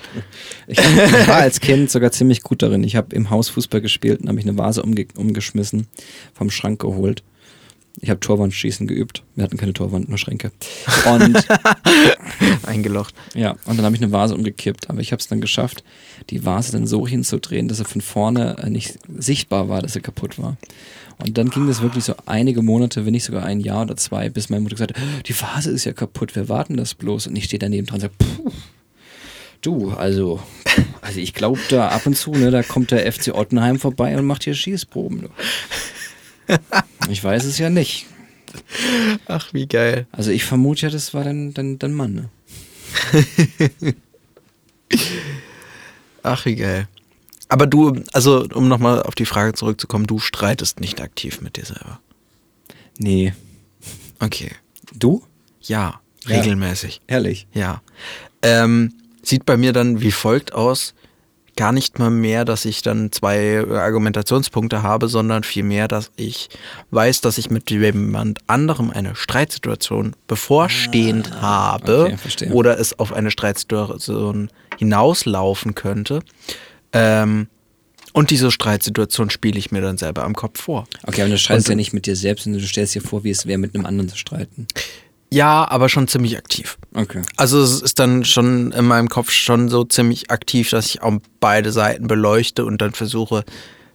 Ich 0.68 0.78
ich 0.80 1.28
war 1.28 1.38
als 1.38 1.60
Kind 1.60 1.92
sogar 1.92 2.12
ziemlich 2.12 2.42
gut 2.42 2.62
darin. 2.62 2.84
Ich 2.84 2.96
habe 2.96 3.16
im 3.16 3.30
Haus 3.30 3.50
Fußball 3.50 3.82
gespielt 3.82 4.22
und 4.22 4.28
habe 4.28 4.36
mich 4.36 4.46
eine 4.48 4.58
Vase 4.58 4.82
umge 4.84 5.06
umgeschmissen, 5.16 5.88
vom 6.34 6.50
Schrank 6.50 6.80
geholt. 6.82 7.24
Ich 8.02 8.10
habe 8.10 8.20
Torwandschießen 8.22 8.88
geübt. 8.88 9.24
Wir 9.36 9.44
hatten 9.44 9.58
keine 9.58 9.74
Torwand, 9.74 10.08
nur 10.08 10.18
Schränke. 10.18 10.52
Und 11.06 11.46
Eingelocht. 12.66 13.14
ja, 13.36 13.52
und 13.66 13.78
dann 13.78 13.86
habe 13.86 13.96
ich 13.96 14.02
eine 14.02 14.12
Vase 14.14 14.36
umgekippt. 14.36 14.90
Aber 14.90 15.02
ich 15.02 15.12
habe 15.12 15.20
es 15.20 15.28
dann 15.28 15.42
geschafft, 15.42 15.84
die 16.30 16.46
Vase 16.46 16.72
dann 16.72 16.88
so 16.88 17.06
hinzudrehen, 17.06 17.68
dass 17.68 17.80
sie 17.80 17.86
von 17.86 18.00
vorne 18.02 18.58
äh, 18.64 18.70
nicht 18.70 19.00
sichtbar 19.18 19.68
war, 19.68 19.82
dass 19.82 19.94
sie 19.94 20.02
kaputt 20.02 20.40
war. 20.40 20.56
Und 21.20 21.38
dann 21.38 21.50
ging 21.50 21.68
das 21.68 21.82
wirklich 21.82 22.06
so 22.06 22.16
einige 22.26 22.62
Monate, 22.62 23.06
wenn 23.06 23.12
nicht 23.12 23.26
sogar 23.26 23.46
ein 23.46 23.60
Jahr 23.60 23.82
oder 23.82 23.98
zwei, 23.98 24.30
bis 24.30 24.50
meine 24.50 24.62
Mutter 24.62 24.76
gesagt 24.76 24.98
hat, 24.98 25.28
die 25.28 25.40
Vase 25.40 25.70
ist 25.72 25.84
ja 25.84 25.92
kaputt, 25.92 26.36
wir 26.36 26.48
warten 26.48 26.78
das 26.78 26.96
bloß. 26.96 27.28
Und 27.28 27.36
ich 27.36 27.46
stehe 27.46 27.60
daneben 27.60 27.88
dran 27.88 27.96
und 27.96 28.02
sage, 28.02 28.14
puh, 28.18 28.52
du, 29.62 29.92
also, 29.92 30.40
also 31.02 31.20
ich 31.20 31.34
glaube 31.34 31.60
da 31.70 31.90
ab 31.90 32.06
und 32.06 32.16
zu, 32.16 32.32
ne, 32.32 32.52
da 32.52 32.64
kommt 32.64 32.92
der 32.92 33.12
FC 33.12 33.34
Ottenheim 33.36 33.80
vorbei 33.80 34.18
und 34.18 34.26
macht 34.26 34.46
hier 34.46 34.56
Schießproben. 34.56 35.22
Du. 35.22 35.30
Ich 37.10 37.24
weiß 37.24 37.44
es 37.46 37.60
ja 37.60 37.70
nicht. 37.70 38.08
Ach, 39.28 39.54
wie 39.54 39.68
geil. 39.68 40.08
Also 40.12 40.32
ich 40.32 40.44
vermute 40.44 40.88
ja, 40.88 40.90
das 40.90 41.14
war 41.14 41.24
dein, 41.24 41.54
dein, 41.54 41.78
dein 41.78 41.94
Mann, 41.94 42.14
ne? 42.14 42.30
Ach, 46.24 46.46
wie 46.46 46.56
geil. 46.56 46.88
Aber 47.50 47.66
du, 47.68 48.02
also 48.14 48.48
um 48.54 48.68
nochmal 48.68 49.02
auf 49.04 49.16
die 49.16 49.26
Frage 49.26 49.54
zurückzukommen, 49.54 50.08
du 50.08 50.20
streitest 50.20 50.80
nicht 50.80 51.02
aktiv 51.02 51.42
mit 51.42 51.58
dir 51.58 51.66
selber. 51.66 52.00
Nee. 52.98 53.34
Okay. 54.20 54.52
Du? 54.94 55.24
Ja, 55.62 56.00
Ja. 56.26 56.38
regelmäßig. 56.40 57.02
Ehrlich. 57.08 57.48
Ja. 57.54 57.82
Ähm, 58.42 58.94
sieht 59.24 59.46
bei 59.46 59.58
mir 59.58 59.74
dann 59.74 60.02
wie 60.02 60.12
folgt 60.12 60.54
aus. 60.54 60.94
Gar 61.56 61.72
nicht 61.74 62.00
mal 62.00 62.10
mehr, 62.10 62.46
dass 62.46 62.64
ich 62.64 62.84
dann 62.84 63.12
zwei 63.12 63.66
Argumentationspunkte 63.68 64.82
habe, 64.82 65.10
sondern 65.10 65.44
vielmehr, 65.44 65.88
dass 65.90 66.12
ich 66.16 66.50
weiß, 66.92 67.20
dass 67.22 67.38
ich 67.38 67.50
mit 67.50 67.70
jemand 67.70 68.40
anderem 68.48 68.92
eine 68.92 69.16
Streitsituation 69.16 70.16
bevorstehend 70.28 71.42
habe 71.42 72.04
okay, 72.06 72.18
verstehe. 72.18 72.52
oder 72.52 72.80
es 72.80 72.98
auf 72.98 73.12
eine 73.12 73.32
Streitsituation 73.32 74.50
hinauslaufen 74.78 75.76
könnte. 75.76 76.22
Ähm, 76.94 77.48
und 78.14 78.32
diese 78.32 78.50
Streitsituation 78.52 79.30
spiele 79.30 79.60
ich 79.60 79.72
mir 79.72 79.82
dann 79.82 79.98
selber 79.98 80.24
am 80.24 80.36
Kopf 80.36 80.62
vor. 80.62 80.86
Okay, 81.04 81.22
aber 81.22 81.32
du 81.32 81.38
streitest 81.38 81.68
Und- 81.68 81.74
ja 81.74 81.76
nicht 81.76 81.94
mit 81.94 82.06
dir 82.06 82.16
selbst, 82.16 82.44
sondern 82.46 82.62
du 82.62 82.68
stellst 82.68 82.96
dir 82.96 83.02
vor, 83.02 83.24
wie 83.24 83.30
es 83.30 83.46
wäre, 83.46 83.60
mit 83.60 83.76
einem 83.76 83.86
anderen 83.86 84.10
zu 84.10 84.18
streiten. 84.18 84.68
Ja, 85.32 85.70
aber 85.70 85.90
schon 85.90 86.08
ziemlich 86.08 86.38
aktiv. 86.38 86.80
Okay. 86.96 87.22
Also 87.38 87.62
es 87.62 87.82
ist 87.84 88.00
dann 88.00 88.26
schon 88.26 88.72
in 88.72 88.86
meinem 88.86 89.10
Kopf 89.10 89.30
schon 89.30 89.70
so 89.70 89.84
ziemlich 89.84 90.32
aktiv, 90.32 90.72
dass 90.72 90.88
ich 90.88 91.04
auch 91.04 91.14
beide 91.40 91.72
Seiten 91.72 92.08
beleuchte 92.08 92.66
und 92.66 92.82
dann 92.82 92.94
versuche 92.94 93.44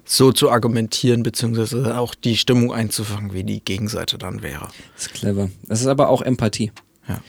so 0.04 0.30
zu 0.30 0.48
argumentieren, 0.50 1.24
beziehungsweise 1.24 1.98
auch 1.98 2.14
die 2.14 2.36
Stimmung 2.36 2.72
einzufangen, 2.72 3.32
wie 3.32 3.42
die 3.42 3.64
Gegenseite 3.64 4.16
dann 4.16 4.42
wäre. 4.42 4.68
Das 4.94 5.06
ist 5.06 5.14
clever. 5.14 5.50
Das 5.66 5.80
ist 5.80 5.88
aber 5.88 6.08
auch 6.08 6.22
Empathie. 6.22 6.70
Ja. 7.08 7.20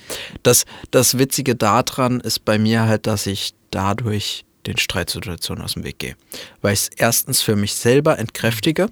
Das, 0.44 0.66
das 0.92 1.18
Witzige 1.18 1.56
daran 1.56 2.20
ist 2.20 2.46
bei 2.46 2.60
mir 2.60 2.84
halt, 2.84 3.08
dass 3.08 3.26
ich 3.26 3.56
dadurch 3.72 4.46
den 4.68 4.78
Streitsituationen 4.78 5.64
aus 5.64 5.74
dem 5.74 5.84
Weg 5.84 6.00
gehe. 6.00 6.16
Weil 6.62 6.74
ich 6.74 6.82
es 6.82 6.90
erstens 6.98 7.42
für 7.42 7.56
mich 7.56 7.74
selber 7.76 8.18
entkräftige, 8.20 8.88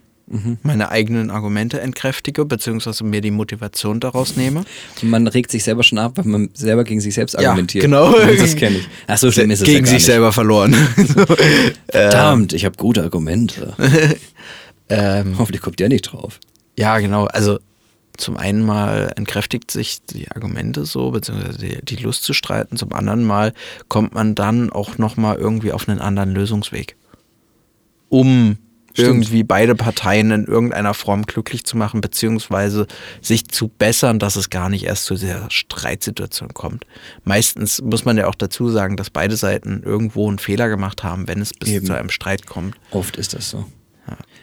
meine 0.64 0.90
eigenen 0.90 1.30
Argumente 1.30 1.82
entkräftige, 1.82 2.46
beziehungsweise 2.46 3.04
mir 3.04 3.20
die 3.20 3.30
Motivation 3.30 4.00
daraus 4.00 4.38
nehme. 4.38 4.64
Und 5.02 5.10
man 5.10 5.28
regt 5.28 5.52
sich 5.52 5.66
selber 5.66 5.84
schon 5.84 5.98
ab, 5.98 6.14
weil 6.16 6.26
man 6.26 6.50
selber 6.54 6.86
gegen 6.86 7.02
sich 7.02 7.14
selbst 7.14 7.34
Ja, 7.34 7.50
argumentiert. 7.50 7.84
genau. 7.84 8.14
Das 8.38 8.56
kenne 8.56 8.78
ich. 8.78 8.88
Ach 9.06 9.18
so 9.18 9.32
schlimm 9.32 9.52
ist 9.52 9.60
es 9.60 9.66
Gegen 9.66 9.80
ja 9.80 9.86
sich 9.86 9.94
nicht. 9.96 10.06
selber 10.06 10.32
verloren. 10.32 10.74
so, 10.98 11.26
Verdammt, 11.92 12.54
ich 12.54 12.64
habe 12.64 12.78
gute 12.78 13.04
Argumente. 13.04 13.76
ähm, 14.90 15.38
Hoffentlich 15.38 15.62
kommt 15.62 15.80
der 15.80 15.90
nicht 15.90 16.04
drauf. 16.04 16.40
Ja, 16.78 16.98
genau. 17.00 17.26
Also 17.26 17.60
zum 18.18 18.38
einen 18.38 18.66
mal 18.66 19.12
entkräftigt 19.16 19.72
sich 19.72 20.06
die 20.06 20.30
Argumente 20.32 20.86
so, 20.86 21.12
beziehungsweise 21.12 21.58
die, 21.58 21.84
die 21.84 22.02
Lust 22.04 22.24
zu 22.24 22.34
streiten. 22.34 22.78
Zum 22.78 22.94
anderen 22.94 23.24
Mal 23.24 23.54
kommt 23.88 24.14
man 24.14 24.36
dann 24.36 24.72
auch 24.72 24.98
nochmal 24.98 25.38
irgendwie 25.38 25.72
auf 25.72 25.90
einen 25.90 26.00
anderen 26.00 26.32
Lösungsweg. 26.32 26.96
Um 28.10 28.58
Stimmt. 28.94 29.08
irgendwie 29.08 29.44
beide 29.44 29.74
Parteien 29.74 30.30
in 30.30 30.46
irgendeiner 30.46 30.94
Form 30.94 31.24
glücklich 31.24 31.64
zu 31.66 31.76
machen, 31.78 32.02
beziehungsweise 32.02 32.86
sich 33.22 33.48
zu 33.48 33.68
bessern, 33.68 34.20
dass 34.20 34.36
es 34.36 34.52
gar 34.52 34.70
nicht 34.70 34.84
erst 34.84 35.06
zu 35.06 35.16
dieser 35.16 35.50
Streitsituation 35.50 36.54
kommt. 36.54 36.86
Meistens 37.24 37.82
muss 37.82 38.06
man 38.06 38.18
ja 38.18 38.28
auch 38.28 38.36
dazu 38.36 38.70
sagen, 38.70 38.96
dass 38.96 39.10
beide 39.10 39.36
Seiten 39.36 39.82
irgendwo 39.84 40.28
einen 40.28 40.38
Fehler 40.38 40.70
gemacht 40.70 41.04
haben, 41.04 41.28
wenn 41.28 41.42
es 41.42 41.54
bis 41.54 41.70
Eben. 41.70 41.86
zu 41.88 41.94
einem 41.94 42.10
Streit 42.10 42.46
kommt. 42.46 42.76
Oft 42.92 43.18
ist 43.18 43.34
das 43.34 43.50
so. 43.50 43.66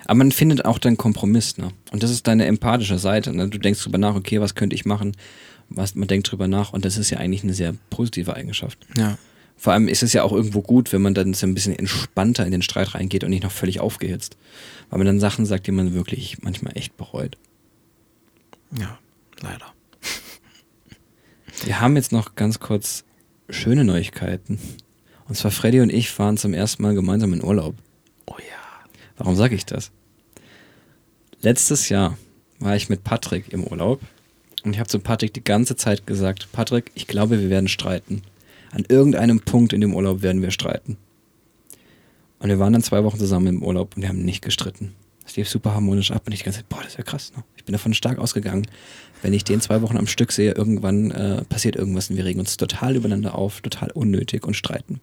Aber 0.07 0.19
man 0.19 0.33
findet 0.33 0.65
auch 0.65 0.79
dann 0.79 0.97
Kompromiss, 0.97 1.59
ne? 1.59 1.71
Und 1.93 2.03
das 2.03 2.11
ist 2.11 2.27
deine 2.27 2.47
empathische 2.47 2.99
Seite. 2.99 3.33
Ne? 3.33 3.49
Du 3.49 3.59
denkst 3.59 3.83
drüber 3.83 3.99
nach, 3.99 4.15
okay, 4.15 4.41
was 4.41 4.55
könnte 4.55 4.75
ich 4.75 4.85
machen? 4.85 5.17
Was, 5.69 5.95
man 5.95 6.09
denkt 6.09 6.31
drüber 6.31 6.49
nach 6.49 6.73
und 6.73 6.85
das 6.85 6.97
ist 6.97 7.11
ja 7.11 7.19
eigentlich 7.19 7.45
eine 7.45 7.55
sehr 7.55 7.75
positive 7.91 8.35
Eigenschaft. 8.35 8.79
Ja. 8.97 9.19
Vor 9.57 9.73
allem 9.73 9.89
ist 9.89 10.03
es 10.03 10.15
ja 10.15 10.23
auch 10.23 10.33
irgendwo 10.33 10.63
gut, 10.63 10.93
wenn 10.93 11.03
man 11.03 11.15
dann 11.15 11.35
so 11.35 11.47
ein 11.47 11.55
bisschen 11.55 11.79
entspannter 11.79 12.45
in 12.47 12.51
den 12.51 12.63
Streit 12.63 12.95
reingeht 12.95 13.23
und 13.23 13.31
nicht 13.31 13.43
noch 13.43 13.53
völlig 13.53 13.79
aufgehitzt. 13.79 14.37
Weil 14.89 14.99
man 14.99 15.07
dann 15.07 15.21
Sachen 15.21 15.45
sagt, 15.47 15.67
die 15.67 15.73
man 15.73 15.95
wirklich 15.95 16.43
manchmal 16.43 16.77
echt 16.77 16.97
bereut. 16.97 17.37
Ja, 18.77 18.99
leider. 19.43 19.67
Wir 21.65 21.81
haben 21.81 21.97
jetzt 21.97 22.11
noch 22.11 22.35
ganz 22.37 22.59
kurz 22.59 23.05
schöne 23.51 23.85
Neuigkeiten. 23.85 24.59
Und 25.29 25.37
zwar 25.37 25.51
Freddy 25.51 25.81
und 25.81 25.93
ich 25.93 26.11
fahren 26.11 26.39
zum 26.39 26.55
ersten 26.55 26.83
Mal 26.83 26.95
gemeinsam 26.95 27.33
in 27.35 27.45
Urlaub. 27.45 27.75
Warum 29.21 29.37
sage 29.37 29.55
ich 29.55 29.67
das? 29.67 29.91
Letztes 31.43 31.91
Jahr 31.91 32.17
war 32.59 32.75
ich 32.75 32.89
mit 32.89 33.05
Patrick 33.05 33.53
im 33.53 33.65
Urlaub 33.65 34.01
und 34.65 34.73
ich 34.73 34.79
habe 34.79 34.89
zu 34.89 34.99
Patrick 34.99 35.35
die 35.35 35.45
ganze 35.45 35.77
Zeit 35.77 36.07
gesagt, 36.07 36.49
Patrick, 36.53 36.91
ich 36.95 37.07
glaube, 37.07 37.39
wir 37.39 37.51
werden 37.51 37.69
streiten. 37.69 38.23
An 38.71 38.87
irgendeinem 38.89 39.41
Punkt 39.41 39.75
in 39.75 39.83
dem 39.83 39.95
Urlaub 39.95 40.23
werden 40.23 40.41
wir 40.41 40.51
streiten. 40.51 40.97
Und 42.39 42.49
wir 42.49 42.59
waren 42.59 42.73
dann 42.73 42.83
zwei 42.83 43.05
Wochen 43.05 43.19
zusammen 43.19 43.49
im 43.49 43.63
Urlaub 43.63 43.95
und 43.95 44.01
wir 44.01 44.09
haben 44.09 44.25
nicht 44.25 44.41
gestritten. 44.41 44.95
Es 45.27 45.37
lief 45.37 45.51
super 45.51 45.75
harmonisch 45.75 46.13
ab 46.13 46.23
und 46.25 46.33
ich 46.33 46.39
die 46.39 46.47
ganze 46.47 46.61
Zeit, 46.61 46.71
boah, 46.71 46.79
das 46.79 46.93
ist 46.93 46.99
ja 46.99 47.05
krass. 47.05 47.33
Ne? 47.37 47.45
Ich 47.59 47.65
bin 47.65 47.75
davon 47.75 47.93
stark 47.93 48.19
ausgegangen, 48.19 48.67
wenn 49.21 49.35
ich 49.35 49.45
den 49.45 49.61
zwei 49.61 49.83
Wochen 49.83 49.99
am 49.99 50.07
Stück 50.07 50.33
sehe, 50.33 50.53
irgendwann 50.53 51.11
äh, 51.11 51.45
passiert 51.45 51.77
irgendwas 51.77 52.09
und 52.09 52.17
wir 52.17 52.25
regen 52.25 52.41
uns 52.41 52.57
total 52.57 52.97
übereinander 52.97 53.35
auf, 53.35 53.61
total 53.61 53.91
unnötig 53.91 54.47
und 54.47 54.55
streiten. 54.55 55.03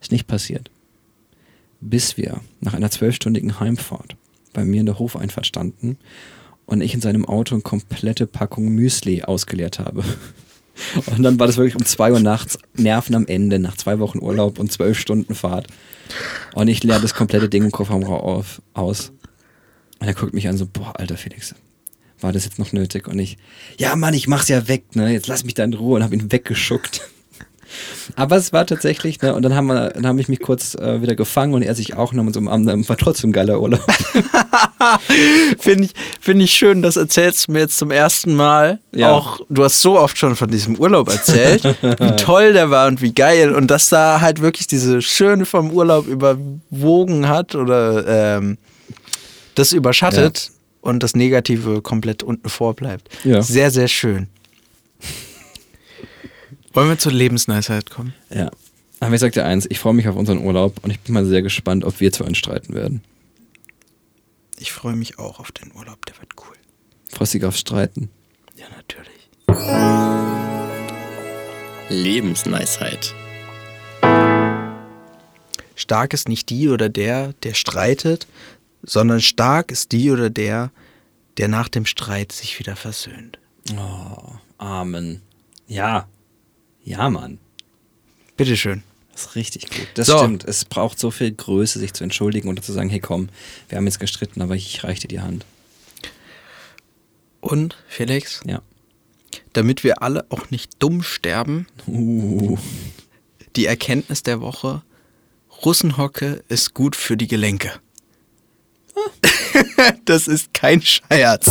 Ist 0.00 0.12
nicht 0.12 0.26
passiert 0.26 0.70
bis 1.80 2.16
wir 2.16 2.40
nach 2.60 2.74
einer 2.74 2.90
zwölfstündigen 2.90 3.60
Heimfahrt 3.60 4.16
bei 4.52 4.64
mir 4.64 4.80
in 4.80 4.86
der 4.86 4.98
Hofeinfahrt 4.98 5.46
standen 5.46 5.98
und 6.66 6.80
ich 6.80 6.94
in 6.94 7.00
seinem 7.00 7.24
Auto 7.24 7.54
eine 7.54 7.62
komplette 7.62 8.26
Packung 8.26 8.68
Müsli 8.68 9.22
ausgeleert 9.22 9.78
habe. 9.78 10.04
Und 11.06 11.22
dann 11.22 11.38
war 11.38 11.46
das 11.46 11.58
wirklich 11.58 11.76
um 11.76 11.84
zwei 11.84 12.10
Uhr 12.10 12.20
nachts, 12.20 12.58
Nerven 12.74 13.14
am 13.14 13.26
Ende, 13.26 13.58
nach 13.58 13.76
zwei 13.76 13.98
Wochen 13.98 14.18
Urlaub 14.18 14.58
und 14.58 14.72
zwölf 14.72 14.98
Stunden 14.98 15.34
Fahrt. 15.34 15.66
Und 16.54 16.68
ich 16.68 16.82
leere 16.82 17.00
das 17.00 17.12
komplette 17.12 17.50
Ding 17.50 17.64
im 17.64 17.70
Kofferraum 17.70 18.04
auf, 18.04 18.62
aus. 18.72 19.12
Und 19.98 20.06
er 20.06 20.14
guckt 20.14 20.32
mich 20.32 20.48
an 20.48 20.56
so, 20.56 20.66
boah, 20.66 20.98
alter 20.98 21.18
Felix, 21.18 21.54
war 22.20 22.32
das 22.32 22.46
jetzt 22.46 22.58
noch 22.58 22.72
nötig? 22.72 23.08
Und 23.08 23.18
ich, 23.18 23.36
ja 23.78 23.94
Mann, 23.94 24.14
ich 24.14 24.26
mach's 24.26 24.48
ja 24.48 24.68
weg, 24.68 24.96
ne? 24.96 25.12
Jetzt 25.12 25.26
lass 25.26 25.44
mich 25.44 25.52
da 25.52 25.64
in 25.64 25.74
Ruhe 25.74 25.96
und 25.96 26.02
habe 26.02 26.14
ihn 26.14 26.32
weggeschuckt. 26.32 27.02
Aber 28.16 28.36
es 28.36 28.52
war 28.52 28.66
tatsächlich, 28.66 29.20
ne, 29.22 29.34
und 29.34 29.42
dann 29.42 29.54
haben 29.54 29.66
wir, 29.66 29.90
dann 29.90 30.06
habe 30.06 30.20
ich 30.20 30.28
mich 30.28 30.40
kurz 30.40 30.74
äh, 30.74 31.02
wieder 31.02 31.14
gefangen 31.14 31.54
und 31.54 31.62
er 31.62 31.74
sich 31.74 31.94
auch 31.94 32.12
noch 32.12 32.24
und 32.24 32.32
so 32.32 32.40
umarmt, 32.40 32.68
dann 32.68 32.88
war 32.88 32.96
trotzdem 32.96 33.30
ein 33.30 33.32
geiler 33.32 33.60
Urlaub. 33.60 33.80
Finde 35.58 35.84
ich, 35.84 35.92
find 36.20 36.42
ich 36.42 36.52
schön, 36.52 36.82
das 36.82 36.96
erzählst 36.96 37.48
du 37.48 37.52
mir 37.52 37.60
jetzt 37.60 37.78
zum 37.78 37.90
ersten 37.90 38.34
Mal. 38.34 38.80
Ja. 38.94 39.12
Auch, 39.12 39.40
du 39.48 39.64
hast 39.64 39.80
so 39.80 39.98
oft 39.98 40.18
schon 40.18 40.36
von 40.36 40.50
diesem 40.50 40.76
Urlaub 40.76 41.08
erzählt, 41.08 41.64
wie 41.82 42.16
toll 42.16 42.52
der 42.52 42.70
war 42.70 42.88
und 42.88 43.02
wie 43.02 43.12
geil. 43.12 43.54
Und 43.54 43.70
dass 43.70 43.88
da 43.88 44.20
halt 44.20 44.40
wirklich 44.40 44.66
diese 44.66 45.02
Schöne 45.02 45.44
vom 45.46 45.70
Urlaub 45.70 46.06
überwogen 46.06 47.28
hat 47.28 47.54
oder 47.54 48.36
ähm, 48.36 48.58
das 49.54 49.72
überschattet 49.72 50.50
und 50.80 51.02
das 51.02 51.14
Negative 51.14 51.82
komplett 51.82 52.22
unten 52.22 52.48
vorbleibt. 52.48 53.08
Ja. 53.24 53.42
Sehr, 53.42 53.70
sehr 53.70 53.88
schön. 53.88 54.28
Wollen 56.72 56.88
wir 56.88 56.98
zur 56.98 57.12
Lebensneisheit 57.12 57.90
kommen? 57.90 58.14
Ja. 58.30 58.50
Aber 59.00 59.14
ich 59.14 59.20
sag 59.20 59.32
dir 59.32 59.44
eins, 59.44 59.66
ich 59.68 59.80
freue 59.80 59.94
mich 59.94 60.06
auf 60.08 60.16
unseren 60.16 60.44
Urlaub 60.44 60.76
und 60.82 60.90
ich 60.90 61.00
bin 61.00 61.14
mal 61.14 61.24
sehr 61.24 61.42
gespannt, 61.42 61.84
ob 61.84 62.00
wir 62.00 62.12
zwei 62.12 62.26
uns 62.26 62.38
streiten 62.38 62.74
werden. 62.74 63.02
Ich 64.58 64.72
freue 64.72 64.94
mich 64.94 65.18
auch 65.18 65.40
auf 65.40 65.52
den 65.52 65.72
Urlaub, 65.72 66.04
der 66.06 66.18
wird 66.18 66.32
cool. 66.38 66.54
Freust 67.08 67.34
dich 67.34 67.44
aufs 67.44 67.60
Streiten? 67.60 68.10
Ja, 68.56 68.66
natürlich. 68.76 69.10
Lebensweisheit. 71.88 73.14
Stark 75.74 76.12
ist 76.12 76.28
nicht 76.28 76.50
die 76.50 76.68
oder 76.68 76.88
der, 76.88 77.32
der 77.42 77.54
streitet, 77.54 78.26
sondern 78.82 79.20
stark 79.20 79.72
ist 79.72 79.92
die 79.92 80.10
oder 80.10 80.30
der, 80.30 80.70
der 81.38 81.48
nach 81.48 81.68
dem 81.68 81.86
Streit 81.86 82.32
sich 82.32 82.58
wieder 82.58 82.76
versöhnt. 82.76 83.38
Oh, 83.76 84.34
Amen. 84.58 85.22
Ja. 85.66 86.06
Ja, 86.84 87.08
Mann. 87.10 87.38
Bitteschön. 88.36 88.82
Das 89.12 89.22
ist 89.26 89.34
richtig 89.36 89.68
gut. 89.70 89.86
Das 89.94 90.06
So. 90.06 90.18
stimmt. 90.18 90.44
Es 90.44 90.64
braucht 90.64 90.98
so 90.98 91.10
viel 91.10 91.32
Größe, 91.32 91.78
sich 91.78 91.92
zu 91.92 92.04
entschuldigen 92.04 92.48
oder 92.48 92.62
zu 92.62 92.72
sagen, 92.72 92.88
hey 92.88 93.00
komm, 93.00 93.28
wir 93.68 93.76
haben 93.76 93.86
jetzt 93.86 94.00
gestritten, 94.00 94.40
aber 94.40 94.54
ich 94.56 94.82
reichte 94.84 95.08
die 95.08 95.20
Hand. 95.20 95.44
Und 97.40 97.76
Felix, 97.88 98.40
Ja. 98.46 98.62
damit 99.52 99.84
wir 99.84 100.02
alle 100.02 100.24
auch 100.30 100.50
nicht 100.50 100.72
dumm 100.82 101.02
sterben, 101.02 101.66
Uh. 101.86 102.56
die 103.56 103.66
Erkenntnis 103.66 104.22
der 104.22 104.40
Woche, 104.40 104.82
Russenhocke 105.64 106.42
ist 106.48 106.72
gut 106.74 106.96
für 106.96 107.16
die 107.16 107.28
Gelenke. 107.28 107.72
das 110.06 110.28
ist 110.28 110.54
kein 110.54 110.80
Scherz. 110.82 111.46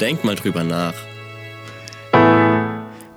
Denk 0.00 0.24
mal 0.24 0.34
drüber 0.34 0.64
nach. 0.64 0.94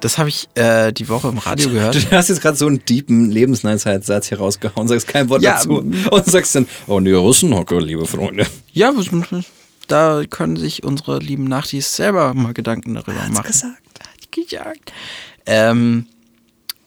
Das 0.02 0.18
habe 0.18 0.30
ich 0.30 0.48
äh, 0.56 0.92
die 0.92 1.10
Woche 1.10 1.30
im 1.30 1.38
Radio 1.40 1.68
Du 1.68 1.74
gehört. 1.74 2.12
hast 2.12 2.30
jetzt 2.30 2.42
gerade 2.42 2.58
so 2.58 2.68
einen 2.68 2.84
tiefen 2.86 3.32
Lebensweisheitssatz 3.32 4.28
hier 4.30 4.38
rausgehauen, 4.38 4.88
sagst 4.88 5.08
kein 5.08 5.30
Wort 5.30 5.42
Ja, 5.42 5.54
dazu 5.56 5.78
und 6.12 6.26
sagst 6.26 6.54
dann, 6.56 6.68
oh 6.88 7.00
nee, 7.00 7.12
Russenhocke, 7.12 7.80
liebe 7.80 8.06
Freunde. 8.06 8.46
Ja, 8.72 8.94
da 9.88 10.24
können 10.30 10.58
sich 10.58 10.84
unsere 10.84 11.20
lieben 11.20 11.46
Nachtis 11.46 11.96
selber 11.96 12.34
mal 12.34 12.54
Gedanken 12.54 12.94
darüber 12.96 13.14
machen. 13.30 13.48
gesagt. 13.48 13.82
Hat 14.00 14.32
gesagt. 14.32 14.94
Ähm, 15.46 16.08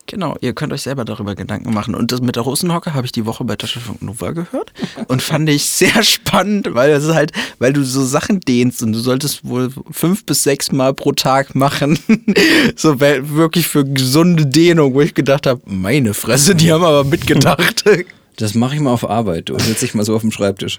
genau, 0.09 0.37
ihr 0.41 0.53
könnt 0.53 0.73
euch 0.73 0.83
selber 0.83 1.05
darüber 1.05 1.37
Gedanken 1.37 1.73
machen. 1.73 1.95
Und 1.95 2.11
das 2.11 2.21
mit 2.21 2.35
der 2.35 2.43
Russenhocke 2.43 2.95
habe 2.95 3.07
ich 3.07 3.13
die 3.13 3.25
Woche 3.27 3.45
bei 3.45 3.55
Taschenfunk 3.55 4.03
Nova 4.03 4.33
gehört 4.33 4.73
und 5.07 5.23
fand 5.23 5.49
ich 5.49 5.65
sehr 5.67 6.03
spannend, 6.03 6.75
weil 6.75 6.91
es 6.91 7.07
halt, 7.09 7.31
weil 7.61 7.73
du 7.73 7.85
so 7.85 8.05
Sachen 8.05 8.41
dehnst 8.41 8.83
und 8.83 8.93
du 8.93 8.99
solltest 8.99 9.45
wohl 9.45 9.71
fünf 9.91 10.27
bis 10.27 10.43
sechs 10.43 10.73
Mal 10.73 10.95
pro 10.95 11.13
Tag 11.13 11.55
machen. 11.55 11.99
so 12.77 12.99
wirklich 13.01 13.69
für 13.69 13.85
gesunde 13.85 14.47
Dehnung, 14.47 14.95
wo 14.95 15.01
ich 15.01 15.15
gedacht 15.15 15.47
habe, 15.47 15.61
meine 15.67 16.15
Fresse, 16.15 16.55
die 16.57 16.73
haben 16.73 16.85
aber 16.85 17.05
mitgedacht. 17.05 17.85
Das 18.37 18.55
mache 18.55 18.77
ich 18.77 18.81
mal 18.81 18.93
auf 18.93 19.09
Arbeit, 19.11 19.49
du 19.49 19.59
sitze 19.59 19.85
ich 19.85 19.95
mal 19.95 20.05
so 20.05 20.15
auf 20.15 20.21
dem 20.21 20.31
Schreibtisch. 20.31 20.79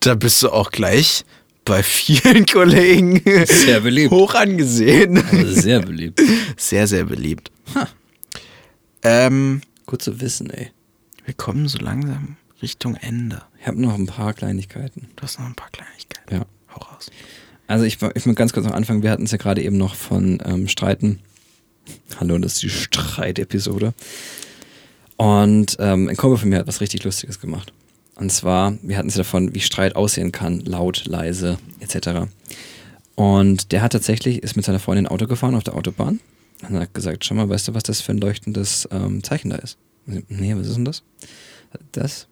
da 0.00 0.14
bist 0.14 0.42
du 0.42 0.48
auch 0.48 0.70
gleich 0.70 1.26
bei 1.66 1.82
vielen 1.82 2.46
Kollegen 2.50 3.20
Sehr 3.44 3.80
beliebt. 3.80 4.10
hoch 4.12 4.34
angesehen. 4.34 5.22
Sehr 5.46 5.80
beliebt. 5.80 6.22
Sehr, 6.56 6.86
sehr 6.86 7.04
beliebt. 7.04 7.50
Ähm, 9.08 9.60
Gut 9.86 10.02
zu 10.02 10.20
wissen, 10.20 10.50
ey. 10.50 10.72
wir 11.24 11.34
kommen 11.34 11.68
so 11.68 11.78
langsam 11.78 12.38
Richtung 12.60 12.96
Ende. 12.96 13.40
Ich 13.60 13.68
habe 13.68 13.80
noch 13.80 13.94
ein 13.94 14.06
paar 14.06 14.34
Kleinigkeiten. 14.34 15.06
Du 15.14 15.22
hast 15.22 15.38
noch 15.38 15.46
ein 15.46 15.54
paar 15.54 15.70
Kleinigkeiten. 15.70 16.34
Ja. 16.34 16.46
Hau 16.74 16.80
raus. 16.80 17.12
Also 17.68 17.84
ich, 17.84 17.98
ich 18.14 18.26
will 18.26 18.34
ganz 18.34 18.52
kurz 18.52 18.66
noch 18.66 18.74
anfangen. 18.74 19.04
Wir 19.04 19.12
hatten 19.12 19.22
es 19.22 19.30
ja 19.30 19.38
gerade 19.38 19.62
eben 19.62 19.76
noch 19.76 19.94
von 19.94 20.42
ähm, 20.44 20.66
Streiten. 20.66 21.20
Hallo, 22.18 22.36
das 22.38 22.54
ist 22.54 22.62
die 22.64 22.68
Streitepisode. 22.68 23.94
Und 25.16 25.76
ähm, 25.78 26.08
ein 26.08 26.16
Kumpel 26.16 26.38
von 26.38 26.48
mir 26.48 26.58
hat 26.58 26.66
was 26.66 26.80
richtig 26.80 27.04
Lustiges 27.04 27.38
gemacht. 27.38 27.72
Und 28.16 28.32
zwar, 28.32 28.76
wir 28.82 28.98
hatten 28.98 29.08
es 29.08 29.14
ja 29.14 29.22
davon, 29.22 29.54
wie 29.54 29.60
Streit 29.60 29.94
aussehen 29.94 30.32
kann, 30.32 30.64
laut, 30.64 31.04
leise, 31.06 31.58
etc. 31.78 32.28
Und 33.14 33.70
der 33.70 33.82
hat 33.82 33.92
tatsächlich, 33.92 34.42
ist 34.42 34.56
mit 34.56 34.64
seiner 34.64 34.80
Freundin 34.80 35.06
Auto 35.06 35.28
gefahren 35.28 35.54
auf 35.54 35.62
der 35.62 35.74
Autobahn 35.76 36.18
und 36.62 36.78
hat 36.78 36.94
gesagt, 36.94 37.24
schau 37.24 37.34
mal, 37.34 37.48
weißt 37.48 37.68
du, 37.68 37.74
was 37.74 37.82
das 37.82 38.00
für 38.00 38.12
ein 38.12 38.18
leuchtendes 38.18 38.88
ähm, 38.90 39.22
Zeichen 39.22 39.50
da 39.50 39.56
ist? 39.56 39.78
Nee, 40.06 40.54
was 40.56 40.68
ist 40.68 40.76
denn 40.76 40.84
das? 40.84 41.02
Das 41.92 42.26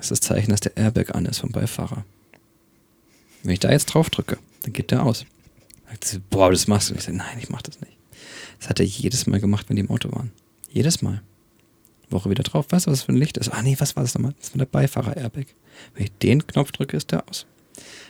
ist 0.00 0.10
das 0.10 0.20
Zeichen, 0.20 0.50
dass 0.50 0.60
der 0.60 0.76
Airbag 0.76 1.14
an 1.14 1.26
ist 1.26 1.38
vom 1.38 1.50
Beifahrer. 1.50 2.04
Wenn 3.42 3.52
ich 3.52 3.60
da 3.60 3.70
jetzt 3.70 3.86
drauf 3.86 4.10
drücke, 4.10 4.38
dann 4.62 4.72
geht 4.72 4.90
der 4.90 5.04
aus. 5.04 5.24
Sie, 6.02 6.18
Boah, 6.30 6.50
das 6.50 6.66
machst 6.66 6.88
du 6.88 6.94
nicht. 6.94 7.02
Ich 7.02 7.06
sage, 7.06 7.16
nein, 7.16 7.38
ich 7.38 7.48
mach 7.48 7.62
das 7.62 7.80
nicht. 7.80 7.96
Das 8.58 8.68
hat 8.68 8.80
er 8.80 8.86
jedes 8.86 9.26
Mal 9.26 9.40
gemacht, 9.40 9.68
wenn 9.68 9.76
die 9.76 9.82
im 9.82 9.90
Auto 9.90 10.10
waren. 10.12 10.32
Jedes 10.70 11.00
Mal. 11.00 11.22
Woche 12.10 12.30
wieder 12.30 12.42
drauf. 12.42 12.66
Weißt 12.70 12.86
du, 12.86 12.90
was 12.90 13.00
das 13.00 13.06
für 13.06 13.12
ein 13.12 13.16
Licht 13.16 13.36
ist? 13.36 13.50
Ah, 13.50 13.62
nee, 13.62 13.76
was 13.78 13.96
war 13.96 14.02
das 14.02 14.14
nochmal? 14.14 14.34
Das 14.40 14.52
war 14.52 14.58
der 14.58 14.66
Beifahrer-Airbag. 14.66 15.46
Wenn 15.94 16.04
ich 16.04 16.12
den 16.18 16.46
Knopf 16.46 16.72
drücke, 16.72 16.96
ist 16.96 17.12
der 17.12 17.28
aus. 17.28 17.46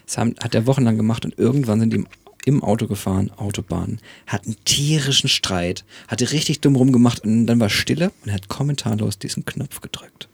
Das 0.07 0.18
haben, 0.18 0.34
hat 0.41 0.55
er 0.55 0.66
wochenlang 0.66 0.97
gemacht 0.97 1.24
und 1.24 1.39
irgendwann 1.39 1.80
sind 1.80 1.93
die 1.93 2.05
im, 2.47 2.62
Auto 2.62 2.86
gefahren, 2.86 3.30
Autobahn, 3.36 3.99
hatten 4.26 4.57
tierischen 4.64 5.28
Streit, 5.28 5.84
hatte 6.09 6.32
richtig 6.32 6.61
dumm 6.61 6.76
rumgemacht 6.76 7.24
und 7.24 7.47
dann 7.47 7.61
war 7.61 7.68
Stille 7.68 8.12
und 8.24 8.32
hat 8.32 8.49
kommentarlos 8.49 9.18
diesen 9.18 9.44
Knopf 9.44 9.82
gedrückt. 9.82 10.28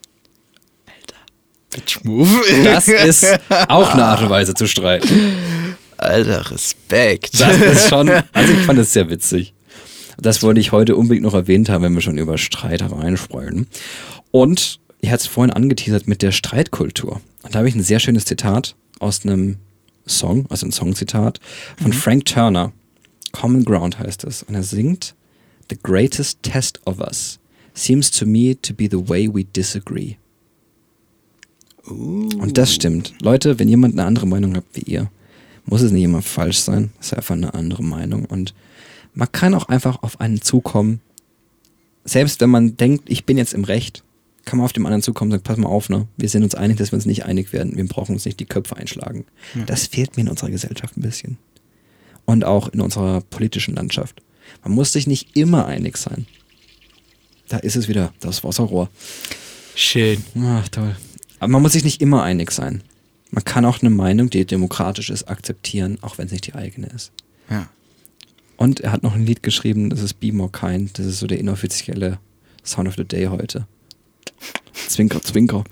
Bitch 1.70 2.04
Move. 2.04 2.28
Das 2.62 2.86
ist 2.86 3.26
auch 3.68 3.94
eine 3.94 4.04
Art 4.04 4.22
und 4.22 4.30
Weise 4.30 4.54
zu 4.54 4.66
streiten. 4.66 5.76
Alter, 5.96 6.50
Respekt. 6.50 7.40
Das 7.40 7.56
ist 7.58 7.88
schon, 7.88 8.10
also 8.32 8.52
ich 8.52 8.60
fand 8.60 8.78
das 8.78 8.92
sehr 8.92 9.08
witzig. 9.08 9.54
Das 10.18 10.42
wollte 10.42 10.60
ich 10.60 10.70
heute 10.70 10.96
unbedingt 10.96 11.24
noch 11.24 11.34
erwähnt 11.34 11.70
haben, 11.70 11.82
wenn 11.82 11.94
wir 11.94 12.02
schon 12.02 12.18
über 12.18 12.36
Streitereien 12.36 13.16
sprechen. 13.16 13.66
Und 14.30 14.80
ich 15.00 15.10
hatte 15.10 15.22
es 15.22 15.26
vorhin 15.26 15.52
angeteasert 15.52 16.06
mit 16.06 16.22
der 16.22 16.32
Streitkultur. 16.32 17.20
Und 17.42 17.54
da 17.54 17.60
habe 17.60 17.68
ich 17.68 17.74
ein 17.74 17.82
sehr 17.82 18.00
schönes 18.00 18.26
Zitat 18.26 18.76
aus 19.00 19.24
einem 19.24 19.56
Song, 20.06 20.46
also 20.48 20.66
ein 20.66 20.72
Songzitat 20.72 21.40
von 21.80 21.92
Frank 21.92 22.26
Turner. 22.26 22.72
Common 23.32 23.64
Ground 23.64 23.98
heißt 23.98 24.24
es. 24.24 24.42
Und 24.42 24.54
er 24.54 24.62
singt, 24.62 25.14
The 25.70 25.78
greatest 25.82 26.42
test 26.42 26.80
of 26.86 27.00
us 27.00 27.38
seems 27.74 28.10
to 28.10 28.26
me 28.26 28.54
to 28.60 28.74
be 28.74 28.88
the 28.90 29.08
way 29.08 29.26
we 29.32 29.44
disagree. 29.44 30.16
Und 31.84 32.58
das 32.58 32.74
stimmt. 32.74 33.14
Leute, 33.22 33.58
wenn 33.58 33.68
jemand 33.68 33.94
eine 33.94 34.04
andere 34.04 34.26
Meinung 34.26 34.54
hat 34.54 34.64
wie 34.74 34.82
ihr, 34.82 35.10
muss 35.64 35.82
es 35.82 35.92
nicht 35.92 36.04
immer 36.04 36.22
falsch 36.22 36.58
sein. 36.58 36.92
Es 37.00 37.06
ist 37.06 37.14
einfach 37.14 37.34
eine 37.34 37.54
andere 37.54 37.82
Meinung. 37.82 38.24
Und 38.26 38.54
man 39.14 39.30
kann 39.32 39.54
auch 39.54 39.68
einfach 39.68 40.02
auf 40.02 40.20
einen 40.20 40.40
zukommen. 40.42 41.00
Selbst 42.04 42.40
wenn 42.40 42.50
man 42.50 42.76
denkt, 42.76 43.08
ich 43.08 43.24
bin 43.24 43.38
jetzt 43.38 43.54
im 43.54 43.64
Recht, 43.64 44.04
kann 44.44 44.58
man 44.58 44.64
auf 44.64 44.72
dem 44.72 44.86
anderen 44.86 45.02
zukommen 45.02 45.30
und 45.30 45.38
sagen, 45.38 45.44
pass 45.44 45.56
mal 45.56 45.68
auf, 45.68 45.88
ne? 45.88 46.06
Wir 46.16 46.28
sind 46.28 46.42
uns 46.42 46.54
einig, 46.54 46.78
dass 46.78 46.92
wir 46.92 46.96
uns 46.96 47.06
nicht 47.06 47.24
einig 47.24 47.52
werden. 47.52 47.76
Wir 47.76 47.86
brauchen 47.86 48.14
uns 48.14 48.24
nicht 48.24 48.40
die 48.40 48.46
Köpfe 48.46 48.76
einschlagen. 48.76 49.24
Das 49.66 49.86
fehlt 49.86 50.16
mir 50.16 50.22
in 50.22 50.28
unserer 50.28 50.50
Gesellschaft 50.50 50.96
ein 50.96 51.02
bisschen. 51.02 51.38
Und 52.24 52.44
auch 52.44 52.68
in 52.68 52.80
unserer 52.80 53.20
politischen 53.20 53.74
Landschaft. 53.74 54.22
Man 54.64 54.72
muss 54.72 54.92
sich 54.92 55.06
nicht 55.06 55.36
immer 55.36 55.66
einig 55.66 55.96
sein. 55.96 56.26
Da 57.48 57.58
ist 57.58 57.76
es 57.76 57.88
wieder, 57.88 58.12
das 58.20 58.44
Wasserrohr. 58.44 58.88
Schön. 59.74 60.24
Ach, 60.40 60.68
toll. 60.68 60.96
Aber 61.38 61.48
man 61.48 61.62
muss 61.62 61.72
sich 61.72 61.84
nicht 61.84 62.00
immer 62.00 62.22
einig 62.22 62.50
sein. 62.50 62.82
Man 63.30 63.44
kann 63.44 63.64
auch 63.64 63.80
eine 63.80 63.90
Meinung, 63.90 64.30
die 64.30 64.44
demokratisch 64.44 65.10
ist, 65.10 65.24
akzeptieren, 65.24 65.98
auch 66.02 66.18
wenn 66.18 66.26
es 66.26 66.32
nicht 66.32 66.46
die 66.46 66.54
eigene 66.54 66.88
ist. 66.88 67.12
Ja. 67.48 67.68
Und 68.56 68.80
er 68.80 68.92
hat 68.92 69.02
noch 69.02 69.14
ein 69.14 69.26
Lied 69.26 69.42
geschrieben, 69.42 69.90
das 69.90 70.02
ist 70.02 70.20
Be 70.20 70.32
More 70.32 70.50
Kind. 70.50 70.98
Das 70.98 71.06
ist 71.06 71.18
so 71.18 71.26
der 71.26 71.38
inoffizielle 71.38 72.18
Sound 72.64 72.88
of 72.88 72.94
the 72.96 73.04
Day 73.04 73.26
heute. 73.26 73.66
Zwinker, 74.88 75.22
zwinker. 75.22 75.64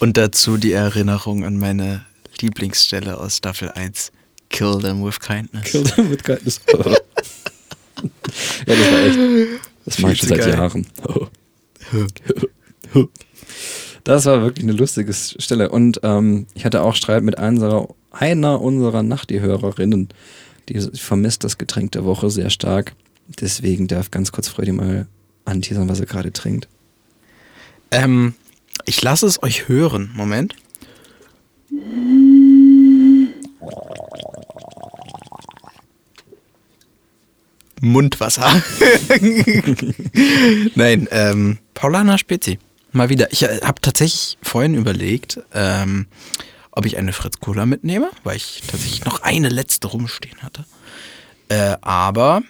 Und 0.00 0.16
dazu 0.16 0.56
die 0.56 0.72
Erinnerung 0.72 1.44
an 1.44 1.58
meine 1.58 2.04
Lieblingsstelle 2.40 3.18
aus 3.18 3.36
Staffel 3.36 3.70
1. 3.70 4.12
Kill 4.48 4.78
them 4.80 5.04
with 5.04 5.20
kindness. 5.20 5.64
Kill 5.64 5.84
them 5.84 6.10
with 6.10 6.22
kindness. 6.22 6.60
ja, 6.68 6.82
das 8.66 8.92
war 8.92 8.98
echt. 9.00 9.18
Das 9.84 9.98
mache 9.98 10.12
ich 10.12 10.18
schon 10.18 10.28
seit 10.28 10.38
geil. 10.38 10.50
Jahren. 10.50 10.86
Das 14.04 14.26
war 14.26 14.42
wirklich 14.42 14.64
eine 14.64 14.72
lustige 14.72 15.12
Stelle. 15.12 15.70
Und 15.70 16.00
ähm, 16.02 16.46
ich 16.54 16.64
hatte 16.64 16.82
auch 16.82 16.94
Streit 16.94 17.22
mit 17.22 17.38
einer, 17.38 17.88
einer 18.10 18.60
unserer 18.60 19.02
Nachti-Hörerinnen. 19.02 20.08
Die 20.68 20.80
vermisst 20.80 21.44
das 21.44 21.58
Getränk 21.58 21.92
der 21.92 22.04
Woche 22.04 22.30
sehr 22.30 22.50
stark. 22.50 22.94
Deswegen 23.40 23.88
darf 23.88 24.10
ganz 24.10 24.32
kurz 24.32 24.48
Freddy 24.48 24.72
mal 24.72 25.06
anteasern, 25.44 25.88
was 25.88 26.00
er 26.00 26.06
gerade 26.06 26.32
trinkt. 26.32 26.68
Ähm, 27.92 28.34
ich 28.86 29.00
lasse 29.02 29.26
es 29.26 29.42
euch 29.42 29.68
hören. 29.68 30.10
Moment. 30.14 30.56
Mundwasser. 37.80 38.50
Nein, 40.74 41.08
ähm, 41.10 41.58
Paulana 41.74 42.16
Spezi. 42.16 42.58
Mal 42.92 43.08
wieder. 43.10 43.30
Ich 43.32 43.42
äh, 43.42 43.60
habe 43.62 43.80
tatsächlich 43.80 44.38
vorhin 44.42 44.74
überlegt, 44.74 45.40
ähm, 45.52 46.06
ob 46.70 46.86
ich 46.86 46.96
eine 46.96 47.12
Fritz 47.12 47.40
Cola 47.40 47.66
mitnehme, 47.66 48.10
weil 48.24 48.36
ich 48.36 48.62
tatsächlich 48.66 49.04
noch 49.04 49.22
eine 49.22 49.50
letzte 49.50 49.88
rumstehen 49.88 50.40
hatte. 50.42 50.64
Äh, 51.48 51.76
aber 51.82 52.42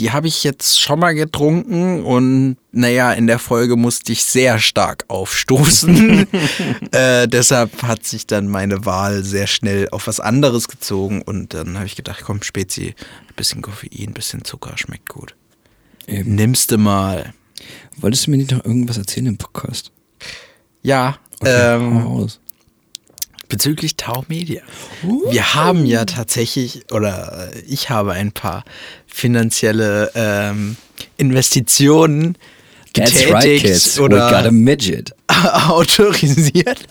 die 0.00 0.12
habe 0.12 0.28
ich 0.28 0.44
jetzt 0.44 0.80
schon 0.80 0.98
mal 0.98 1.14
getrunken 1.14 2.02
und 2.02 2.56
naja, 2.72 3.12
in 3.12 3.26
der 3.26 3.38
Folge 3.38 3.76
musste 3.76 4.12
ich 4.12 4.24
sehr 4.24 4.58
stark 4.58 5.04
aufstoßen. 5.08 6.26
äh, 6.92 7.28
deshalb 7.28 7.82
hat 7.82 8.04
sich 8.04 8.26
dann 8.26 8.48
meine 8.48 8.86
Wahl 8.86 9.22
sehr 9.22 9.46
schnell 9.46 9.88
auf 9.90 10.06
was 10.06 10.18
anderes 10.18 10.68
gezogen 10.68 11.22
und 11.22 11.54
dann 11.54 11.76
habe 11.76 11.86
ich 11.86 11.96
gedacht, 11.96 12.22
komm, 12.24 12.42
Spezi, 12.42 12.94
ein 13.28 13.34
bisschen 13.36 13.60
Koffein, 13.60 14.08
ein 14.08 14.14
bisschen 14.14 14.44
Zucker, 14.44 14.72
schmeckt 14.76 15.08
gut. 15.08 15.36
Eben. 16.06 16.34
Nimmst 16.34 16.70
du 16.70 16.78
mal. 16.78 17.34
Wolltest 17.98 18.26
du 18.26 18.30
mir 18.30 18.38
nicht 18.38 18.52
noch 18.52 18.64
irgendwas 18.64 18.96
erzählen 18.96 19.26
im 19.26 19.36
Podcast? 19.36 19.92
Ja, 20.82 21.18
Okay, 21.40 21.76
ähm. 21.76 22.28
Bezüglich 23.50 23.96
Tau 23.96 24.24
Media. 24.28 24.62
Wir 25.02 25.54
haben 25.54 25.84
ja 25.84 26.06
tatsächlich, 26.06 26.90
oder 26.90 27.50
äh, 27.52 27.60
ich 27.66 27.90
habe 27.90 28.12
ein 28.12 28.32
paar 28.32 28.64
finanzielle 29.06 30.10
ähm, 30.14 30.76
Investitionen 31.18 32.38
getätigt 32.94 33.98
We 33.98 34.08
got 34.08 34.12
a 34.12 34.38
oder 34.38 34.50
midget. 34.50 35.14
autorisiert. 35.68 36.86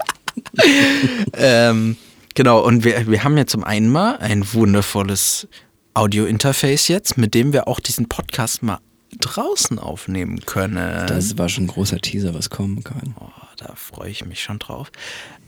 ähm, 1.33 1.97
Genau, 2.39 2.61
und 2.61 2.85
wir, 2.85 3.05
wir 3.07 3.25
haben 3.25 3.37
ja 3.37 3.45
zum 3.45 3.65
einen 3.65 3.89
mal 3.89 4.15
ein 4.19 4.53
wundervolles 4.53 5.49
Audio-Interface 5.93 6.87
jetzt, 6.87 7.17
mit 7.17 7.33
dem 7.33 7.51
wir 7.51 7.67
auch 7.67 7.81
diesen 7.81 8.07
Podcast 8.07 8.63
mal 8.63 8.79
draußen 9.19 9.77
aufnehmen 9.77 10.39
können. 10.45 11.05
Das 11.07 11.37
war 11.37 11.49
schon 11.49 11.65
ein 11.65 11.67
großer 11.67 11.99
Teaser, 11.99 12.33
was 12.33 12.49
kommen 12.49 12.81
kann. 12.81 13.13
Oh, 13.19 13.27
da 13.57 13.73
freue 13.75 14.09
ich 14.09 14.23
mich 14.23 14.41
schon 14.41 14.57
drauf. 14.57 14.89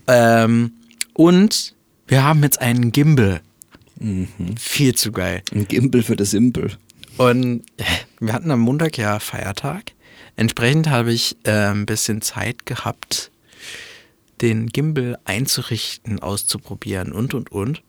Ähm, 0.06 0.72
und 1.14 1.74
wir 2.06 2.24
haben 2.24 2.42
jetzt 2.42 2.60
einen 2.60 2.92
Gimbal. 2.92 3.40
Viel 4.58 4.94
zu 4.94 5.12
geil. 5.12 5.42
Ein 5.52 5.68
Gimbal 5.68 6.02
für 6.02 6.16
das 6.16 6.30
Simpel. 6.30 6.76
Und 7.18 7.62
wir 8.20 8.32
hatten 8.32 8.50
am 8.50 8.60
Montag 8.60 8.98
ja 8.98 9.18
Feiertag. 9.18 9.92
Entsprechend 10.36 10.88
habe 10.88 11.12
ich 11.12 11.36
äh, 11.44 11.70
ein 11.70 11.86
bisschen 11.86 12.22
Zeit 12.22 12.66
gehabt, 12.66 13.30
den 14.40 14.68
Gimbal 14.68 15.18
einzurichten, 15.24 16.20
auszuprobieren 16.20 17.12
und 17.12 17.34
und 17.34 17.52
und. 17.52 17.82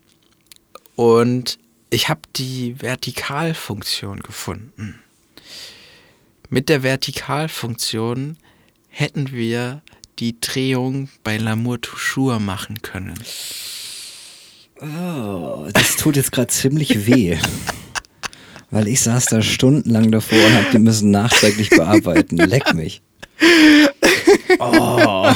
Und 0.94 1.58
ich 1.90 2.08
habe 2.08 2.20
die 2.36 2.80
Vertikalfunktion 2.80 4.20
gefunden. 4.20 5.00
Mit 6.50 6.68
der 6.68 6.82
Vertikalfunktion 6.82 8.36
hätten 8.88 9.32
wir 9.32 9.82
die 10.18 10.40
Drehung 10.40 11.08
bei 11.22 11.36
L'amour 11.36 11.80
toujours 11.80 12.40
machen 12.40 12.82
können. 12.82 13.14
Oh, 14.80 15.68
das 15.72 15.96
tut 15.96 16.16
jetzt 16.16 16.32
gerade 16.32 16.48
ziemlich 16.48 17.06
weh. 17.06 17.38
Weil 18.70 18.88
ich 18.88 19.00
saß 19.02 19.26
da 19.26 19.40
stundenlang 19.40 20.10
davor 20.10 20.38
und 20.38 20.54
hab 20.54 20.70
die 20.72 20.78
müssen 20.78 21.10
nachträglich 21.10 21.70
bearbeiten. 21.70 22.36
Leck 22.36 22.74
mich. 22.74 23.02
Oh. 24.58 25.32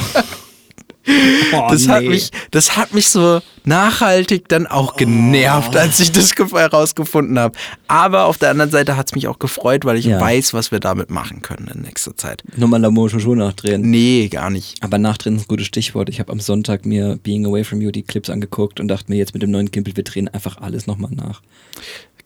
Oh, 1.51 1.67
das, 1.71 1.87
hat 1.87 2.03
nee. 2.03 2.09
mich, 2.09 2.29
das 2.51 2.77
hat 2.77 2.93
mich 2.93 3.09
so 3.09 3.41
nachhaltig 3.65 4.47
dann 4.49 4.67
auch 4.67 4.95
genervt, 4.97 5.75
als 5.75 5.99
ich 5.99 6.11
das 6.11 6.35
ge- 6.35 6.47
herausgefunden 6.51 7.39
habe. 7.39 7.57
Aber 7.87 8.25
auf 8.25 8.37
der 8.37 8.51
anderen 8.51 8.69
Seite 8.69 8.95
hat 8.97 9.07
es 9.09 9.15
mich 9.15 9.27
auch 9.27 9.39
gefreut, 9.39 9.83
weil 9.85 9.97
ich 9.97 10.05
Ja. 10.05 10.19
weiß, 10.21 10.53
was 10.53 10.71
wir 10.71 10.79
damit 10.79 11.09
machen 11.09 11.41
können 11.41 11.67
in 11.73 11.81
nächster 11.81 12.15
Zeit. 12.15 12.43
Nur 12.55 12.69
mal 12.69 12.83
L'amour 12.83 13.09
Jojo 13.09 13.33
nachdrehen. 13.35 13.81
Nee, 13.81 14.27
gar 14.29 14.49
nicht. 14.51 14.81
Aber 14.83 14.97
nachdrehen 14.99 15.35
ist 15.37 15.43
ein 15.43 15.47
gutes 15.47 15.65
Stichwort. 15.65 16.09
Ich 16.09 16.19
habe 16.19 16.31
am 16.31 16.39
Sonntag 16.39 16.85
mir 16.85 17.17
Being 17.23 17.45
Away 17.47 17.63
From 17.63 17.81
You 17.81 17.89
die 17.91 18.03
Clips 18.03 18.29
angeguckt 18.29 18.79
und 18.79 18.87
dachte 18.87 19.05
mir 19.11 19.17
jetzt 19.17 19.33
mit 19.33 19.41
dem 19.41 19.49
neuen 19.51 19.71
Gimbal, 19.71 19.95
wir 19.95 20.03
drehen 20.03 20.27
einfach 20.27 20.57
alles 20.61 20.85
nochmal 20.85 21.11
nach. 21.11 21.41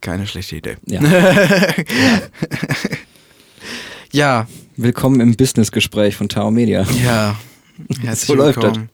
Keine 0.01 0.27
schlechte 0.27 0.57
Idee. 0.57 0.75
Ja. 0.85 0.99
Ja, 4.11 4.47
Willkommen 4.75 5.19
im 5.21 5.35
Businessgespräch 5.35 6.15
von 6.15 6.29
Tao 6.29 6.49
Media. 6.51 6.85
ja. 7.03 7.35
Herzlich 8.01 8.27
So 8.27 8.35
läuft 8.35 8.57
willkommen. 8.57 8.89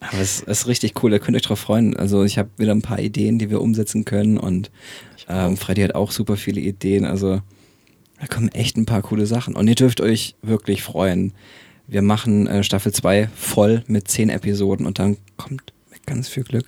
Aber 0.00 0.20
es 0.20 0.40
ist 0.40 0.66
richtig 0.66 1.02
cool, 1.02 1.10
da 1.10 1.18
könnt 1.18 1.34
ihr 1.34 1.38
euch 1.38 1.42
drauf 1.42 1.60
freuen. 1.60 1.96
Also 1.96 2.24
ich 2.24 2.38
habe 2.38 2.50
wieder 2.56 2.72
ein 2.72 2.82
paar 2.82 3.00
Ideen, 3.00 3.38
die 3.38 3.50
wir 3.50 3.60
umsetzen 3.60 4.04
können 4.04 4.38
und 4.38 4.70
ähm, 5.28 5.56
Freddy 5.56 5.82
hat 5.82 5.94
auch 5.94 6.12
super 6.12 6.36
viele 6.36 6.60
Ideen. 6.60 7.04
Also 7.04 7.40
da 8.20 8.26
kommen 8.26 8.48
echt 8.50 8.76
ein 8.76 8.86
paar 8.86 9.02
coole 9.02 9.26
Sachen. 9.26 9.56
Und 9.56 9.68
ihr 9.68 9.74
dürft 9.74 10.00
euch 10.00 10.36
wirklich 10.42 10.82
freuen. 10.82 11.32
Wir 11.86 12.02
machen 12.02 12.46
äh, 12.46 12.62
Staffel 12.62 12.92
2 12.92 13.28
voll 13.34 13.82
mit 13.86 14.08
10 14.08 14.28
Episoden 14.28 14.86
und 14.86 14.98
dann 14.98 15.16
kommt 15.36 15.72
mit 15.90 16.06
ganz 16.06 16.28
viel 16.28 16.44
Glück 16.44 16.66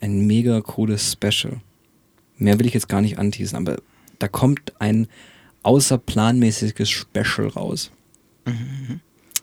ein 0.00 0.26
mega 0.26 0.60
cooles 0.60 1.12
Special. 1.12 1.60
Mehr 2.38 2.58
will 2.58 2.66
ich 2.66 2.74
jetzt 2.74 2.88
gar 2.88 3.02
nicht 3.02 3.18
anteasen, 3.18 3.56
aber 3.56 3.76
da 4.18 4.28
kommt 4.28 4.72
ein 4.80 5.06
außerplanmäßiges 5.62 6.88
Special 6.88 7.48
raus. 7.48 7.90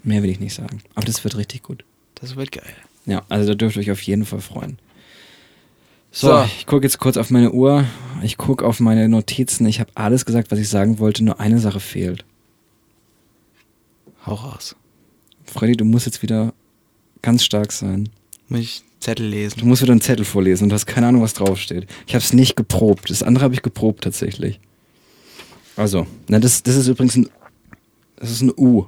Mehr 0.04 0.24
will 0.24 0.30
ich 0.30 0.39
nicht 0.39 0.54
sagen. 0.54 0.82
Aber 0.95 1.06
das 1.06 1.24
wird 1.24 1.38
richtig 1.38 1.64
gut. 1.64 1.84
Das 2.16 2.36
wird 2.36 2.52
geil. 2.52 2.64
Ja, 3.06 3.24
also 3.30 3.50
da 3.50 3.56
dürft 3.56 3.76
ihr 3.78 3.82
euch 3.82 3.91
auf 3.91 4.02
jeden 4.02 4.26
Fall 4.26 4.41
freuen. 4.41 4.80
So, 6.12 6.28
So. 6.30 6.43
ich 6.58 6.66
gucke 6.66 6.84
jetzt 6.86 7.00
kurz 7.00 7.18
auf 7.18 7.30
meine 7.30 7.52
Uhr. 7.52 7.86
Ich 8.24 8.38
gucke 8.38 8.66
auf 8.66 8.80
meine 8.80 9.08
Notizen. 9.10 9.66
Ich 9.68 9.80
habe 9.80 9.91
alles 9.95 10.26
gesagt, 10.26 10.52
was 10.52 10.60
ich 10.60 10.70
sagen 10.70 11.00
wollte. 11.00 11.24
Nur 11.24 11.39
eine 11.39 11.60
Sache 11.60 11.80
fehlt. 11.80 12.26
Hau 14.26 14.34
raus. 14.34 14.76
Freddy, 15.45 15.78
du 15.78 15.86
musst 15.86 16.06
jetzt 16.06 16.22
wieder 16.22 16.54
ganz 17.22 17.43
stark 17.43 17.72
sein. 17.72 18.10
Muss 18.50 18.60
ich 18.60 18.84
Zettel 19.00 19.28
lesen? 19.28 19.60
Du 19.60 19.66
musst 19.66 19.82
wieder 19.82 19.91
einen 19.91 20.02
Zettel 20.02 20.26
vorlesen 20.26 20.64
und 20.64 20.70
du 20.70 20.76
hast 20.76 20.86
keine 20.86 21.08
Ahnung, 21.08 21.22
was 21.22 21.34
draufsteht. 21.34 21.88
Ich 22.08 22.14
habe 22.16 22.24
es 22.24 22.34
nicht 22.34 22.56
geprobt. 22.56 23.10
Das 23.10 23.24
andere 23.24 23.43
habe 23.45 23.54
ich 23.54 23.62
geprobt 23.62 24.04
tatsächlich. 24.04 24.60
Also, 25.76 26.08
na, 26.28 26.39
das, 26.39 26.64
das 26.64 26.76
ist 26.76 26.88
übrigens 26.88 27.16
ein, 27.16 27.30
das 28.16 28.32
ist 28.32 28.41
ein 28.41 28.52
U. 28.58 28.86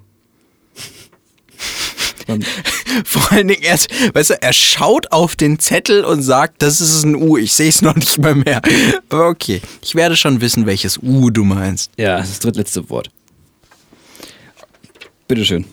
Vor 3.05 3.31
allen 3.31 3.47
Dingen 3.47 3.63
erst, 3.63 3.89
weißt 4.13 4.31
du, 4.31 4.41
er 4.41 4.53
schaut 4.53 5.11
auf 5.11 5.35
den 5.35 5.59
Zettel 5.59 6.03
und 6.05 6.21
sagt, 6.21 6.61
das 6.61 6.79
ist 6.81 7.03
ein 7.03 7.15
U. 7.15 7.37
Ich 7.37 7.53
sehe 7.53 7.69
es 7.69 7.81
noch 7.81 7.95
nicht 7.95 8.19
mal 8.19 8.35
mehr. 8.35 8.61
Aber 9.09 9.29
okay, 9.29 9.61
ich 9.81 9.95
werde 9.95 10.15
schon 10.15 10.41
wissen, 10.41 10.65
welches 10.65 10.99
U 11.01 11.29
du 11.29 11.43
meinst. 11.43 11.91
ja, 11.97 12.17
das 12.17 12.27
ist 12.27 12.33
das 12.35 12.39
drittletzte 12.41 12.89
Wort. 12.89 13.09
Bitteschön. 15.27 15.65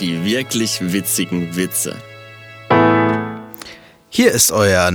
Die 0.00 0.24
wirklich 0.24 0.78
witzigen 0.80 1.56
Witze. 1.56 1.96
Hier 4.10 4.32
ist 4.32 4.52
euer 4.52 4.90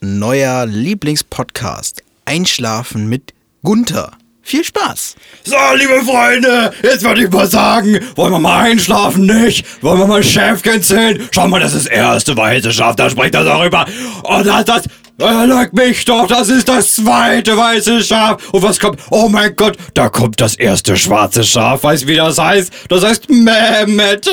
neuer 0.00 0.66
Lieblingspodcast. 0.66 2.02
Einschlafen 2.24 3.08
mit 3.08 3.32
Gunther. 3.62 4.17
Viel 4.48 4.64
Spaß. 4.64 5.14
So, 5.44 5.56
liebe 5.76 6.02
Freunde, 6.06 6.72
jetzt 6.82 7.04
würde 7.04 7.22
ich 7.22 7.30
mal 7.30 7.46
sagen, 7.46 8.00
wollen 8.16 8.32
wir 8.32 8.38
mal 8.38 8.60
einschlafen, 8.60 9.26
nicht? 9.26 9.66
Wollen 9.82 9.98
wir 9.98 10.06
mal 10.06 10.22
Schäfchen 10.22 10.82
zählen? 10.82 11.28
Schau 11.32 11.48
mal, 11.48 11.60
das 11.60 11.74
ist 11.74 11.84
das 11.84 11.92
erste 11.92 12.34
weiße 12.34 12.72
Schaf, 12.72 12.96
da 12.96 13.10
spricht 13.10 13.34
er 13.34 13.44
darüber. 13.44 13.84
Und 14.22 14.46
das, 14.46 14.64
das, 14.64 14.84
leck 15.18 15.74
mich 15.74 16.02
doch, 16.06 16.26
das 16.26 16.48
ist 16.48 16.66
das 16.66 16.94
zweite 16.94 17.58
weiße 17.58 18.02
Schaf. 18.02 18.48
Und 18.50 18.62
was 18.62 18.80
kommt? 18.80 19.00
Oh 19.10 19.28
mein 19.28 19.54
Gott, 19.54 19.76
da 19.92 20.08
kommt 20.08 20.40
das 20.40 20.54
erste 20.54 20.96
schwarze 20.96 21.44
Schaf. 21.44 21.84
Weißt 21.84 22.04
du, 22.04 22.06
wie 22.06 22.16
das 22.16 22.38
heißt? 22.38 22.72
Das 22.88 23.04
heißt 23.04 23.28
Mehmet. 23.28 24.30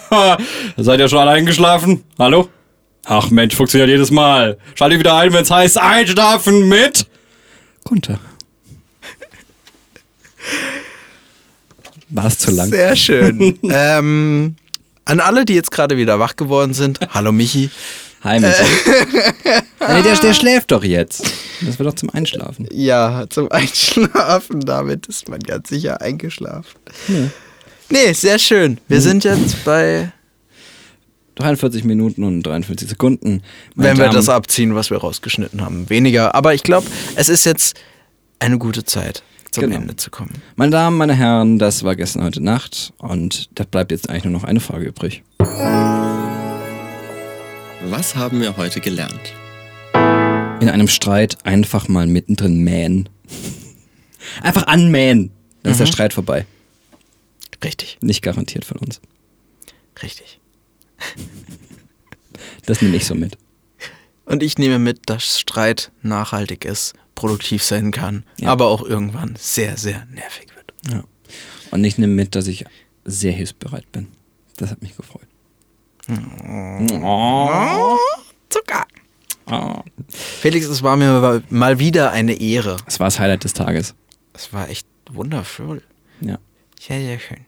Seid 0.78 1.00
ihr 1.00 1.08
schon 1.10 1.18
alle 1.18 1.32
eingeschlafen? 1.32 2.02
Hallo? 2.18 2.48
Ach 3.04 3.28
Mensch, 3.28 3.54
funktioniert 3.54 3.90
jedes 3.90 4.10
Mal. 4.10 4.56
Schalte 4.74 4.98
wieder 4.98 5.16
ein, 5.16 5.34
wenn 5.34 5.42
es 5.42 5.50
heißt 5.50 5.76
Einschlafen 5.76 6.66
mit... 6.66 7.06
Gunther. 7.84 8.18
War 12.10 12.26
es 12.26 12.38
zu 12.38 12.50
lang? 12.50 12.70
Sehr 12.70 12.96
schön. 12.96 13.58
ähm, 13.64 14.56
an 15.04 15.20
alle, 15.20 15.44
die 15.44 15.54
jetzt 15.54 15.70
gerade 15.70 15.96
wieder 15.96 16.18
wach 16.18 16.36
geworden 16.36 16.74
sind. 16.74 16.98
Hallo 17.10 17.32
Michi. 17.32 17.70
Hi, 18.22 18.40
Michi. 18.40 18.62
nee, 19.44 20.02
der, 20.02 20.16
der 20.16 20.34
schläft 20.34 20.70
doch 20.72 20.82
jetzt. 20.84 21.22
Das 21.60 21.78
wird 21.78 21.88
doch 21.88 21.94
zum 21.94 22.10
Einschlafen. 22.10 22.66
Ja, 22.70 23.26
zum 23.28 23.48
Einschlafen. 23.52 24.60
Damit 24.60 25.06
ist 25.06 25.28
man 25.28 25.40
ganz 25.40 25.68
sicher 25.68 26.00
eingeschlafen. 26.00 26.78
Nee, 27.90 28.12
sehr 28.12 28.38
schön. 28.38 28.80
Wir 28.88 29.00
sind 29.02 29.24
jetzt 29.24 29.62
bei, 29.64 30.10
43 31.36 31.84
Minuten 31.84 32.24
und 32.24 32.42
43 32.44 32.88
Sekunden. 32.88 33.42
Meine 33.74 33.90
wenn 33.90 33.98
wir 33.98 34.04
Damen- 34.06 34.16
das 34.16 34.28
abziehen, 34.28 34.74
was 34.74 34.90
wir 34.90 34.98
rausgeschnitten 34.98 35.60
haben, 35.62 35.90
weniger. 35.90 36.34
Aber 36.34 36.54
ich 36.54 36.62
glaube, 36.62 36.86
es 37.16 37.28
ist 37.28 37.44
jetzt 37.44 37.76
eine 38.38 38.56
gute 38.58 38.84
Zeit, 38.84 39.22
zum 39.54 39.64
Genau. 39.64 39.76
Ende 39.76 39.96
zu 39.96 40.10
kommen. 40.10 40.30
Meine 40.56 40.70
Damen, 40.72 40.96
meine 40.96 41.14
Herren, 41.14 41.58
das 41.58 41.82
war 41.84 41.96
gestern 41.96 42.22
heute 42.24 42.42
Nacht 42.42 42.92
und 42.98 43.48
da 43.58 43.64
bleibt 43.64 43.90
jetzt 43.92 44.08
eigentlich 44.10 44.24
nur 44.24 44.32
noch 44.32 44.44
eine 44.44 44.60
Frage 44.60 44.86
übrig. 44.86 45.22
Was 47.86 48.16
haben 48.16 48.40
wir 48.40 48.56
heute 48.56 48.80
gelernt? 48.80 49.32
In 50.60 50.68
einem 50.70 50.88
Streit 50.88 51.44
einfach 51.44 51.88
mal 51.88 52.06
mittendrin 52.06 52.58
mähen. 52.60 53.08
Einfach 54.42 54.66
anmähen. 54.66 55.30
Dann 55.62 55.72
ist 55.72 55.80
der 55.80 55.86
Streit 55.86 56.14
vorbei. 56.14 56.46
Richtig, 57.62 57.98
Nicht 58.00 58.22
garantiert 58.22 58.64
von 58.64 58.78
uns. 58.78 59.00
richtig. 60.02 60.40
Das 62.66 62.80
nehme 62.82 62.96
ich 62.96 63.04
so 63.04 63.14
mit. 63.14 63.36
Und 64.24 64.42
ich 64.42 64.56
nehme 64.56 64.78
mit, 64.78 65.00
dass 65.10 65.38
Streit 65.38 65.92
nachhaltig 66.02 66.64
ist, 66.64 66.94
produktiv 67.14 67.62
sein 67.62 67.90
kann, 67.90 68.24
Ja. 68.38 68.48
aber 68.48 68.66
auch 68.66 68.82
irgendwann 68.82 69.34
sehr, 69.38 69.76
sehr 69.76 70.06
nervig 70.06 70.46
wird. 70.54 70.72
Ja. 70.92 71.04
Und 71.70 71.84
ich 71.84 71.98
nehme 71.98 72.12
mit, 72.14 72.34
dass 72.34 72.46
ich 72.46 72.64
sehr 73.04 73.32
hilfsbereit 73.32 73.90
bin. 73.92 74.08
Das 74.56 74.70
hat 74.70 74.82
mich 74.82 74.96
gefreut. 74.96 75.26
Oh. 77.02 77.98
Zucker. 78.48 78.86
Oh. 79.46 79.82
Felix, 80.08 80.66
es 80.66 80.82
war 80.82 80.96
mir 80.96 81.42
mal 81.50 81.78
wieder 81.78 82.12
eine 82.12 82.34
Ehre. 82.40 82.76
Das 82.84 83.00
war 83.00 83.06
das 83.06 83.18
Highlight 83.18 83.44
des 83.44 83.52
Tages. 83.52 83.94
Es 84.32 84.52
war 84.52 84.68
echt 84.68 84.86
wundervoll. 85.10 85.82
Ja. 86.20 86.38
Sehr, 86.80 87.00
sehr 87.00 87.18
schön. 87.18 87.44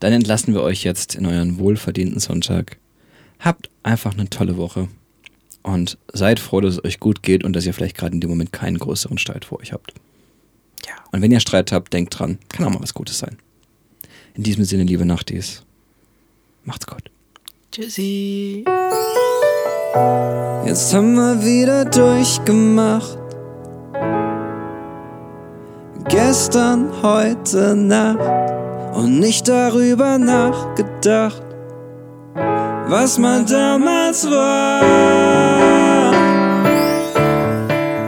Dann 0.00 0.12
entlassen 0.12 0.54
wir 0.54 0.62
euch 0.62 0.82
jetzt 0.84 1.14
in 1.14 1.26
euren 1.26 1.58
wohlverdienten 1.58 2.20
Sonntag. 2.20 2.78
Habt 3.38 3.70
einfach 3.82 4.12
eine 4.12 4.28
tolle 4.30 4.56
Woche 4.56 4.88
und 5.62 5.98
seid 6.12 6.40
froh, 6.40 6.60
dass 6.60 6.74
es 6.74 6.84
euch 6.84 7.00
gut 7.00 7.22
geht 7.22 7.44
und 7.44 7.54
dass 7.54 7.66
ihr 7.66 7.74
vielleicht 7.74 7.96
gerade 7.96 8.14
in 8.14 8.20
dem 8.20 8.30
Moment 8.30 8.52
keinen 8.52 8.78
größeren 8.78 9.18
Streit 9.18 9.44
vor 9.44 9.60
euch 9.60 9.72
habt. 9.72 9.92
Ja. 10.86 10.94
Und 11.12 11.22
wenn 11.22 11.30
ihr 11.30 11.40
Streit 11.40 11.72
habt, 11.72 11.92
denkt 11.92 12.18
dran, 12.18 12.38
kann 12.48 12.66
auch 12.66 12.70
mal 12.70 12.82
was 12.82 12.94
Gutes 12.94 13.18
sein. 13.18 13.36
In 14.34 14.42
diesem 14.42 14.64
Sinne, 14.64 14.84
liebe 14.84 15.04
Nachtis, 15.04 15.62
macht's 16.64 16.86
gut. 16.86 17.10
Tschüssi. 17.72 18.64
Jetzt 20.66 20.94
haben 20.94 21.14
wir 21.14 21.44
wieder 21.44 21.84
durchgemacht. 21.84 23.18
Gestern, 26.08 26.90
heute 27.02 27.74
Nacht 27.74 28.96
und 28.96 29.20
nicht 29.20 29.46
darüber 29.46 30.18
nachgedacht, 30.18 31.42
was 32.90 33.18
man 33.18 33.46
damals 33.46 34.28
war. 34.28 36.12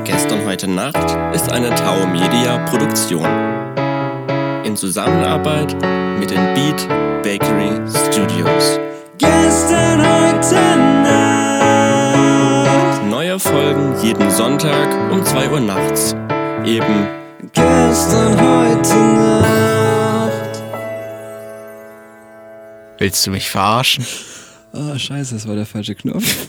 Gestern 0.02 0.44
heute 0.44 0.68
Nacht 0.68 1.16
ist 1.32 1.48
eine 1.52 1.72
Tau 1.76 2.04
Media 2.06 2.58
Produktion. 2.66 3.24
In 4.64 4.76
Zusammenarbeit 4.76 5.72
mit 6.18 6.30
den 6.30 6.52
Beat 6.54 6.88
Bakery 7.22 7.80
Studios. 8.10 8.80
Gestern, 9.18 10.02
heute 10.02 10.56
Nacht. 11.04 13.04
Neue 13.08 13.38
Folgen 13.38 13.94
jeden 14.02 14.32
Sonntag 14.32 15.12
um 15.12 15.24
2 15.24 15.48
Uhr 15.48 15.60
nachts. 15.60 16.16
Eben 16.64 17.06
Gestern, 17.52 18.32
heute 18.32 18.96
Nacht. 18.96 20.62
Willst 22.98 23.24
du 23.24 23.30
mich 23.30 23.48
verarschen? 23.48 24.04
Oh, 24.74 24.96
scheiße, 24.96 25.34
das 25.34 25.46
war 25.46 25.54
der 25.54 25.66
falsche 25.66 25.94
Knopf. 25.94 26.46